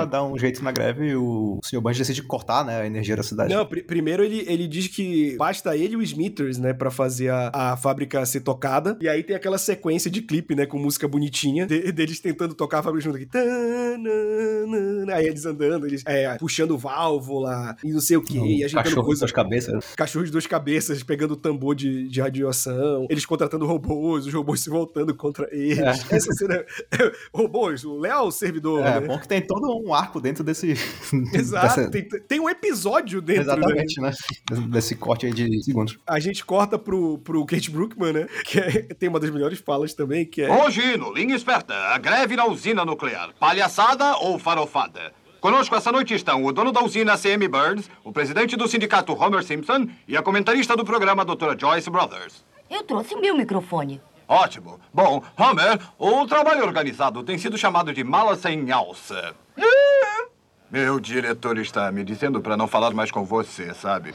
Pra 0.03 0.05
dar 0.19 0.25
um 0.25 0.39
jeito 0.39 0.63
na 0.63 0.73
greve, 0.73 1.15
o 1.17 1.59
Sr. 1.65 1.81
Burns 1.81 1.99
decide 1.99 2.23
cortar, 2.23 2.65
né, 2.65 2.81
a 2.83 2.87
energia 2.87 3.17
da 3.17 3.23
cidade. 3.23 3.53
Não, 3.55 3.65
pri- 3.67 3.83
primeiro 3.83 4.23
ele, 4.25 4.45
ele 4.49 4.67
diz 4.67 4.87
que 4.89 5.37
basta 5.37 5.77
ele 5.77 5.95
e 5.95 5.97
o 5.97 6.03
Smithers, 6.03 6.59
né, 6.59 6.73
pra 6.73 6.91
fazer 6.91 7.31
a, 7.31 7.51
a 7.53 7.77
fábrica 7.77 8.25
ser 8.27 8.41
tocada. 8.41 8.97
E 9.01 9.09
aí 9.09 9.23
tem 9.23 9.35
aquela 9.37 9.59
sequência 9.59 10.11
de 10.11 10.23
clipe, 10.23 10.55
né, 10.55 10.67
com 10.67 10.79
música 10.79 11.07
bonitinha, 11.09 11.67
de- 11.67 11.91
deles 11.93 12.21
tentando 12.21 12.55
tocar 12.55 12.79
a 12.81 12.83
fábrica 12.83 13.05
junto 13.05 13.17
aqui. 13.17 13.27
Tanana, 13.27 15.15
Aí 15.15 15.27
eles 15.27 15.45
andando, 15.47 15.87
eles 15.87 16.03
é, 16.07 16.37
puxando 16.37 16.77
válvula 16.77 17.77
e 17.83 17.91
não 17.93 18.01
sei 18.01 18.17
o 18.17 18.23
que, 18.23 18.39
e 18.39 18.65
ajeitando 18.65 18.85
cachorro 18.85 19.07
coisa. 19.07 19.21
com 19.21 19.25
duas 19.27 19.33
cabeças. 19.33 19.95
Cachorro 19.97 20.25
de 20.25 20.31
duas 20.31 20.47
cabeças 20.47 21.03
pegando 21.03 21.37
tambor 21.37 21.75
de, 21.75 22.09
de 22.09 22.21
radiação, 22.21 23.07
eles 23.11 23.25
contratando 23.27 23.67
robôs, 23.67 24.27
os 24.27 24.33
robôs 24.33 24.61
se 24.61 24.71
voltando 24.71 25.15
contra 25.15 25.49
eles. 25.51 25.79
É. 25.79 25.89
Essa 26.17 26.33
cena. 26.33 26.55
é- 26.55 27.13
robôs, 27.33 27.85
o 27.85 27.99
leal 27.99 28.31
servidor. 28.31 28.81
É, 28.85 29.01
né? 29.01 29.07
bom 29.07 29.19
que 29.19 29.27
tem 29.29 29.41
todo 29.41 29.67
um 29.85 29.88
arco 29.95 30.21
dentro 30.21 30.43
desse... 30.45 30.73
Exato, 31.33 31.67
dessa- 31.67 31.91
tem, 31.91 32.09
tem 32.09 32.41
um 32.41 32.49
episódio 32.49 33.21
dentro? 33.21 33.43
Exatamente, 33.43 34.01
né? 34.01 34.13
Desse 34.69 34.95
corte 34.97 35.27
aí 35.27 35.33
de 35.33 35.63
segundos. 35.63 35.99
A 36.07 36.19
gente 36.21 36.45
corta 36.45 36.79
pro, 36.79 37.19
pro 37.19 37.45
Kate 37.47 37.71
Brookman, 37.71 38.13
né? 38.13 38.27
Que 38.45 38.59
é- 38.61 38.83
tem 38.95 39.09
uma 39.09 39.21
das 39.21 39.31
melhores 39.31 39.59
falas 39.61 39.95
também, 39.95 40.25
que 40.25 40.43
é. 40.43 40.51
Hoje, 40.51 40.97
no 40.97 41.13
Linha 41.13 41.35
Esperta, 41.35 41.75
a 41.75 41.99
greve 41.99 42.37
na 42.37 42.47
usina 42.47 42.85
nuclear. 42.85 43.31
Palhaçada 43.39 44.17
ou 44.19 44.39
farofada? 44.39 45.13
Conosco 45.41 45.75
essa 45.77 45.93
noite 45.93 46.15
estão 46.15 46.45
o 46.45 46.53
dono 46.53 46.73
da 46.73 46.83
usina 46.83 47.17
CM 47.17 47.47
Burns, 47.47 47.89
o 48.03 48.13
presidente 48.13 48.57
do 48.57 48.67
sindicato 48.67 49.13
Homer 49.13 49.45
Simpson 49.45 49.87
e 50.09 50.17
a 50.17 50.23
comentarista 50.23 50.77
do 50.77 50.85
programa 50.85 51.25
Dra. 51.25 51.57
Joyce 51.57 51.89
Brothers. 51.89 52.45
Eu 52.69 52.83
trouxe 52.83 53.15
o 53.15 53.21
meu 53.21 53.37
microfone. 53.37 54.01
Ótimo. 54.29 54.79
Bom, 54.93 55.23
Homer, 55.39 55.81
o 55.99 56.27
trabalho 56.27 56.63
organizado 56.63 57.23
tem 57.23 57.39
sido 57.39 57.57
chamado 57.57 57.95
de 57.95 58.05
mala 58.05 58.37
sem 58.37 58.71
alça. 58.71 59.35
Meu 60.71 61.01
diretor 61.01 61.57
está 61.57 61.91
me 61.91 62.05
dizendo 62.05 62.43
para 62.43 62.55
não 62.55 62.69
falar 62.69 62.91
mais 62.91 63.11
com 63.11 63.25
você, 63.25 63.73
sabe? 63.73 64.13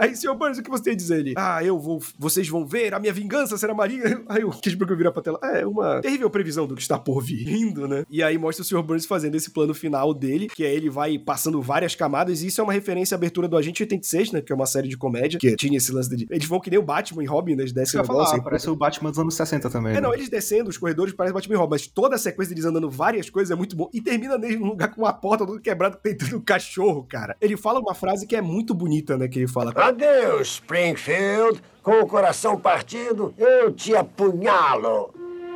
Aí, 0.00 0.16
senhor 0.16 0.34
Burns, 0.34 0.58
o 0.58 0.62
que 0.62 0.70
você 0.70 0.84
tem 0.84 0.92
a 0.92 0.96
dizer 0.96 1.20
ali? 1.20 1.34
Ah, 1.36 1.62
eu 1.62 1.78
vou. 1.78 2.00
Vocês 2.18 2.48
vão 2.48 2.66
ver, 2.66 2.94
a 2.94 3.00
minha 3.00 3.12
vingança 3.12 3.56
será 3.56 3.74
marinha. 3.74 4.22
Aí 4.28 4.44
o 4.44 4.50
Kate 4.50 4.76
Brookman 4.76 4.98
vira 4.98 5.12
pra 5.12 5.22
tela. 5.22 5.38
É 5.42 5.66
uma 5.66 6.00
terrível 6.00 6.30
previsão 6.30 6.66
do 6.66 6.74
que 6.74 6.82
está 6.82 6.98
por 6.98 7.22
vir, 7.22 7.44
rindo, 7.44 7.86
né? 7.86 8.04
E 8.10 8.22
aí 8.22 8.36
mostra 8.38 8.62
o 8.62 8.64
senhor 8.64 8.82
Burns 8.82 9.06
fazendo 9.06 9.34
esse 9.34 9.50
plano 9.50 9.74
final 9.74 10.12
dele, 10.14 10.48
que 10.48 10.64
é 10.64 10.72
ele 10.72 10.90
vai 10.90 11.18
passando 11.18 11.60
várias 11.60 11.94
camadas, 11.94 12.42
e 12.42 12.48
isso 12.48 12.60
é 12.60 12.64
uma 12.64 12.72
referência 12.72 13.14
à 13.14 13.16
abertura 13.16 13.48
do 13.48 13.56
Agente 13.56 13.82
86, 13.82 14.32
né? 14.32 14.40
Que 14.40 14.52
é 14.52 14.54
uma 14.54 14.66
série 14.66 14.88
de 14.88 14.96
comédia, 14.96 15.38
que 15.38 15.56
tinha 15.56 15.76
esse 15.76 15.92
lance 15.92 16.14
de. 16.14 16.26
Eles 16.30 16.46
vão 16.46 16.60
que 16.60 16.70
nem 16.70 16.78
o 16.78 16.82
Batman 16.82 17.22
e 17.22 17.26
Robin, 17.26 17.54
né? 17.54 17.62
Eles 17.62 17.72
descem 17.72 17.98
o 17.98 18.02
ia 18.02 18.06
falar, 18.06 18.24
negócio. 18.24 18.42
parece 18.42 18.70
o 18.70 18.76
Batman 18.76 19.10
dos 19.10 19.18
anos 19.18 19.34
60 19.34 19.70
também. 19.70 19.92
É, 19.92 19.94
né? 19.96 20.00
não, 20.00 20.14
eles 20.14 20.28
descendo 20.28 20.70
os 20.70 20.78
corredores 20.78 21.14
parece 21.14 21.34
Batman 21.34 21.54
e 21.54 21.58
Robin, 21.58 21.70
mas 21.70 21.86
toda 21.86 22.16
a 22.16 22.18
sequência 22.18 22.54
deles 22.54 22.68
andando 22.68 22.90
várias 22.90 23.30
coisas 23.30 23.50
é 23.50 23.54
muito 23.54 23.76
bom. 23.76 23.88
E 23.92 24.00
termina 24.00 24.38
nele 24.38 24.56
num 24.56 24.68
lugar 24.68 24.88
com 24.94 25.02
uma 25.02 25.12
porta 25.12 25.46
toda 25.46 25.60
quebrada, 25.60 25.96
tentando 25.96 26.36
um 26.36 26.40
cachorro, 26.40 27.04
cara. 27.04 27.36
Ele 27.40 27.56
fala 27.56 27.80
uma 27.80 27.94
frase 27.94 28.26
que 28.26 28.36
é 28.36 28.42
muito 28.42 28.74
bonita, 28.74 29.16
né? 29.16 29.28
Que 29.28 29.40
ele 29.40 29.48
fala. 29.48 29.72
Adeus, 29.88 30.48
Springfield. 30.48 31.62
Com 31.82 32.00
o 32.00 32.06
coração 32.06 32.58
partido, 32.60 33.32
eu 33.38 33.72
te 33.72 33.96
apunhalo. 33.96 35.14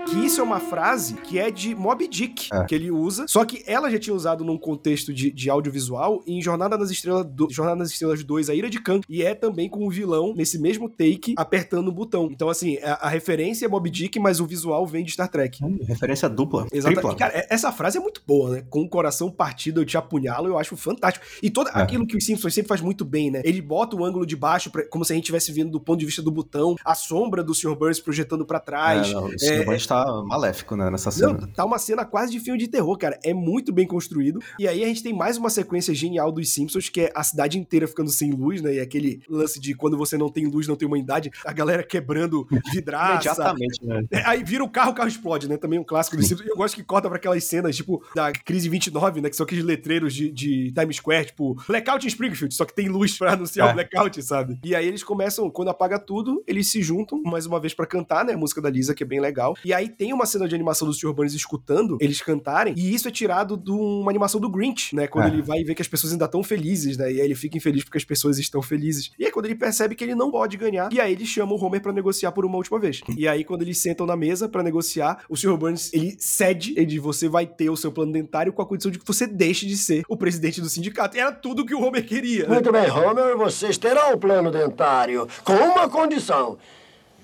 Que 0.09 0.27
isso 0.27 0.41
é 0.41 0.45
uma 0.45 0.61
frase 0.61 1.15
que 1.15 1.39
é 1.39 1.51
de 1.51 1.75
Moby 1.75 2.07
Dick, 2.09 2.49
que 2.69 2.75
ele 2.75 2.91
usa. 2.91 3.25
Só 3.29 3.45
que 3.45 3.63
ela 3.67 3.91
já 3.91 3.99
tinha 3.99 4.15
usado 4.15 4.45
num 4.45 4.59
contexto 4.59 5.13
de, 5.13 5.31
de 5.31 5.49
audiovisual 5.49 6.23
em 6.27 6.43
Jornada 6.43 6.77
nas 6.77 6.91
Estrelas 6.91 7.25
do, 7.25 7.49
Jornada 7.51 7.79
nas 7.79 7.91
Estrelas 7.91 8.23
2, 8.23 8.51
A 8.51 8.55
Ira 8.55 8.69
de 8.69 8.81
Khan. 8.81 9.01
E 9.09 9.23
é 9.23 9.35
também 9.35 9.69
com 9.71 9.87
o 9.87 9.91
vilão, 9.91 10.35
nesse 10.37 10.59
mesmo 10.59 10.89
take, 10.89 11.35
apertando 11.37 11.89
o 11.89 11.93
botão. 11.93 12.29
Então, 12.31 12.49
assim, 12.51 12.77
a, 12.79 12.95
a 13.07 13.09
referência 13.09 13.65
é 13.65 13.69
Moby 13.69 13.91
Dick, 13.91 14.19
mas 14.19 14.39
o 14.41 14.47
visual 14.47 14.87
vem 14.87 15.05
de 15.05 15.13
Star 15.13 15.29
Trek. 15.31 15.61
Referência 15.87 16.29
dupla. 16.29 16.67
Exatamente. 16.73 17.17
Cara, 17.17 17.33
é- 17.35 17.47
essa 17.49 17.73
frase 17.73 17.97
é 17.97 18.01
muito 18.01 18.23
boa, 18.27 18.51
né? 18.51 18.65
Com 18.69 18.83
o 18.83 18.89
coração 18.89 19.31
partido, 19.31 19.81
eu 19.81 19.85
te 19.87 19.97
apunhalo, 19.97 20.49
eu 20.49 20.59
acho 20.59 20.77
fantástico. 20.77 21.25
E 21.43 21.49
todo 21.49 21.69
É. 21.69 21.73
aquilo 21.81 22.07
que 22.07 22.17
o 22.17 22.21
Simpsons 22.21 22.53
sempre 22.53 22.69
faz 22.69 22.81
muito 22.81 23.05
bem, 23.05 23.31
né? 23.31 23.41
Ele 23.45 23.63
bota 23.63 23.97
o 23.97 24.05
ângulo 24.05 24.27
de 24.27 24.37
baixo, 24.37 24.71
pra- 24.71 24.87
como 24.89 25.05
se 25.05 25.13
a 25.13 25.15
gente 25.15 25.25
estivesse 25.25 25.53
vendo 25.53 25.71
do 25.71 25.81
ponto 25.81 26.01
de 26.01 26.07
vista 26.07 26.21
do 26.23 26.31
botão, 26.31 26.77
a 26.85 26.95
sombra 26.95 27.43
do 27.43 27.55
Sr. 27.55 27.75
Burns 27.77 28.01
projetando 28.01 28.45
pra 28.45 28.59
trás. 28.61 29.09
É, 29.09 29.13
não, 29.15 29.25
o 29.27 29.33
É, 29.41 29.47
é, 29.47 29.65
tá 29.93 30.23
maléfico, 30.25 30.77
né, 30.77 30.91
nessa 30.91 31.11
cena. 31.11 31.33
Não, 31.33 31.49
tá 31.49 31.65
uma 31.65 31.79
cena 31.79 32.05
quase 32.05 32.33
de 32.33 32.41
filme 32.41 32.59
de 32.59 32.69
terror, 32.69 32.97
cara. 32.99 33.19
É 33.25 33.33
muito 33.35 33.73
bem 33.73 33.87
construído. 33.87 34.41
E 34.59 34.67
aí 34.67 34.83
a 34.83 34.87
gente 34.87 35.03
tem 35.03 35.13
mais 35.13 35.37
uma 35.37 35.51
sequência 35.51 35.95
genial 35.95 36.31
dos 36.33 36.49
Simpsons, 36.53 36.89
que 36.89 37.03
é 37.03 37.13
a 37.15 37.23
cidade 37.23 37.59
inteira 37.59 37.87
ficando 37.87 38.11
sem 38.11 38.31
luz, 38.33 38.61
né? 38.61 38.75
E 38.75 38.81
aquele 38.81 39.21
lance 39.29 39.61
de 39.61 39.75
quando 39.75 39.97
você 39.97 40.17
não 40.17 40.29
tem 40.29 40.47
luz, 40.47 40.67
não 40.67 40.77
tem 40.77 40.87
humanidade, 40.87 41.31
a 41.45 41.53
galera 41.53 41.83
quebrando 41.83 42.47
vidraça. 42.73 43.13
Imediatamente, 43.15 43.85
né? 43.85 44.03
É, 44.11 44.23
aí 44.27 44.43
vira 44.45 44.65
o 44.65 44.69
carro, 44.69 44.93
o 44.93 44.95
carro 44.95 45.09
explode, 45.09 45.49
né? 45.49 45.57
Também 45.57 45.79
um 45.79 45.85
clássico 45.85 46.17
dos 46.17 46.27
Simpsons. 46.27 46.49
Eu 46.49 46.57
gosto 46.57 46.75
que 46.75 46.83
corta 46.85 47.09
pra 47.09 47.17
aquelas 47.17 47.45
cenas, 47.45 47.77
tipo, 47.77 48.03
da 48.15 48.33
crise 48.33 48.69
29, 48.69 49.21
né? 49.21 49.31
Que 49.31 49.37
são 49.37 49.45
aqueles 49.45 49.65
letreiros 49.65 50.15
de, 50.15 50.31
de 50.31 50.73
Times 50.73 50.97
Square, 50.97 51.27
tipo, 51.27 51.55
blackout 51.67 52.05
em 52.05 52.09
Springfield, 52.09 52.55
só 52.55 52.65
que 52.65 52.75
tem 52.75 52.89
luz 52.89 53.17
pra 53.17 53.33
anunciar 53.33 53.69
É. 53.69 53.71
o 53.71 53.75
blackout, 53.75 54.23
sabe? 54.23 54.59
E 54.65 54.75
aí 54.75 54.87
eles 54.87 55.03
começam, 55.03 55.51
quando 55.51 55.69
apaga 55.69 55.99
tudo, 55.99 56.43
eles 56.47 56.71
se 56.71 56.83
juntam 56.83 57.21
mais 57.25 57.47
uma 57.47 57.61
vez 57.61 57.75
pra 57.75 57.87
cantar, 57.87 58.25
né? 58.25 58.33
A 58.35 58.37
música 58.37 58.61
da 58.61 58.71
Lisa, 58.71 58.95
que 58.95 59.03
é 59.03 59.07
bem 59.07 59.21
legal. 59.21 59.55
E 59.65 59.73
aí 59.73 59.82
tem 59.89 60.13
uma 60.13 60.27
cena 60.27 60.49
de 60.49 60.55
animação 60.55 60.87
dos 60.87 60.99
Sr. 60.99 61.13
Burns 61.13 61.35
escutando 61.35 61.97
eles 62.01 62.21
cantarem, 62.21 62.75
e 62.77 62.95
isso 62.95 63.09
é 63.09 63.11
tirado 63.11 63.57
de 63.57 63.71
uma 63.71 64.11
animação 64.11 64.41
do 64.41 64.51
Grinch, 64.51 64.95
né? 64.95 65.07
Quando 65.07 65.27
É. 65.27 65.29
ele 65.29 65.43
vai 65.43 65.63
ver 65.65 65.75
que 65.75 65.83
as 65.83 65.89
pessoas 65.89 66.13
ainda 66.13 66.25
estão 66.27 66.43
felizes, 66.43 66.97
né? 66.97 67.13
E 67.13 67.21
aí 67.21 67.25
ele 67.27 67.35
fica 67.35 67.57
infeliz 67.57 67.85
porque 67.85 67.99
as 67.99 68.05
pessoas 68.05 68.39
estão 68.39 68.61
felizes. 68.63 69.11
E 69.19 69.25
aí 69.25 69.31
quando 69.31 69.47
ele 69.47 69.55
percebe 69.55 69.95
que 69.95 70.05
ele 70.05 70.15
não 70.15 70.31
pode 70.31 70.57
ganhar, 70.57 70.93
e 70.93 71.01
aí 71.01 71.13
ele 71.13 71.27
chama 71.27 71.53
o 71.53 71.63
Homer 71.65 71.81
pra 71.81 71.93
negociar 71.93 72.33
por 72.33 72.45
uma 72.45 72.57
última 72.57 72.79
vez. 72.79 73.01
E 73.17 73.27
aí 73.29 73.45
quando 73.45 73.63
eles 73.63 73.79
sentam 73.79 74.07
na 74.07 74.17
mesa 74.17 74.49
pra 74.49 74.63
negociar, 74.63 75.25
o 75.29 75.37
Sr. 75.37 75.57
Burns, 75.57 75.93
ele 75.93 76.17
cede, 76.19 76.73
ele 76.77 76.87
diz, 76.87 77.03
você 77.03 77.29
vai 77.29 77.47
ter 77.47 77.71
o 77.71 77.77
seu 77.77 77.93
plano 77.93 78.13
dentário 78.13 78.53
com 78.53 78.63
a 78.63 78.67
condição 78.67 78.91
de 78.91 78.99
que 78.99 79.07
você 79.07 79.27
deixe 79.27 79.67
de 79.67 79.77
ser 79.77 80.03
o 80.09 80.17
presidente 80.17 80.61
do 80.61 80.69
sindicato. 80.69 81.17
E 81.17 81.21
era 81.21 81.33
tudo 81.33 81.65
que 81.65 81.75
o 81.75 81.81
Homer 81.83 82.05
queria. 82.07 82.45
né? 82.47 82.55
Muito 82.55 82.73
bem, 82.73 82.91
Homer, 82.91 83.37
vocês 83.37 83.77
terão 83.79 84.15
o 84.15 84.19
plano 84.19 84.51
dentário, 84.51 85.27
com 85.45 85.53
uma 85.55 85.89
condição. 85.89 86.59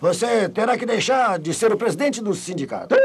Você 0.01 0.49
terá 0.49 0.79
que 0.79 0.87
deixar 0.87 1.41
de 1.41 1.53
ser 1.53 1.73
o 1.73 1.77
presidente 1.77 2.23
do 2.23 2.33
sindicato. 2.35 2.95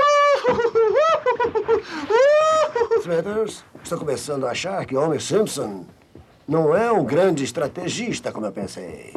Smithers, 3.01 3.65
estou 3.83 3.97
começando 3.97 4.45
a 4.45 4.51
achar 4.51 4.85
que 4.85 4.95
Homer 4.95 5.19
Simpson 5.19 5.85
não 6.47 6.75
é 6.75 6.91
um 6.91 7.03
grande 7.03 7.43
estrategista 7.43 8.31
como 8.31 8.45
eu 8.45 8.51
pensei. 8.51 9.11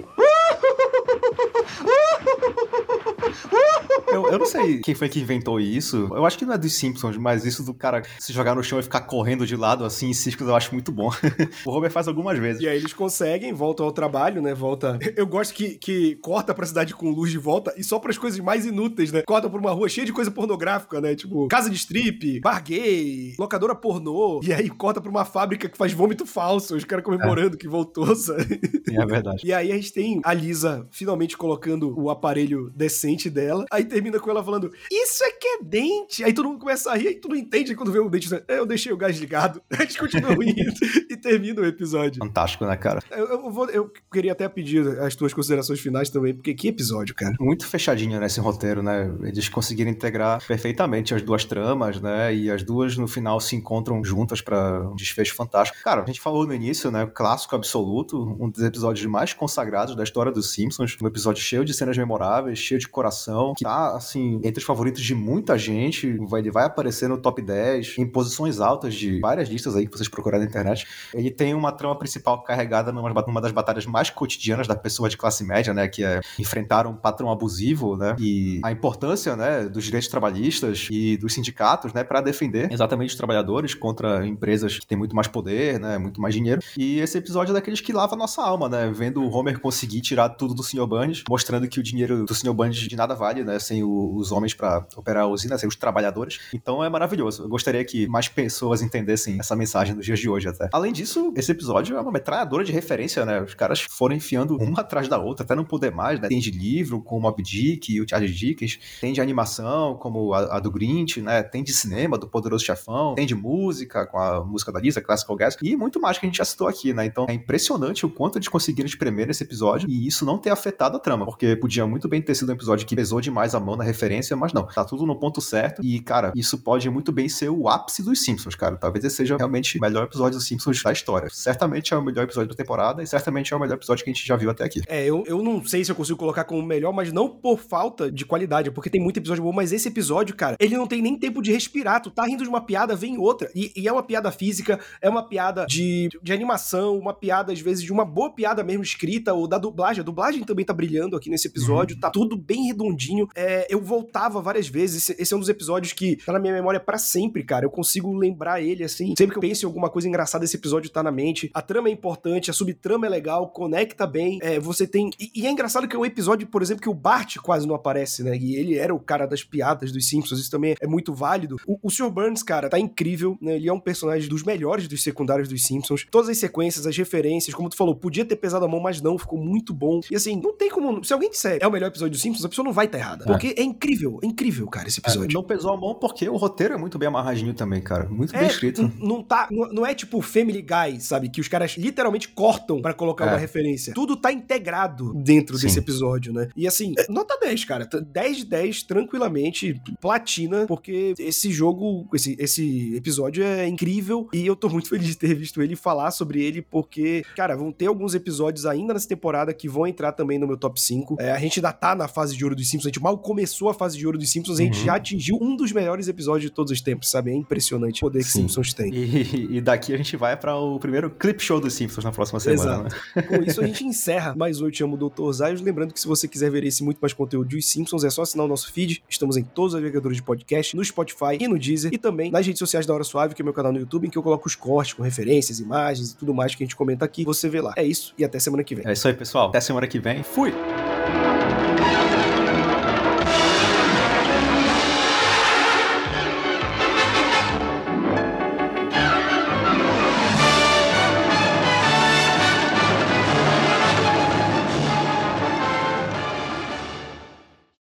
Eu, 4.16 4.32
eu 4.32 4.38
não 4.38 4.46
sei 4.46 4.78
quem 4.78 4.94
foi 4.94 5.08
que 5.08 5.20
inventou 5.20 5.60
isso. 5.60 6.08
Eu 6.12 6.24
acho 6.24 6.38
que 6.38 6.44
não 6.44 6.54
é 6.54 6.58
dos 6.58 6.72
Simpsons, 6.72 7.16
mas 7.16 7.44
isso 7.44 7.62
do 7.62 7.74
cara 7.74 8.02
se 8.18 8.32
jogar 8.32 8.54
no 8.54 8.62
chão 8.62 8.78
e 8.78 8.82
ficar 8.82 9.02
correndo 9.02 9.46
de 9.46 9.56
lado 9.56 9.84
assim 9.84 10.08
em 10.08 10.14
círculos 10.14 10.50
eu 10.50 10.56
acho 10.56 10.72
muito 10.72 10.90
bom. 10.90 11.10
o 11.64 11.70
Homer 11.70 11.90
faz 11.90 12.08
algumas 12.08 12.38
vezes. 12.38 12.62
E 12.62 12.68
aí 12.68 12.76
eles 12.76 12.92
conseguem, 12.92 13.52
voltam 13.52 13.86
ao 13.86 13.92
trabalho, 13.92 14.40
né? 14.40 14.54
Volta. 14.54 14.98
Eu 15.16 15.26
gosto 15.26 15.54
que, 15.54 15.76
que 15.76 16.16
corta 16.16 16.54
pra 16.54 16.66
cidade 16.66 16.94
com 16.94 17.10
luz 17.10 17.30
de 17.30 17.38
volta 17.38 17.74
e 17.76 17.84
só 17.84 17.98
pras 17.98 18.18
coisas 18.18 18.38
mais 18.40 18.64
inúteis, 18.64 19.12
né? 19.12 19.22
Corta 19.22 19.48
por 19.48 19.60
uma 19.60 19.72
rua 19.72 19.88
cheia 19.88 20.06
de 20.06 20.12
coisa 20.12 20.30
pornográfica, 20.30 21.00
né? 21.00 21.14
Tipo, 21.14 21.48
casa 21.48 21.68
de 21.68 21.76
strip, 21.76 22.40
bar 22.40 22.62
gay, 22.62 23.34
locadora 23.38 23.74
pornô. 23.74 24.40
E 24.42 24.52
aí 24.52 24.68
corta 24.68 25.00
pra 25.00 25.10
uma 25.10 25.24
fábrica 25.24 25.68
que 25.68 25.76
faz 25.76 25.92
vômito 25.92 26.26
falso, 26.26 26.76
os 26.76 26.84
caras 26.84 27.04
comemorando 27.04 27.56
que 27.56 27.68
voltou, 27.68 28.14
sabe? 28.16 28.60
É 28.90 29.06
verdade. 29.06 29.42
E 29.44 29.52
aí 29.52 29.70
a 29.72 29.74
gente 29.74 29.92
tem 29.92 30.20
a 30.24 30.32
Lisa 30.32 30.86
finalmente 30.90 31.36
colocando 31.36 31.98
o 31.98 32.10
aparelho 32.10 32.70
decente 32.74 33.28
dela. 33.28 33.64
Aí 33.70 33.84
termina 33.84 34.05
com 34.20 34.30
ela 34.30 34.42
falando: 34.44 34.72
Isso 34.90 35.22
é 35.24 35.30
que 35.32 35.46
é 35.46 35.58
dente. 35.62 36.24
Aí 36.24 36.32
todo 36.32 36.48
mundo 36.48 36.58
começa 36.60 36.90
a 36.90 36.96
rir, 36.96 37.08
aí 37.08 37.14
tu 37.16 37.28
não 37.28 37.36
entende. 37.36 37.74
Quando 37.74 37.92
vê 37.92 37.98
o 37.98 38.08
dente, 38.08 38.30
né, 38.30 38.42
"É, 38.48 38.58
eu 38.58 38.66
deixei 38.66 38.92
o 38.92 38.96
gás 38.96 39.16
ligado. 39.18 39.60
A 39.70 39.82
gente 39.82 39.98
continua 39.98 40.30
rindo 40.32 40.72
e 41.10 41.16
termina 41.16 41.60
o 41.60 41.66
episódio. 41.66 42.18
Fantástico, 42.18 42.64
né, 42.66 42.76
cara? 42.76 43.02
Eu, 43.10 43.26
eu 43.26 43.50
vou- 43.50 43.68
eu 43.70 43.90
queria 44.12 44.32
até 44.32 44.48
pedir 44.48 44.86
as 45.00 45.14
tuas 45.14 45.32
considerações 45.34 45.80
finais 45.80 46.08
também, 46.10 46.34
porque 46.34 46.54
que 46.54 46.68
episódio, 46.68 47.14
cara. 47.14 47.34
Muito 47.40 47.66
fechadinho 47.66 48.18
nesse 48.20 48.40
roteiro, 48.40 48.82
né? 48.82 49.12
Eles 49.22 49.48
conseguiram 49.48 49.90
integrar 49.90 50.44
perfeitamente 50.46 51.14
as 51.14 51.22
duas 51.22 51.44
tramas, 51.44 52.00
né? 52.00 52.34
E 52.34 52.50
as 52.50 52.62
duas 52.62 52.96
no 52.96 53.06
final 53.08 53.40
se 53.40 53.54
encontram 53.56 54.02
juntas 54.04 54.40
pra 54.40 54.88
um 54.88 54.94
desfecho 54.94 55.34
fantástico. 55.34 55.78
Cara, 55.82 56.02
a 56.02 56.06
gente 56.06 56.20
falou 56.20 56.46
no 56.46 56.54
início, 56.54 56.90
né? 56.90 57.06
Clássico 57.06 57.54
absoluto, 57.54 58.36
um 58.40 58.48
dos 58.50 58.62
episódios 58.62 59.06
mais 59.06 59.32
consagrados 59.32 59.94
da 59.96 60.02
história 60.04 60.32
dos 60.32 60.52
Simpsons. 60.52 60.96
Um 61.02 61.06
episódio 61.06 61.42
cheio 61.42 61.64
de 61.64 61.74
cenas 61.74 61.96
memoráveis, 61.96 62.58
cheio 62.58 62.80
de 62.80 62.88
coração, 62.88 63.54
que 63.56 63.64
tá, 63.64 63.95
assim, 63.96 64.36
entre 64.44 64.58
os 64.60 64.64
favoritos 64.64 65.02
de 65.02 65.14
muita 65.14 65.56
gente. 65.58 66.16
Vai- 66.28 66.40
Ele 66.40 66.50
vai 66.50 66.64
aparecer 66.64 67.08
no 67.08 67.18
top 67.18 67.42
10, 67.42 67.96
em 67.98 68.06
posições 68.06 68.60
altas 68.60 68.94
de 68.94 69.18
várias 69.20 69.48
listas 69.48 69.74
aí 69.74 69.86
que 69.86 69.96
vocês 69.96 70.08
procurarem 70.08 70.44
na 70.44 70.50
internet. 70.50 70.86
Ele 71.12 71.30
tem 71.30 71.54
uma 71.54 71.72
trama 71.72 71.98
principal 71.98 72.42
carregada 72.42 72.92
numa, 72.92 73.12
numa 73.26 73.40
das 73.40 73.52
batalhas 73.52 73.86
mais 73.86 74.10
cotidianas 74.10 74.66
da 74.68 74.76
pessoa 74.76 75.08
de 75.08 75.16
classe 75.16 75.42
média, 75.44 75.72
né? 75.74 75.88
Que 75.88 76.04
é 76.04 76.20
enfrentar 76.38 76.86
um 76.86 76.94
patrão 76.94 77.30
abusivo, 77.30 77.96
né? 77.96 78.14
E 78.20 78.60
a 78.62 78.70
importância, 78.70 79.34
né, 79.36 79.64
dos 79.64 79.84
direitos 79.84 80.08
trabalhistas 80.08 80.88
e 80.90 81.16
dos 81.16 81.32
sindicatos, 81.34 81.92
né, 81.92 82.04
para 82.04 82.20
defender 82.20 82.70
exatamente 82.72 83.10
os 83.10 83.16
trabalhadores 83.16 83.74
contra 83.74 84.26
empresas 84.26 84.78
que 84.78 84.86
têm 84.86 84.96
muito 84.98 85.14
mais 85.16 85.26
poder, 85.28 85.78
né, 85.80 85.98
muito 85.98 86.20
mais 86.20 86.34
dinheiro. 86.34 86.60
E 86.76 87.00
esse 87.00 87.18
episódio 87.18 87.52
é 87.52 87.54
daqueles 87.54 87.80
que 87.80 87.92
lava 87.92 88.14
a 88.14 88.18
nossa 88.18 88.42
alma, 88.42 88.68
né? 88.68 88.90
Vendo 88.94 89.22
o 89.22 89.30
Homer 89.30 89.58
conseguir 89.60 90.00
tirar 90.00 90.28
tudo 90.30 90.54
do 90.54 90.62
Sr. 90.62 90.86
Burns, 90.86 91.24
mostrando 91.28 91.66
que 91.68 91.80
o 91.80 91.82
dinheiro 91.82 92.24
do 92.24 92.34
Sr. 92.34 92.52
Burns 92.52 92.76
de 92.76 92.96
nada 92.96 93.14
vale, 93.14 93.42
né? 93.44 93.58
Sem 93.58 93.75
o- 93.82 94.14
os 94.16 94.32
homens 94.32 94.54
para 94.54 94.86
operar 94.96 95.24
a 95.24 95.26
usina, 95.26 95.56
sem 95.58 95.68
os 95.68 95.76
trabalhadores. 95.76 96.40
Então 96.52 96.82
é 96.82 96.88
maravilhoso. 96.88 97.44
Eu 97.44 97.48
gostaria 97.48 97.84
que 97.84 98.06
mais 98.06 98.28
pessoas 98.28 98.82
entendessem 98.82 99.38
essa 99.38 99.54
mensagem 99.56 99.94
nos 99.94 100.04
dias 100.04 100.18
de 100.18 100.28
hoje 100.28 100.48
até. 100.48 100.68
Além 100.72 100.92
disso, 100.92 101.32
esse 101.36 101.50
episódio 101.52 101.96
é 101.96 102.00
uma 102.00 102.12
metralhadora 102.12 102.64
de 102.64 102.72
referência, 102.72 103.24
né? 103.24 103.42
Os 103.42 103.54
caras 103.54 103.80
foram 103.80 104.14
enfiando 104.16 104.56
uma 104.56 104.80
atrás 104.80 105.08
da 105.08 105.18
outra, 105.18 105.44
até 105.44 105.54
não 105.54 105.64
poder 105.64 105.90
mais, 105.92 106.20
né? 106.20 106.28
Tem 106.28 106.38
de 106.38 106.50
livro, 106.50 107.00
como 107.02 107.20
o 107.20 107.22
Mob 107.22 107.42
Dick 107.42 107.92
e 107.92 108.00
o 108.00 108.08
Charles 108.08 108.34
Dickens, 108.34 108.78
tem 109.00 109.12
de 109.12 109.20
animação, 109.20 109.96
como 109.96 110.32
a, 110.34 110.56
a 110.56 110.60
do 110.60 110.70
Grinch, 110.70 111.20
né? 111.20 111.42
Tem 111.42 111.62
de 111.62 111.72
cinema, 111.72 112.18
do 112.18 112.28
Poderoso 112.28 112.64
Chefão, 112.64 113.14
tem 113.14 113.26
de 113.26 113.34
música, 113.34 114.06
com 114.06 114.18
a 114.18 114.44
música 114.44 114.70
da 114.72 114.80
Lisa, 114.80 115.00
Classical 115.00 115.36
Gas, 115.36 115.56
e 115.62 115.76
muito 115.76 116.00
mais 116.00 116.18
que 116.18 116.26
a 116.26 116.28
gente 116.28 116.38
já 116.38 116.44
citou 116.44 116.68
aqui, 116.68 116.92
né? 116.92 117.04
Então 117.06 117.26
é 117.28 117.32
impressionante 117.34 118.04
o 118.04 118.10
quanto 118.10 118.36
eles 118.38 118.48
conseguiram 118.48 118.86
espremer 118.86 119.26
nesse 119.26 119.42
episódio 119.44 119.88
e 119.88 120.06
isso 120.06 120.24
não 120.24 120.38
ter 120.38 120.50
afetado 120.50 120.96
a 120.96 121.00
trama, 121.00 121.24
porque 121.24 121.56
podia 121.56 121.86
muito 121.86 122.08
bem 122.08 122.20
ter 122.20 122.34
sido 122.34 122.50
um 122.50 122.52
episódio 122.54 122.86
que 122.86 122.94
pesou 122.96 123.20
demais 123.20 123.54
a 123.54 123.60
mão 123.66 123.76
na 123.76 123.84
referência, 123.84 124.36
mas 124.36 124.52
não, 124.52 124.66
tá 124.66 124.84
tudo 124.84 125.04
no 125.04 125.16
ponto 125.16 125.40
certo 125.40 125.82
e, 125.84 126.00
cara, 126.00 126.32
isso 126.34 126.58
pode 126.58 126.88
muito 126.88 127.12
bem 127.12 127.28
ser 127.28 127.50
o 127.50 127.68
ápice 127.68 128.02
dos 128.02 128.24
Simpsons, 128.24 128.54
cara. 128.54 128.76
Talvez 128.76 129.04
esse 129.04 129.16
seja 129.16 129.36
realmente 129.36 129.78
o 129.78 129.80
melhor 129.80 130.04
episódio 130.04 130.38
dos 130.38 130.46
Simpsons 130.46 130.82
da 130.82 130.92
história. 130.92 131.28
Certamente 131.30 131.92
é 131.92 131.96
o 131.96 132.02
melhor 132.02 132.24
episódio 132.24 132.50
da 132.50 132.54
temporada 132.54 133.02
e 133.02 133.06
certamente 133.06 133.52
é 133.52 133.56
o 133.56 133.60
melhor 133.60 133.74
episódio 133.74 134.04
que 134.04 134.10
a 134.10 134.12
gente 134.12 134.26
já 134.26 134.36
viu 134.36 134.50
até 134.50 134.64
aqui. 134.64 134.82
É, 134.86 135.04
eu, 135.04 135.24
eu 135.26 135.42
não 135.42 135.64
sei 135.64 135.84
se 135.84 135.90
eu 135.90 135.96
consigo 135.96 136.18
colocar 136.18 136.44
como 136.44 136.62
melhor, 136.62 136.92
mas 136.92 137.12
não 137.12 137.28
por 137.28 137.58
falta 137.58 138.10
de 138.10 138.24
qualidade, 138.24 138.70
porque 138.70 138.90
tem 138.90 139.00
muito 139.00 139.18
episódio 139.18 139.42
bom, 139.42 139.52
mas 139.52 139.72
esse 139.72 139.88
episódio, 139.88 140.34
cara, 140.36 140.56
ele 140.60 140.76
não 140.76 140.86
tem 140.86 141.02
nem 141.02 141.18
tempo 141.18 141.42
de 141.42 141.52
respirar. 141.52 142.00
Tu 142.02 142.10
tá 142.10 142.24
rindo 142.24 142.42
de 142.42 142.48
uma 142.48 142.60
piada, 142.60 142.94
vem 142.94 143.18
outra. 143.18 143.50
E, 143.54 143.72
e 143.74 143.88
é 143.88 143.92
uma 143.92 144.02
piada 144.02 144.30
física, 144.30 144.78
é 145.00 145.08
uma 145.08 145.26
piada 145.28 145.66
de, 145.66 146.08
de 146.22 146.32
animação, 146.32 146.98
uma 146.98 147.14
piada, 147.14 147.52
às 147.52 147.60
vezes, 147.60 147.82
de 147.82 147.92
uma 147.92 148.04
boa 148.04 148.32
piada 148.34 148.62
mesmo 148.62 148.82
escrita, 148.82 149.32
ou 149.34 149.48
da 149.48 149.58
dublagem. 149.58 150.00
A 150.00 150.04
dublagem 150.04 150.44
também 150.44 150.64
tá 150.64 150.72
brilhando 150.72 151.16
aqui 151.16 151.30
nesse 151.30 151.48
episódio, 151.48 151.98
tá 151.98 152.10
tudo 152.10 152.36
bem 152.36 152.66
redondinho. 152.66 153.26
É, 153.34 153.55
eu 153.68 153.80
voltava 153.80 154.40
várias 154.40 154.68
vezes. 154.68 155.02
Esse, 155.02 155.22
esse 155.22 155.34
é 155.34 155.36
um 155.36 155.40
dos 155.40 155.48
episódios 155.48 155.92
que 155.92 156.16
tá 156.16 156.32
na 156.32 156.38
minha 156.38 156.52
memória 156.52 156.80
pra 156.80 156.98
sempre, 156.98 157.42
cara. 157.44 157.64
Eu 157.64 157.70
consigo 157.70 158.12
lembrar 158.12 158.60
ele 158.60 158.84
assim. 158.84 159.14
Sempre 159.16 159.32
que 159.32 159.38
eu 159.38 159.42
penso 159.42 159.64
em 159.64 159.68
alguma 159.68 159.88
coisa 159.88 160.08
engraçada, 160.08 160.44
esse 160.44 160.56
episódio 160.56 160.90
tá 160.90 161.02
na 161.02 161.10
mente. 161.10 161.50
A 161.54 161.62
trama 161.62 161.88
é 161.88 161.92
importante, 161.92 162.50
a 162.50 162.54
subtrama 162.54 163.06
é 163.06 163.08
legal, 163.08 163.48
conecta 163.48 164.06
bem. 164.06 164.38
É, 164.42 164.58
você 164.58 164.86
tem. 164.86 165.10
E, 165.18 165.30
e 165.34 165.46
é 165.46 165.50
engraçado 165.50 165.88
que 165.88 165.96
é 165.96 165.98
um 165.98 166.04
episódio, 166.04 166.46
por 166.46 166.62
exemplo, 166.62 166.82
que 166.82 166.88
o 166.88 166.94
Bart 166.94 167.36
quase 167.38 167.66
não 167.66 167.74
aparece, 167.74 168.22
né? 168.22 168.36
E 168.36 168.56
ele 168.56 168.76
era 168.76 168.94
o 168.94 169.00
cara 169.00 169.26
das 169.26 169.42
piadas 169.42 169.92
dos 169.92 170.08
Simpsons, 170.08 170.40
isso 170.40 170.50
também 170.50 170.74
é 170.80 170.86
muito 170.86 171.14
válido. 171.14 171.56
O, 171.66 171.78
o 171.82 171.90
Sr. 171.90 172.10
Burns, 172.10 172.42
cara, 172.42 172.68
tá 172.68 172.78
incrível, 172.78 173.36
né? 173.40 173.56
Ele 173.56 173.68
é 173.68 173.72
um 173.72 173.80
personagem 173.80 174.28
dos 174.28 174.42
melhores 174.42 174.88
dos 174.88 175.02
secundários 175.02 175.48
dos 175.48 175.64
Simpsons. 175.64 176.06
Todas 176.10 176.28
as 176.28 176.38
sequências, 176.38 176.86
as 176.86 176.96
referências, 176.96 177.54
como 177.54 177.68
tu 177.68 177.76
falou, 177.76 177.94
podia 177.94 178.24
ter 178.24 178.36
pesado 178.36 178.64
a 178.64 178.68
mão, 178.68 178.80
mas 178.80 179.00
não, 179.00 179.18
ficou 179.18 179.38
muito 179.38 179.72
bom. 179.72 180.00
E 180.10 180.16
assim, 180.16 180.40
não 180.40 180.56
tem 180.56 180.70
como. 180.70 181.04
Se 181.04 181.12
alguém 181.12 181.30
disser 181.30 181.58
é 181.60 181.66
o 181.66 181.70
melhor 181.70 181.88
episódio 181.88 182.12
dos 182.12 182.20
Simpsons, 182.20 182.44
a 182.44 182.48
pessoa 182.48 182.64
não 182.64 182.72
vai 182.72 182.86
estar 182.86 182.98
errada. 182.98 183.24
É. 183.24 183.28
Porque 183.46 183.60
é 183.60 183.64
incrível, 183.64 184.18
é 184.22 184.26
incrível, 184.26 184.66
cara, 184.66 184.88
esse 184.88 185.00
episódio. 185.00 185.30
É, 185.30 185.34
não 185.34 185.42
pesou 185.42 185.72
a 185.72 185.76
mão 185.76 185.94
porque 185.94 186.28
o 186.28 186.36
roteiro 186.36 186.74
é 186.74 186.76
muito 186.76 186.98
bem 186.98 187.08
amarradinho 187.08 187.54
também, 187.54 187.80
cara. 187.80 188.08
Muito 188.08 188.34
É, 188.34 188.40
bem 188.40 188.48
escrito. 188.48 188.90
Não, 188.98 189.22
tá, 189.22 189.48
não, 189.50 189.72
não 189.72 189.86
é 189.86 189.94
tipo 189.94 190.20
Family 190.20 190.62
Guy, 190.62 191.00
sabe? 191.00 191.28
Que 191.28 191.40
os 191.40 191.48
caras 191.48 191.76
literalmente 191.76 192.28
cortam 192.28 192.80
pra 192.82 192.92
colocar 192.92 193.26
É. 193.26 193.28
uma 193.30 193.38
referência. 193.38 193.94
Tudo 193.94 194.16
tá 194.16 194.32
integrado 194.32 195.12
dentro 195.14 195.56
Sim. 195.56 195.66
desse 195.66 195.78
episódio, 195.78 196.32
né? 196.32 196.48
E 196.56 196.66
assim, 196.66 196.94
nota 197.08 197.36
10, 197.40 197.64
cara. 197.64 197.86
T- 197.86 198.00
10 198.00 198.38
de 198.38 198.44
10, 198.46 198.82
tranquilamente, 198.84 199.80
platina, 200.00 200.66
porque 200.66 201.14
esse 201.18 201.50
jogo, 201.50 202.06
esse, 202.14 202.36
esse 202.38 202.94
episódio 202.96 203.42
é 203.44 203.66
incrível 203.68 204.28
e 204.32 204.46
eu 204.46 204.56
tô 204.56 204.68
muito 204.68 204.88
feliz 204.88 205.06
de 205.08 205.16
ter 205.16 205.34
visto 205.34 205.62
ele 205.62 205.76
falar 205.76 206.10
sobre 206.10 206.42
ele, 206.42 206.62
porque, 206.62 207.24
cara, 207.36 207.56
vão 207.56 207.70
ter 207.72 207.86
alguns 207.86 208.14
episódios 208.14 208.66
ainda 208.66 208.92
nessa 208.94 209.08
temporada 209.08 209.52
que 209.54 209.68
vão 209.68 209.86
entrar 209.86 210.12
também 210.12 210.38
no 210.38 210.46
meu 210.46 210.56
top 210.56 210.80
5. 210.80 211.16
É, 211.20 211.30
a 211.32 211.38
gente 211.38 211.58
ainda 211.60 211.72
tá 211.72 211.94
na 211.94 212.08
fase 212.08 212.36
de 212.36 212.44
ouro 212.44 212.56
dos 212.56 212.68
Simpsons, 212.68 212.86
a 212.86 212.88
gente 212.88 213.02
mal 213.02 213.16
começou 213.18 213.35
a 213.44 213.74
fase 213.74 213.96
de 213.98 214.06
ouro 214.06 214.18
dos 214.18 214.30
Simpsons, 214.30 214.58
a 214.58 214.62
gente 214.62 214.78
Uhum. 214.78 214.84
já 214.86 214.94
atingiu 214.96 215.38
um 215.40 215.56
dos 215.56 215.72
melhores 215.72 216.08
episódios 216.08 216.42
de 216.42 216.50
todos 216.50 216.72
os 216.72 216.80
tempos, 216.80 217.10
sabe? 217.10 217.30
É 217.30 217.34
impressionante 217.34 217.98
o 217.98 218.06
poder 218.06 218.20
que 218.20 218.30
Sim. 218.30 218.40
Simpsons 218.42 218.72
tem. 218.74 218.92
E, 218.94 219.56
e 219.56 219.60
daqui 219.60 219.92
a 219.94 219.96
gente 219.96 220.16
vai 220.16 220.36
para 220.36 220.56
o 220.56 220.78
primeiro 220.78 221.10
clip 221.10 221.42
show 221.42 221.60
dos 221.60 221.74
Simpsons 221.74 222.04
na 222.04 222.12
próxima 222.12 222.40
semana. 222.40 222.86
Exato. 222.86 222.96
né? 223.14 223.22
Com 223.22 223.42
isso, 223.42 223.60
a 223.62 223.66
gente 223.66 223.84
encerra 223.84 224.34
mais 224.36 224.60
um 224.60 224.66
Eu 224.66 224.70
Te 224.70 224.82
Amo, 224.84 224.96
Dr. 224.96 225.30
Zayos. 225.32 225.60
Lembrando 225.60 225.92
que 225.92 226.00
se 226.00 226.06
você 226.06 226.26
quiser 226.28 226.50
ver 226.50 226.64
esse 226.64 226.82
muito 226.84 226.98
mais 226.98 227.12
conteúdo 227.12 227.48
dos 227.48 227.66
Simpsons, 227.66 228.04
é 228.04 228.10
só 228.10 228.22
assinar 228.22 228.44
o 228.46 228.48
nosso 228.48 228.72
feed. 228.72 229.02
Estamos 229.08 229.36
em 229.36 229.42
todos 229.44 229.74
os 229.74 229.78
agregadores 229.78 230.16
de 230.16 230.22
podcast, 230.22 230.76
no 230.76 230.84
Spotify 230.84 231.36
e 231.40 231.48
no 231.48 231.58
Deezer. 231.58 231.92
E 231.92 231.98
também 231.98 232.30
nas 232.30 232.46
redes 232.46 232.58
sociais 232.58 232.86
da 232.86 232.94
Hora 232.94 233.04
Suave, 233.04 233.34
que 233.34 233.42
é 233.42 233.44
meu 233.44 233.52
canal 233.54 233.72
no 233.72 233.78
YouTube, 233.78 234.06
em 234.06 234.10
que 234.10 234.18
eu 234.18 234.22
coloco 234.22 234.46
os 234.48 234.54
cortes 234.54 234.94
com 234.94 235.02
referências, 235.02 235.58
imagens 235.60 236.10
e 236.12 236.16
tudo 236.16 236.32
mais 236.34 236.54
que 236.54 236.62
a 236.62 236.66
gente 236.66 236.76
comenta 236.76 237.04
aqui. 237.04 237.24
Você 237.24 237.48
vê 237.48 237.60
lá. 237.60 237.72
É 237.76 237.84
isso 237.84 238.14
e 238.18 238.24
até 238.24 238.38
semana 238.38 238.62
que 238.64 238.74
vem. 238.74 238.86
É 238.86 238.92
isso 238.92 239.06
aí, 239.06 239.14
pessoal. 239.14 239.48
Até 239.48 239.60
semana 239.60 239.86
que 239.86 239.98
vem. 239.98 240.22
Fui! 240.22 240.52